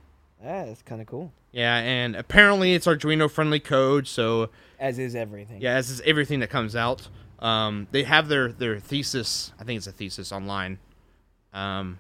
Yeah, 0.44 0.66
that's 0.66 0.82
kind 0.82 1.02
of 1.02 1.08
cool. 1.08 1.32
Yeah, 1.52 1.78
and 1.78 2.16
apparently 2.16 2.74
it's 2.74 2.88
Arduino 2.88 3.30
friendly 3.30 3.60
code, 3.60 4.08
so 4.08 4.50
As 4.80 4.98
is 4.98 5.16
everything. 5.16 5.62
yeah, 5.62 5.74
as 5.76 5.90
is 5.90 6.02
everything 6.02 6.40
that 6.40 6.50
comes 6.50 6.76
out. 6.76 7.08
Um, 7.40 7.88
they 7.92 8.04
have 8.04 8.28
their 8.28 8.52
their 8.52 8.80
thesis. 8.80 9.52
I 9.60 9.64
think 9.64 9.78
it's 9.78 9.88
a 9.88 9.92
thesis 9.92 10.32
online. 10.32 10.80
Um, 11.54 12.00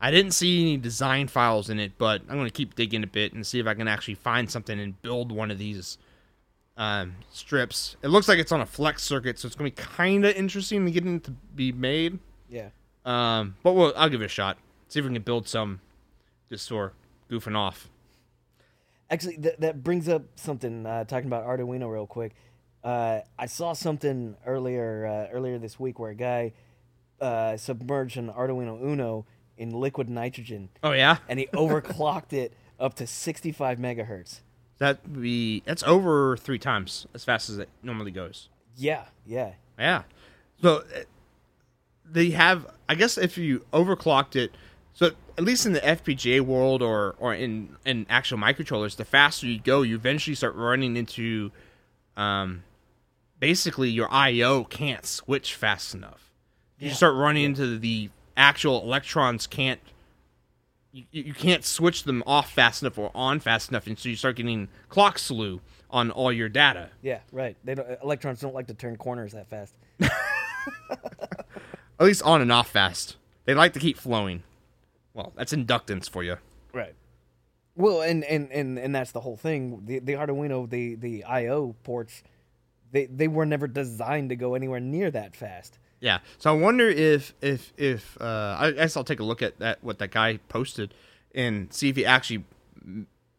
I 0.00 0.10
didn't 0.10 0.32
see 0.32 0.62
any 0.62 0.76
design 0.76 1.28
files 1.28 1.70
in 1.70 1.78
it, 1.78 1.92
but 1.96 2.22
I'm 2.28 2.36
going 2.36 2.46
to 2.48 2.50
keep 2.52 2.74
digging 2.74 3.04
a 3.04 3.06
bit 3.06 3.32
and 3.32 3.46
see 3.46 3.60
if 3.60 3.66
I 3.66 3.74
can 3.74 3.86
actually 3.86 4.14
find 4.16 4.50
something 4.50 4.80
and 4.80 5.00
build 5.00 5.30
one 5.30 5.50
of 5.52 5.58
these 5.58 5.96
um, 6.82 7.16
strips. 7.30 7.96
It 8.02 8.08
looks 8.08 8.28
like 8.28 8.38
it's 8.38 8.52
on 8.52 8.60
a 8.60 8.66
flex 8.66 9.02
circuit, 9.02 9.38
so 9.38 9.46
it's 9.46 9.54
going 9.54 9.70
to 9.70 9.76
be 9.76 9.82
kind 9.82 10.24
of 10.24 10.34
interesting 10.34 10.84
to 10.84 10.90
get 10.90 11.06
it 11.06 11.24
to 11.24 11.30
be 11.30 11.70
made. 11.72 12.18
Yeah. 12.48 12.70
Um, 13.04 13.56
but 13.62 13.72
we'll, 13.74 13.92
I'll 13.96 14.08
give 14.08 14.20
it 14.22 14.26
a 14.26 14.28
shot. 14.28 14.58
See 14.88 14.98
if 14.98 15.06
we 15.06 15.12
can 15.12 15.22
build 15.22 15.48
some 15.48 15.80
just 16.48 16.68
for 16.68 16.92
goofing 17.30 17.56
off. 17.56 17.88
Actually, 19.10 19.36
th- 19.36 19.56
that 19.58 19.82
brings 19.82 20.08
up 20.08 20.22
something. 20.36 20.84
Uh, 20.86 21.04
talking 21.04 21.26
about 21.26 21.46
Arduino, 21.46 21.92
real 21.92 22.06
quick. 22.06 22.34
Uh, 22.82 23.20
I 23.38 23.46
saw 23.46 23.74
something 23.74 24.36
earlier 24.44 25.06
uh, 25.06 25.32
earlier 25.32 25.58
this 25.58 25.78
week 25.78 25.98
where 26.00 26.10
a 26.10 26.14
guy 26.14 26.52
uh, 27.20 27.56
submerged 27.56 28.16
an 28.16 28.28
Arduino 28.28 28.82
Uno 28.82 29.24
in 29.56 29.70
liquid 29.70 30.10
nitrogen, 30.10 30.70
Oh 30.82 30.92
yeah, 30.92 31.18
and 31.28 31.38
he 31.38 31.46
overclocked 31.48 32.32
it 32.32 32.54
up 32.80 32.94
to 32.94 33.06
65 33.06 33.78
megahertz. 33.78 34.40
That 34.82 35.20
be 35.20 35.62
that's 35.64 35.82
over 35.84 36.36
three 36.36 36.58
times 36.58 37.06
as 37.14 37.24
fast 37.24 37.48
as 37.48 37.58
it 37.58 37.68
normally 37.82 38.10
goes. 38.10 38.48
Yeah, 38.76 39.04
yeah, 39.26 39.52
Yeah. 39.78 40.02
So 40.60 40.76
uh, 40.78 41.00
they 42.04 42.30
have, 42.30 42.66
I 42.88 42.94
guess, 42.94 43.16
if 43.18 43.36
you 43.38 43.64
overclocked 43.72 44.36
it, 44.36 44.54
so 44.92 45.10
at 45.38 45.44
least 45.44 45.66
in 45.66 45.72
the 45.72 45.80
FPGA 45.80 46.40
world 46.40 46.82
or 46.82 47.14
or 47.18 47.32
in 47.34 47.76
in 47.84 48.06
actual 48.10 48.38
microcontrollers, 48.38 48.96
the 48.96 49.04
faster 49.04 49.46
you 49.46 49.58
go, 49.60 49.82
you 49.82 49.94
eventually 49.94 50.34
start 50.34 50.54
running 50.54 50.96
into, 50.96 51.50
um, 52.16 52.64
basically 53.38 53.88
your 53.90 54.08
I/O 54.12 54.64
can't 54.64 55.06
switch 55.06 55.54
fast 55.54 55.94
enough. 55.94 56.30
You 56.78 56.88
Yeah. 56.88 56.94
start 56.94 57.14
running 57.14 57.44
into 57.44 57.78
the 57.78 58.10
actual 58.36 58.82
electrons 58.82 59.46
can't. 59.46 59.80
You, 60.92 61.04
you 61.10 61.34
can't 61.34 61.64
switch 61.64 62.04
them 62.04 62.22
off 62.26 62.52
fast 62.52 62.82
enough 62.82 62.98
or 62.98 63.10
on 63.14 63.40
fast 63.40 63.70
enough, 63.70 63.86
and 63.86 63.98
so 63.98 64.08
you 64.08 64.16
start 64.16 64.36
getting 64.36 64.68
clock 64.90 65.18
slew 65.18 65.60
on 65.90 66.10
all 66.10 66.32
your 66.32 66.48
data. 66.48 66.90
yeah. 67.02 67.20
Right. 67.32 67.56
They 67.64 67.74
don't, 67.74 67.86
electrons 68.02 68.40
don't 68.40 68.54
like 68.54 68.66
to 68.68 68.74
turn 68.74 68.96
corners 68.96 69.32
that 69.32 69.48
fast. 69.48 69.74
At 70.90 72.06
least 72.06 72.22
on 72.22 72.40
and 72.40 72.50
off 72.50 72.70
fast. 72.70 73.16
They 73.44 73.54
like 73.54 73.72
to 73.74 73.78
keep 73.78 73.96
flowing. 73.98 74.42
Well, 75.14 75.32
that's 75.36 75.52
inductance 75.52 76.08
for 76.08 76.22
you. 76.22 76.36
Right. 76.72 76.94
Well, 77.74 78.02
and 78.02 78.24
and 78.24 78.50
and 78.52 78.78
and 78.78 78.94
that's 78.94 79.12
the 79.12 79.20
whole 79.20 79.36
thing. 79.36 79.82
The 79.84 79.98
the 79.98 80.12
Arduino, 80.14 80.68
the 80.68 80.94
the 80.94 81.24
I/O 81.24 81.74
ports, 81.84 82.22
they 82.90 83.06
they 83.06 83.28
were 83.28 83.46
never 83.46 83.66
designed 83.66 84.28
to 84.30 84.36
go 84.36 84.54
anywhere 84.54 84.80
near 84.80 85.10
that 85.10 85.34
fast. 85.34 85.78
Yeah. 86.02 86.18
So 86.38 86.50
I 86.50 86.58
wonder 86.60 86.88
if 86.90 87.32
if 87.40 87.72
if 87.78 88.20
uh, 88.20 88.56
I 88.58 88.72
guess 88.72 88.96
I'll 88.96 89.04
take 89.04 89.20
a 89.20 89.24
look 89.24 89.40
at 89.40 89.58
that 89.60 89.82
what 89.82 89.98
that 90.00 90.10
guy 90.10 90.40
posted 90.50 90.92
and 91.34 91.72
see 91.72 91.88
if 91.88 91.96
he 91.96 92.04
actually 92.04 92.44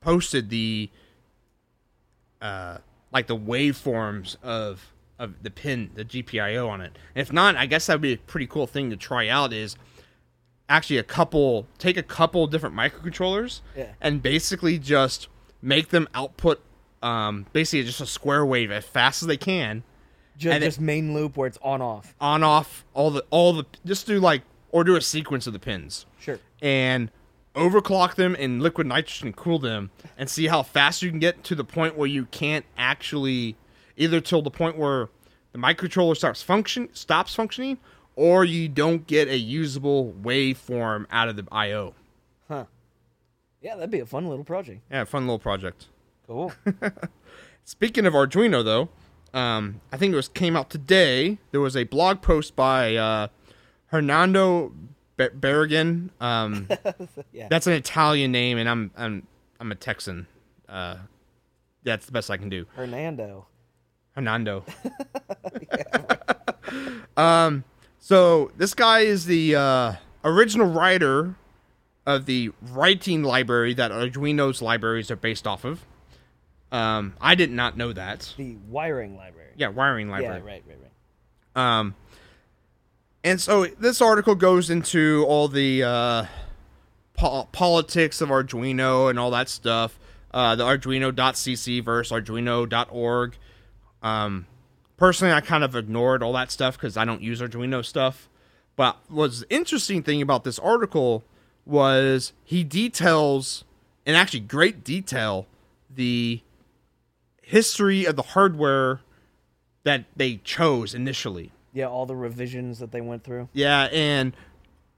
posted 0.01 0.49
the 0.49 0.89
uh 2.41 2.77
like 3.11 3.27
the 3.27 3.37
waveforms 3.37 4.37
of 4.41 4.93
of 5.19 5.43
the 5.43 5.51
pin 5.51 5.91
the 5.95 6.05
GPIO 6.05 6.67
on 6.69 6.79
it. 6.81 6.97
And 7.15 7.21
if 7.21 7.31
not, 7.31 7.55
I 7.57 7.65
guess 7.65 7.85
that'd 7.85 8.01
be 8.01 8.13
a 8.13 8.17
pretty 8.17 8.47
cool 8.47 8.65
thing 8.65 8.89
to 8.89 8.95
try 8.97 9.27
out. 9.27 9.51
Is 9.53 9.75
actually 10.69 10.97
a 10.97 11.03
couple 11.03 11.67
take 11.77 11.97
a 11.97 12.03
couple 12.03 12.47
different 12.47 12.73
microcontrollers 12.75 13.59
Yeah. 13.75 13.91
and 13.99 14.21
basically 14.23 14.79
just 14.79 15.27
make 15.61 15.89
them 15.89 16.07
output 16.15 16.61
um, 17.01 17.45
basically 17.51 17.83
just 17.83 17.99
a 17.99 18.05
square 18.05 18.45
wave 18.45 18.71
as 18.71 18.85
fast 18.85 19.21
as 19.21 19.27
they 19.27 19.35
can 19.37 19.83
Just, 20.37 20.61
just 20.61 20.79
main 20.81 21.13
loop 21.13 21.37
where 21.37 21.47
it's 21.47 21.59
on 21.61 21.81
off. 21.81 22.15
on 22.19 22.43
off 22.43 22.85
all 22.93 23.11
the 23.11 23.23
all 23.29 23.53
the 23.53 23.65
just 23.85 24.07
do 24.07 24.19
like 24.19 24.41
or 24.71 24.83
do 24.83 24.95
a 24.95 25.01
sequence 25.01 25.45
of 25.47 25.53
the 25.53 25.59
pins 25.59 26.05
Sure. 26.19 26.39
and 26.61 27.11
overclock 27.55 28.15
them 28.15 28.35
in 28.35 28.59
liquid 28.59 28.87
nitrogen 28.87 29.31
cool 29.33 29.59
them 29.59 29.91
and 30.17 30.27
see 30.29 30.47
how 30.47 30.63
fast 30.63 31.03
you 31.03 31.09
can 31.11 31.19
get 31.19 31.43
to 31.43 31.53
the 31.55 31.63
point 31.63 31.95
where 31.95 32.07
you 32.07 32.25
can't 32.25 32.65
actually 32.77 33.55
either 33.95 34.19
till 34.19 34.41
the 34.41 34.49
point 34.49 34.75
where 34.77 35.09
the 35.51 35.59
microcontroller 35.59 36.17
starts 36.17 36.41
function 36.41 36.89
stops 36.93 37.35
functioning 37.35 37.77
or 38.15 38.43
you 38.43 38.67
don't 38.67 39.05
get 39.05 39.27
a 39.27 39.37
usable 39.37 40.13
waveform 40.21 41.05
out 41.11 41.27
of 41.29 41.35
the 41.35 41.45
IO. 41.51 41.93
Huh. 42.47 42.65
Yeah, 43.61 43.75
that'd 43.75 43.91
be 43.91 43.99
a 43.99 44.05
fun 44.05 44.27
little 44.27 44.43
project. 44.43 44.81
Yeah, 44.91 45.03
fun 45.03 45.23
little 45.27 45.39
project. 45.39 45.87
Cool. 46.27 46.51
Speaking 47.65 48.05
of 48.05 48.13
Arduino, 48.13 48.63
though, 48.63 48.89
um, 49.33 49.81
I 49.91 49.97
think 49.97 50.13
it 50.13 50.15
was 50.15 50.27
came 50.27 50.55
out 50.55 50.69
today. 50.69 51.37
There 51.51 51.61
was 51.61 51.75
a 51.75 51.83
blog 51.85 52.21
post 52.21 52.55
by 52.55 52.95
uh, 52.95 53.27
Hernando 53.87 54.73
Be- 55.17 55.29
Barragán. 55.29 56.09
Um, 56.21 56.67
Yeah. 57.31 57.47
that's 57.49 57.67
an 57.67 57.73
Italian 57.73 58.31
name, 58.31 58.57
and 58.57 58.69
I'm 58.69 58.91
I'm 58.97 59.27
I'm 59.59 59.71
a 59.71 59.75
Texan. 59.75 60.27
Uh, 60.69 60.97
that's 61.83 62.05
the 62.05 62.11
best 62.11 62.29
I 62.31 62.37
can 62.37 62.49
do. 62.49 62.65
Hernando. 62.75 63.47
Hernando. 64.15 64.63
um, 67.17 67.63
so 67.99 68.51
this 68.57 68.73
guy 68.73 68.99
is 69.01 69.25
the 69.25 69.55
uh, 69.55 69.93
original 70.23 70.67
writer 70.67 71.35
of 72.05 72.25
the 72.25 72.51
wiring 72.73 73.23
library 73.23 73.73
that 73.73 73.91
Arduino's 73.91 74.61
libraries 74.61 75.09
are 75.09 75.15
based 75.15 75.47
off 75.47 75.63
of. 75.63 75.85
Um, 76.73 77.13
I 77.21 77.35
did 77.35 77.51
not 77.51 77.77
know 77.77 77.93
that. 77.93 78.33
The 78.35 78.57
wiring 78.67 79.15
library. 79.15 79.51
Yeah, 79.55 79.67
wiring 79.67 80.09
library. 80.09 80.41
Yeah, 80.43 80.45
right, 80.45 80.63
right, 80.67 80.77
right. 81.55 81.79
Um, 81.79 81.95
and 83.23 83.39
so 83.39 83.65
this 83.65 84.01
article 84.01 84.33
goes 84.33 84.71
into 84.71 85.23
all 85.27 85.47
the 85.47 85.83
uh, 85.83 86.25
po- 87.13 87.47
politics 87.51 88.21
of 88.21 88.29
Arduino 88.29 89.09
and 89.09 89.19
all 89.19 89.29
that 89.31 89.49
stuff. 89.49 89.99
Uh, 90.33 90.55
the 90.55 90.63
Arduino.cc 90.63 91.83
versus 91.85 92.11
Arduino.org. 92.11 93.37
Um, 94.01 94.47
personally, 94.97 95.31
I 95.31 95.41
kind 95.41 95.63
of 95.63 95.75
ignored 95.75 96.23
all 96.23 96.33
that 96.33 96.51
stuff 96.51 96.75
because 96.75 96.97
I 96.97 97.05
don't 97.05 97.21
use 97.21 97.39
Arduino 97.39 97.85
stuff. 97.85 98.27
But 98.75 98.97
what's 99.09 99.41
the 99.41 99.53
interesting 99.53 100.01
thing 100.01 100.23
about 100.23 100.43
this 100.43 100.57
article 100.57 101.23
was 101.67 102.33
he 102.43 102.63
details, 102.63 103.63
in 104.07 104.15
actually 104.15 104.39
great 104.39 104.83
detail, 104.83 105.45
the 105.95 106.41
history 107.43 108.05
of 108.05 108.15
the 108.15 108.21
hardware 108.21 109.01
that 109.83 110.05
they 110.15 110.37
chose 110.37 110.93
initially. 110.93 111.51
Yeah, 111.73 111.87
all 111.87 112.05
the 112.05 112.15
revisions 112.15 112.79
that 112.79 112.91
they 112.91 113.01
went 113.01 113.23
through. 113.23 113.49
Yeah, 113.53 113.89
and 113.91 114.35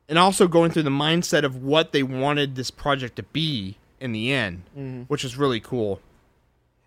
and 0.07 0.19
also 0.19 0.47
going 0.47 0.71
through 0.71 0.83
the 0.83 0.89
mindset 0.89 1.43
of 1.43 1.63
what 1.63 1.91
they 1.91 2.03
wanted 2.03 2.55
this 2.55 2.69
project 2.69 3.15
to 3.15 3.23
be 3.23 3.77
in 3.99 4.11
the 4.11 4.31
end, 4.31 4.63
mm-hmm. 4.77 5.01
which 5.03 5.23
is 5.23 5.37
really 5.37 5.59
cool. 5.59 5.99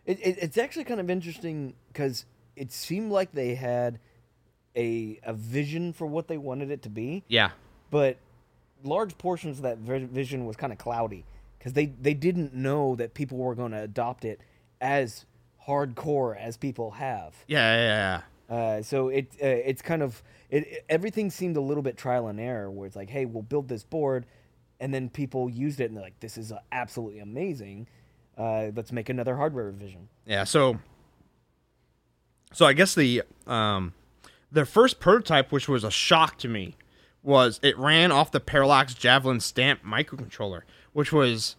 It, 0.07 0.21
it, 0.21 0.39
it's 0.41 0.59
actually 0.59 0.85
kind 0.85 1.01
of 1.01 1.11
interesting 1.11 1.75
because 1.93 2.25
it 2.55 2.71
seemed 2.73 3.11
like 3.11 3.33
they 3.33 3.55
had 3.55 3.99
a 4.77 5.19
a 5.23 5.33
vision 5.33 5.93
for 5.93 6.07
what 6.07 6.29
they 6.29 6.39
wanted 6.39 6.71
it 6.71 6.83
to 6.83 6.91
be, 6.91 7.25
Yeah. 7.29 7.51
but 7.91 8.19
large 8.85 9.19
portions 9.19 9.59
of 9.59 9.65
that 9.65 9.79
vision 9.79 10.47
was 10.47 10.55
kind 10.55 10.73
of 10.73 10.79
cloudy 10.79 11.25
because 11.59 11.73
they 11.73 11.87
they 11.87 12.15
didn't 12.15 12.55
know 12.55 12.95
that 12.95 13.15
people 13.15 13.39
were 13.39 13.55
going 13.55 13.73
to 13.73 13.83
adopt 13.83 14.25
it 14.25 14.41
as 14.81 15.27
hardcore 15.69 16.37
as 16.37 16.57
people 16.57 16.93
have. 16.93 17.35
Yeah, 17.47 17.77
yeah, 17.77 18.21
yeah. 18.51 18.57
Uh, 18.57 18.83
so 18.83 19.09
it 19.09 19.27
uh, 19.43 19.47
it's 19.47 19.83
kind 19.83 20.03
of 20.03 20.23
it, 20.51 20.67
it- 20.67 20.85
everything 20.89 21.31
seemed 21.31 21.57
a 21.57 21.61
little 21.61 21.83
bit 21.83 21.97
trial 21.99 22.27
and 22.29 22.41
error 22.41 22.71
where 22.71 22.87
it's 22.87 22.97
like, 22.97 23.11
hey, 23.11 23.27
we'll 23.27 23.43
build 23.43 23.69
this 23.69 23.85
board, 23.85 24.25
and 24.81 24.93
then 24.95 25.11
people 25.11 25.51
used 25.51 25.81
it 25.81 25.85
and 25.85 25.97
they're 25.97 26.05
like, 26.05 26.19
this 26.21 26.39
is 26.39 26.51
uh, 26.51 26.59
absolutely 26.73 27.19
amazing. 27.21 27.87
Uh, 28.37 28.71
let's 28.75 28.91
make 28.93 29.09
another 29.09 29.37
hardware 29.37 29.67
revision. 29.67 30.09
Yeah, 30.27 30.45
so 30.45 30.79
so 32.53 32.65
I 32.67 32.73
guess 32.73 32.95
the 32.95 33.23
um 33.47 33.93
their 34.51 34.65
first 34.65 34.99
prototype, 35.01 35.53
which 35.53 35.69
was 35.69 35.85
a 35.85 35.91
shock 35.91 36.39
to 36.39 36.49
me, 36.49 36.75
was 37.23 37.61
it 37.63 37.77
ran 37.79 38.11
off 38.11 38.31
the 38.33 38.41
Parallax 38.41 38.95
Javelin 38.95 39.41
Stamp 39.41 39.85
microcontroller, 39.85 40.63
which 40.95 41.13
was 41.13 41.57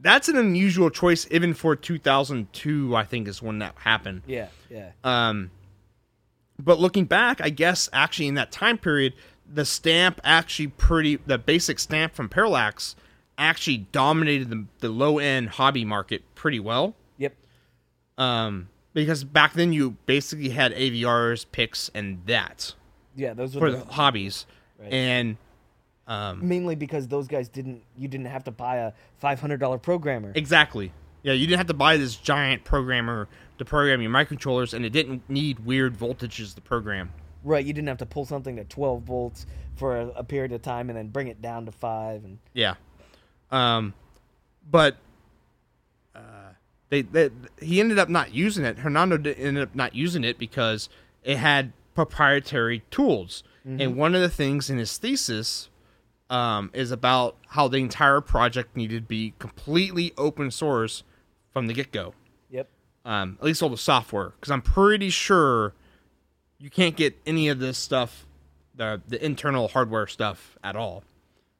that's 0.00 0.28
an 0.28 0.36
unusual 0.36 0.90
choice 0.90 1.26
even 1.30 1.54
for 1.54 1.74
2002, 1.76 2.94
I 2.94 3.04
think 3.04 3.28
is 3.28 3.40
when 3.42 3.58
that 3.60 3.74
happened. 3.78 4.22
Yeah, 4.26 4.48
yeah. 4.70 4.90
Um, 5.04 5.50
but 6.58 6.78
looking 6.78 7.04
back, 7.04 7.40
I 7.40 7.50
guess 7.50 7.88
actually 7.92 8.28
in 8.28 8.34
that 8.34 8.52
time 8.52 8.78
period, 8.78 9.14
the 9.52 9.64
stamp 9.64 10.20
actually 10.24 10.68
pretty 10.68 11.16
the 11.16 11.38
basic 11.38 11.78
stamp 11.78 12.14
from 12.14 12.28
Parallax 12.28 12.96
actually 13.38 13.78
dominated 13.92 14.50
the, 14.50 14.64
the 14.80 14.88
low 14.88 15.18
end 15.18 15.50
hobby 15.50 15.84
market 15.84 16.22
pretty 16.34 16.58
well. 16.60 16.94
Yep. 17.18 17.34
Um, 18.18 18.68
because 18.94 19.24
back 19.24 19.52
then 19.52 19.72
you 19.72 19.92
basically 20.06 20.48
had 20.48 20.72
AVRs, 20.74 21.46
PICs, 21.52 21.90
and 21.94 22.22
that 22.26 22.74
Yeah, 23.14 23.34
those 23.34 23.52
for 23.54 23.60
were 23.60 23.70
the 23.70 23.78
the, 23.78 23.92
hobbies, 23.92 24.46
Right. 24.78 24.92
and 24.92 25.36
um, 26.06 26.46
mainly 26.46 26.76
because 26.76 27.08
those 27.08 27.26
guys 27.26 27.48
didn't. 27.48 27.82
You 27.96 28.08
didn't 28.08 28.26
have 28.26 28.44
to 28.44 28.50
buy 28.50 28.76
a 28.76 28.92
five 29.18 29.40
hundred 29.40 29.58
dollar 29.58 29.78
programmer. 29.78 30.32
exactly. 30.34 30.92
Yeah, 31.22 31.32
you 31.32 31.46
didn't 31.46 31.58
have 31.58 31.66
to 31.66 31.74
buy 31.74 31.96
this 31.96 32.14
giant 32.14 32.62
programmer 32.62 33.26
to 33.58 33.64
program 33.64 34.00
your 34.00 34.12
microcontrollers, 34.12 34.74
and 34.74 34.84
it 34.84 34.90
didn't 34.90 35.28
need 35.28 35.60
weird 35.60 35.98
voltages 35.98 36.54
to 36.54 36.60
program. 36.60 37.12
Right. 37.42 37.64
You 37.64 37.72
didn't 37.72 37.88
have 37.88 37.98
to 37.98 38.06
pull 38.06 38.24
something 38.24 38.56
to 38.56 38.64
twelve 38.64 39.02
volts 39.02 39.46
for 39.74 39.98
a, 39.98 40.06
a 40.08 40.24
period 40.24 40.52
of 40.52 40.62
time 40.62 40.88
and 40.88 40.96
then 40.96 41.08
bring 41.08 41.26
it 41.28 41.42
down 41.42 41.66
to 41.66 41.72
five. 41.72 42.24
And 42.24 42.38
Yeah. 42.54 42.74
Um, 43.50 43.94
but 44.70 44.96
uh, 46.14 46.50
they, 46.88 47.02
they 47.02 47.30
he 47.60 47.80
ended 47.80 47.98
up 47.98 48.08
not 48.08 48.32
using 48.34 48.64
it. 48.64 48.78
Hernando 48.78 49.16
did, 49.16 49.38
ended 49.38 49.62
up 49.64 49.74
not 49.74 49.94
using 49.94 50.24
it 50.24 50.38
because 50.38 50.88
it 51.24 51.38
had 51.38 51.72
proprietary 51.94 52.82
tools. 52.90 53.42
And 53.68 53.96
one 53.96 54.14
of 54.14 54.20
the 54.20 54.28
things 54.28 54.70
in 54.70 54.78
his 54.78 54.96
thesis 54.96 55.70
um, 56.30 56.70
is 56.74 56.90
about 56.90 57.36
how 57.48 57.68
the 57.68 57.78
entire 57.78 58.20
project 58.20 58.76
needed 58.76 59.02
to 59.02 59.06
be 59.08 59.34
completely 59.38 60.12
open 60.16 60.50
source 60.50 61.02
from 61.52 61.66
the 61.66 61.72
get 61.72 61.92
go. 61.92 62.14
yep. 62.50 62.68
Um, 63.04 63.36
at 63.40 63.44
least 63.44 63.62
all 63.62 63.68
the 63.68 63.76
software, 63.76 64.30
because 64.30 64.50
I'm 64.50 64.62
pretty 64.62 65.10
sure 65.10 65.72
you 66.58 66.70
can't 66.70 66.96
get 66.96 67.16
any 67.26 67.48
of 67.48 67.58
this 67.58 67.78
stuff, 67.78 68.26
the 68.74 69.00
the 69.06 69.24
internal 69.24 69.68
hardware 69.68 70.06
stuff 70.06 70.58
at 70.64 70.74
all, 70.76 71.04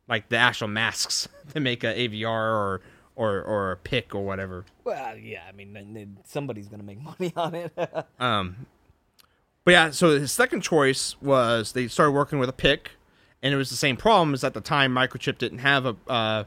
like 0.09 0.29
the 0.29 0.37
actual 0.37 0.69
masks 0.69 1.29
to 1.55 1.61
make 1.61 1.85
a 1.85 1.95
AVR 1.95 2.27
or 2.27 2.81
or 3.14 3.43
or 3.43 3.73
a 3.73 3.77
PIC 3.77 4.14
or 4.14 4.25
whatever. 4.25 4.64
Well, 4.85 5.17
yeah. 5.17 5.45
I 5.49 5.53
mean, 5.53 6.19
somebody's 6.25 6.69
gonna 6.69 6.83
make 6.83 7.03
money 7.21 7.33
on 7.37 7.55
it. 7.55 7.73
Um, 8.19 8.67
but 9.64 9.73
yeah, 9.73 9.91
so 9.91 10.11
his 10.19 10.31
second 10.31 10.61
choice 10.61 11.17
was 11.21 11.73
they 11.73 11.89
started 11.89 12.12
working 12.12 12.39
with 12.39 12.49
a 12.49 12.53
PIC, 12.53 12.93
and 13.43 13.53
it 13.55 13.57
was 13.57 13.70
the 13.70 13.76
same 13.76 13.97
problem. 13.97 14.34
Is 14.34 14.45
at 14.45 14.55
the 14.55 14.61
time 14.61 14.95
Microchip 14.95 15.39
didn't 15.39 15.59
have 15.59 15.87
a 15.87 15.97
uh, 16.09 16.45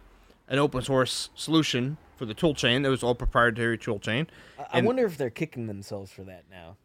an 0.48 0.60
open 0.60 0.82
source 0.82 1.30
solution 1.36 1.98
for 2.16 2.26
the 2.26 2.36
toolchain. 2.36 2.86
It 2.86 2.90
was 2.90 3.04
all 3.04 3.16
proprietary 3.16 3.78
toolchain. 3.78 4.28
I- 4.58 4.64
I 4.64 4.78
And- 4.80 4.88
wonder 4.88 5.06
if 5.06 5.18
they're 5.18 5.30
kicking 5.30 5.68
themselves 5.68 6.12
for 6.12 6.24
that 6.24 6.46
now. 6.50 6.76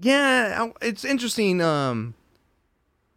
Yeah, 0.00 0.70
it's 0.82 1.04
interesting. 1.04 1.60
Um, 1.60 2.14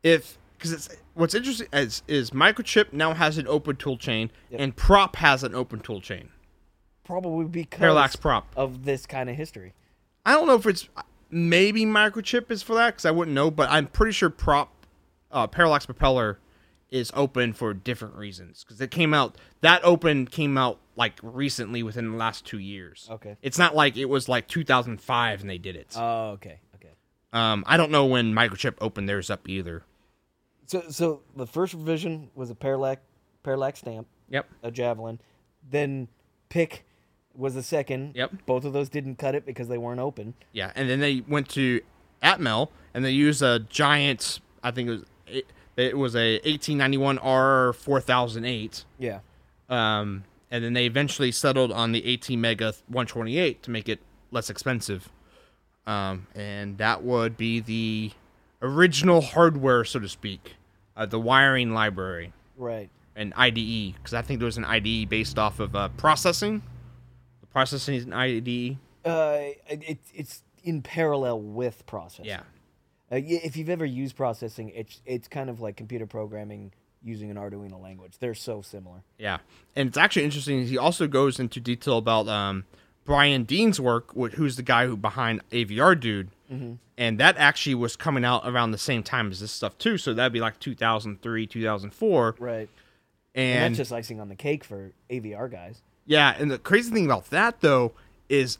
if 0.04 0.38
because 0.58 0.72
it's 0.72 0.90
what's 1.16 1.34
interesting 1.34 1.68
is 1.74 2.04
is 2.08 2.32
Microchip 2.32 2.94
now 2.94 3.14
has 3.14 3.38
an 3.38 3.48
open 3.48 3.76
tool 3.76 3.98
chain 3.98 4.32
Yep. 4.52 4.62
and 4.62 4.76
Prop 4.76 5.16
has 5.18 5.44
an 5.44 5.56
open 5.56 5.80
tool 5.80 6.02
chain. 6.02 6.30
Probably 7.04 7.46
because 7.46 7.80
Parallax 7.80 8.16
Prop. 8.16 8.48
of 8.56 8.84
this 8.86 9.06
kind 9.06 9.30
of 9.30 9.36
history. 9.36 9.74
I 10.26 10.34
don't 10.34 10.46
know 10.46 10.56
if 10.56 10.66
it's 10.68 10.90
maybe 11.30 11.86
Microchip 11.86 12.52
is 12.52 12.62
for 12.62 12.76
that 12.76 12.88
because 12.92 13.06
I 13.06 13.12
wouldn't 13.12 13.34
know, 13.34 13.50
but 13.50 13.70
I'm 13.72 13.88
pretty 13.88 14.12
sure 14.12 14.30
Prop 14.30 14.77
uh, 15.32 15.48
Parallax 15.48 15.86
Propeller 15.86 16.40
is 16.90 17.12
open 17.14 17.52
for 17.54 17.74
different 17.74 18.16
reasons 18.16 18.64
because 18.64 18.80
it 18.80 18.90
came 18.92 19.14
out 19.14 19.38
that 19.62 19.84
open 19.84 20.26
came 20.26 20.58
out 20.58 20.80
like 20.96 21.20
recently 21.22 21.84
within 21.84 22.12
the 22.12 22.18
last 22.18 22.46
two 22.46 22.60
years. 22.60 23.08
Okay. 23.12 23.36
It's 23.42 23.58
not 23.58 23.76
like 23.76 23.98
it 23.98 24.06
was 24.06 24.30
like 24.30 24.48
2005 24.48 25.42
and 25.42 25.50
they 25.50 25.58
did 25.58 25.76
it. 25.76 25.94
Oh, 25.98 26.30
okay, 26.32 26.60
okay. 26.76 26.94
um, 27.34 27.64
I 27.68 27.76
don't 27.78 27.92
know 27.92 28.06
when 28.06 28.34
Microchip 28.34 28.76
opened 28.80 29.10
theirs 29.10 29.30
up 29.30 29.50
either. 29.50 29.84
So, 30.68 30.84
so 30.90 31.22
the 31.36 31.46
first 31.48 31.74
revision 31.74 32.30
was 32.36 32.50
a 32.50 32.56
parallax 32.56 33.02
parallax 33.44 33.80
stamp, 33.80 34.08
Yep. 34.30 34.48
a 34.64 34.72
javelin. 34.72 35.20
Then 35.70 36.08
PIC 36.50 36.86
was 37.36 37.54
the 37.54 37.64
second. 37.64 38.16
Yep. 38.16 38.46
Both 38.46 38.66
of 38.66 38.74
those 38.74 38.90
didn't 38.90 39.18
cut 39.18 39.36
it 39.36 39.46
because 39.46 39.68
they 39.68 39.78
weren't 39.78 40.00
open. 40.00 40.34
Yeah, 40.54 40.72
and 40.76 40.90
then 40.90 41.00
they 41.02 41.24
went 41.28 41.50
to 41.50 41.82
Atmel 42.24 42.70
and 42.94 43.04
they 43.06 43.12
used 43.12 43.42
a 43.42 43.60
giant. 43.60 44.40
I 44.64 44.72
think 44.72 44.88
it 44.88 44.92
was. 44.92 45.04
It, 45.28 45.46
It 45.76 45.98
was 45.98 46.16
a 46.16 46.40
AT91R40008. 46.40 48.86
Yeah. 49.00 49.20
Um, 49.70 50.24
and 50.50 50.64
then 50.64 50.74
they 50.74 50.86
eventually 50.86 51.32
settled 51.32 51.72
on 51.72 51.92
the 51.92 52.06
18 52.06 52.40
mega 52.40 52.68
128 52.88 53.64
to 53.64 53.72
make 53.72 53.90
it 53.90 54.00
less 54.32 54.50
expensive. 54.50 55.10
Um, 55.86 56.28
and 56.36 56.78
that 56.78 57.04
would 57.04 57.36
be 57.38 57.60
the 57.60 58.12
original 58.62 59.22
hardware, 59.22 59.84
so 59.86 60.00
to 60.00 60.10
speak, 60.10 60.56
uh, 60.96 61.06
the 61.06 61.20
wiring 61.20 61.74
library 61.74 62.34
Right. 62.58 62.90
and 63.16 63.34
IDE, 63.36 63.96
because 63.96 64.14
I 64.14 64.22
think 64.22 64.40
there 64.40 64.46
was 64.48 64.58
an 64.58 64.66
IDE 64.66 65.08
based 65.10 65.38
off 65.40 65.60
of 65.60 65.76
uh, 65.76 65.90
processing. 65.90 66.62
The 67.42 67.48
processing 67.48 67.96
is 67.96 68.04
an 68.06 68.14
IDE. 68.14 68.78
Uh, 69.06 69.40
it, 69.70 70.00
it's 70.14 70.44
in 70.64 70.82
parallel 70.82 71.40
with 71.40 71.86
processing. 71.86 72.26
Yeah. 72.26 72.42
Uh, 73.12 73.16
if 73.24 73.56
you've 73.56 73.70
ever 73.70 73.86
used 73.86 74.16
processing, 74.16 74.70
it's 74.76 75.02
it's 75.06 75.28
kind 75.28 75.50
of 75.50 75.62
like 75.62 75.78
computer 75.78 76.06
programming 76.06 76.72
using 77.04 77.30
an 77.32 77.38
Arduino 77.38 77.82
language. 77.82 78.14
They're 78.20 78.34
so 78.34 78.62
similar. 78.62 79.04
Yeah, 79.18 79.38
and 79.76 79.88
it's 79.88 79.98
actually 79.98 80.26
interesting. 80.26 80.66
He 80.68 80.78
also 80.78 81.08
goes 81.08 81.40
into 81.40 81.60
detail 81.62 81.98
about 82.00 82.28
um, 82.28 82.66
Brian 83.06 83.44
Dean's 83.44 83.80
work, 83.80 84.12
wh- 84.14 84.34
who's 84.34 84.58
the 84.58 84.64
guy 84.64 84.88
who 84.88 84.98
behind 84.98 85.42
AVRDUDE, 85.52 86.28
and 86.98 87.20
that 87.20 87.38
actually 87.38 87.76
was 87.76 87.96
coming 87.96 88.26
out 88.26 88.42
around 88.46 88.72
the 88.72 88.78
same 88.78 89.04
time 89.04 89.32
as 89.32 89.40
this 89.40 89.52
stuff 89.52 89.78
too. 89.78 89.98
So 89.98 90.14
that'd 90.14 90.34
be 90.34 90.40
like 90.42 90.60
2003, 90.60 91.46
2004, 91.48 92.36
Right. 92.40 92.70
and, 93.36 93.46
And, 93.66 93.76
that's 93.76 93.78
just 93.78 93.94
icing 93.94 94.20
on 94.20 94.28
the 94.30 94.36
cake 94.36 94.64
for 94.66 94.92
AVR 95.10 95.50
guys. 95.50 95.82
yeah. 96.06 96.36
And 96.38 96.50
the 96.52 96.58
crazy 96.58 96.92
thing 96.92 97.06
about 97.06 97.30
that 97.30 97.62
though 97.62 97.94
is 98.28 98.58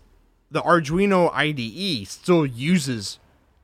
the 0.52 0.62
Arduino 0.62 1.32
IDE 1.34 2.08
still 2.08 2.46
uses 2.46 3.20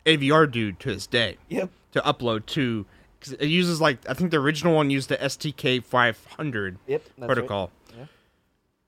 AVRDUDE 0.06 0.80
to 0.80 0.94
this 0.94 1.08
day. 1.08 1.38
Yep. 1.50 1.70
to 1.94 2.02
upload 2.02 2.46
to 2.48 2.86
because 3.20 3.34
it 3.34 3.46
uses 3.48 3.80
like 3.80 4.00
I 4.10 4.14
think 4.14 4.32
the 4.32 4.38
original 4.38 4.76
one 4.76 4.90
used 4.90 5.10
the 5.10 5.18
STK 5.18 5.84
500 5.84 6.78
Yep, 6.88 7.04
that's 7.04 7.20
right. 7.20 7.26
protocol. 7.28 7.72
Yeah. 7.98 8.06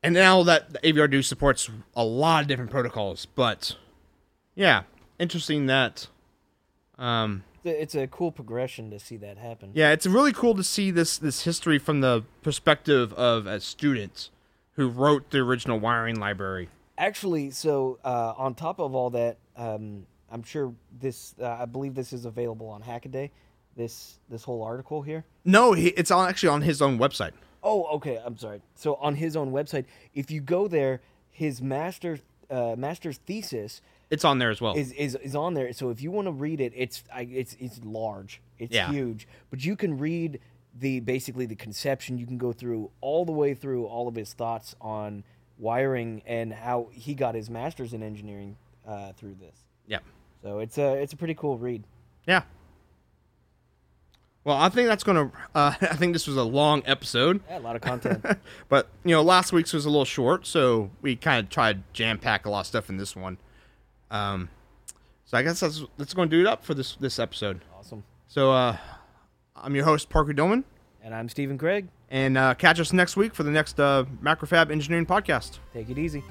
And 0.03 0.13
now 0.13 0.43
that 0.43 0.74
the 0.74 0.80
AVRDUDE 0.80 1.24
supports 1.26 1.70
a 1.95 2.03
lot 2.03 2.41
of 2.41 2.47
different 2.47 2.72
protocols, 2.72 3.26
but 3.28 3.76
yeah, 4.55 4.84
interesting 5.20 5.68
that. 5.68 6.07
Um, 6.97 7.43
It's 7.63 7.66
a- 7.74 7.82
It's 7.82 7.95
a 7.95 8.07
cool 8.07 8.32
progression 8.32 8.89
to 8.91 8.99
see 8.99 9.18
that 9.18 9.38
happen. 9.38 9.72
yeah, 9.74 9.91
it's 9.91 10.05
really 10.07 10.34
cool 10.34 10.55
to 10.55 10.63
see 10.63 10.91
this 10.91 11.18
this 11.18 11.43
history 11.43 11.78
from 11.80 12.01
the 12.01 12.24
perspective 12.41 13.13
of 13.13 13.45
a 13.47 13.59
student 13.59 14.30
who 14.74 14.88
wrote 14.89 15.30
the 15.30 15.39
original 15.39 15.80
wiring 15.80 16.20
library. 16.20 16.70
Actually, 16.97 17.51
so 17.51 17.99
uh, 18.03 18.34
on 18.38 18.55
top 18.55 18.80
of 18.80 18.93
all 18.95 19.09
that, 19.11 19.38
um, 19.57 20.05
I'm 20.36 20.44
sure 20.44 20.74
this. 21.00 21.34
Uh, 21.42 21.48
I 21.62 21.66
believe 21.66 21.96
this 21.96 22.12
is 22.12 22.26
available 22.26 22.68
on 22.68 22.82
Hackaday. 22.84 23.30
This 23.78 24.20
this 24.30 24.44
whole 24.44 24.62
article 24.64 25.02
here. 25.02 25.24
No, 25.46 25.72
he, 25.74 25.88
it's 25.88 26.12
on, 26.12 26.28
actually 26.28 26.50
on 26.50 26.62
his 26.62 26.82
own 26.82 27.00
website. 27.00 27.32
Oh, 27.64 27.86
okay. 27.96 28.22
I'm 28.24 28.38
sorry. 28.38 28.62
So 28.76 28.96
on 28.96 29.16
his 29.16 29.36
own 29.38 29.52
website, 29.52 29.86
if 30.14 30.30
you 30.30 30.42
go 30.42 30.68
there, 30.68 31.00
his 31.32 31.62
master 31.62 32.20
uh, 32.50 32.76
master's 32.78 33.18
thesis 33.26 33.82
It's 34.10 34.24
on 34.26 34.40
there 34.40 34.50
as 34.52 34.60
well. 34.62 34.76
is, 34.76 34.92
is 34.92 35.16
is 35.16 35.36
on 35.36 35.54
there. 35.54 35.72
So 35.74 35.90
if 35.90 36.02
you 36.02 36.12
want 36.12 36.28
to 36.28 36.32
read 36.34 36.60
it, 36.60 36.74
it's 36.76 37.04
I, 37.14 37.22
it's 37.22 37.56
it's 37.60 37.80
large. 37.86 38.42
It's 38.60 38.74
Yeah. 38.76 38.92
huge. 38.92 39.26
But 39.50 39.64
you 39.64 39.76
can 39.78 39.98
read 39.98 40.40
the 40.78 41.00
basically 41.00 41.46
the 41.46 41.56
conception. 41.56 42.18
You 42.18 42.26
can 42.28 42.38
go 42.38 42.52
through 42.52 42.92
all 43.00 43.24
the 43.24 43.32
way 43.32 43.54
through 43.54 43.86
all 43.86 44.08
of 44.10 44.16
his 44.16 44.34
thoughts 44.34 44.76
on 44.82 45.24
wiring 45.58 46.22
and 46.26 46.52
how 46.54 46.90
he 46.92 47.16
got 47.16 47.34
his 47.36 47.50
master's 47.50 47.94
in 47.94 48.04
engineering 48.04 48.58
uh, 48.86 49.14
through 49.14 49.36
this. 49.36 49.56
yeah. 49.88 50.00
So 50.46 50.60
it's 50.60 50.78
a 50.78 50.93
it's 50.93 51.12
a 51.12 51.18
pretty 51.18 51.34
cool 51.34 51.58
read. 51.58 51.84
Yeah. 52.28 52.43
Well, 54.43 54.56
I 54.56 54.70
think 54.70 54.88
that's 54.88 55.04
gonna. 55.04 55.32
Uh, 55.56 55.74
I 55.82 55.96
think 55.96 56.14
this 56.14 56.28
was 56.28 56.38
a 56.38 56.43
long 56.43 56.84
episode, 56.86 57.41
Yeah, 57.50 57.58
a 57.58 57.62
lot 57.62 57.76
of 57.76 57.82
content. 57.82 58.24
but 58.70 58.88
you 59.04 59.16
know, 59.16 59.24
last 59.24 59.52
week's 59.52 59.74
was 59.74 59.86
a 59.86 59.89
little 59.89 60.06
short, 60.06 60.46
so 60.46 60.91
we 61.02 61.16
kind 61.16 61.43
of 61.43 61.50
tried 61.50 61.82
jam 61.93 62.20
pack 62.20 62.46
a 62.46 62.52
lot 62.52 62.60
of 62.60 62.68
stuff 62.68 62.89
in 62.89 62.98
this 62.98 63.16
one. 63.16 63.39
Um, 64.12 64.50
so 65.26 65.36
I 65.36 65.41
guess 65.41 65.62
that's 65.62 65.84
that's 65.98 66.14
going 66.14 66.30
to 66.30 66.36
do 66.36 66.41
it 66.41 66.48
up 66.48 66.64
for 66.64 66.76
this 66.76 66.96
this 66.98 67.18
episode. 67.18 67.62
awesome. 67.76 68.04
So 68.28 68.52
uh, 68.52 68.78
I'm 69.56 69.74
your 69.74 69.86
host 69.86 70.10
Parker 70.10 70.32
Dillmann, 70.32 70.64
And 71.04 71.16
I'm 71.16 71.28
Stephen 71.28 71.58
Kraig. 71.58 71.88
and 72.12 72.38
uh, 72.38 72.54
catch 72.54 72.80
us 72.80 72.93
next 72.93 73.18
week 73.18 73.34
for 73.34 73.41
the 73.41 73.50
next 73.52 73.80
uh, 73.80 74.06
MacroFab 74.22 74.70
Engineering 74.70 75.08
podcast. 75.08 75.58
Take 75.74 75.89
it 75.89 75.98
easy. 75.98 76.24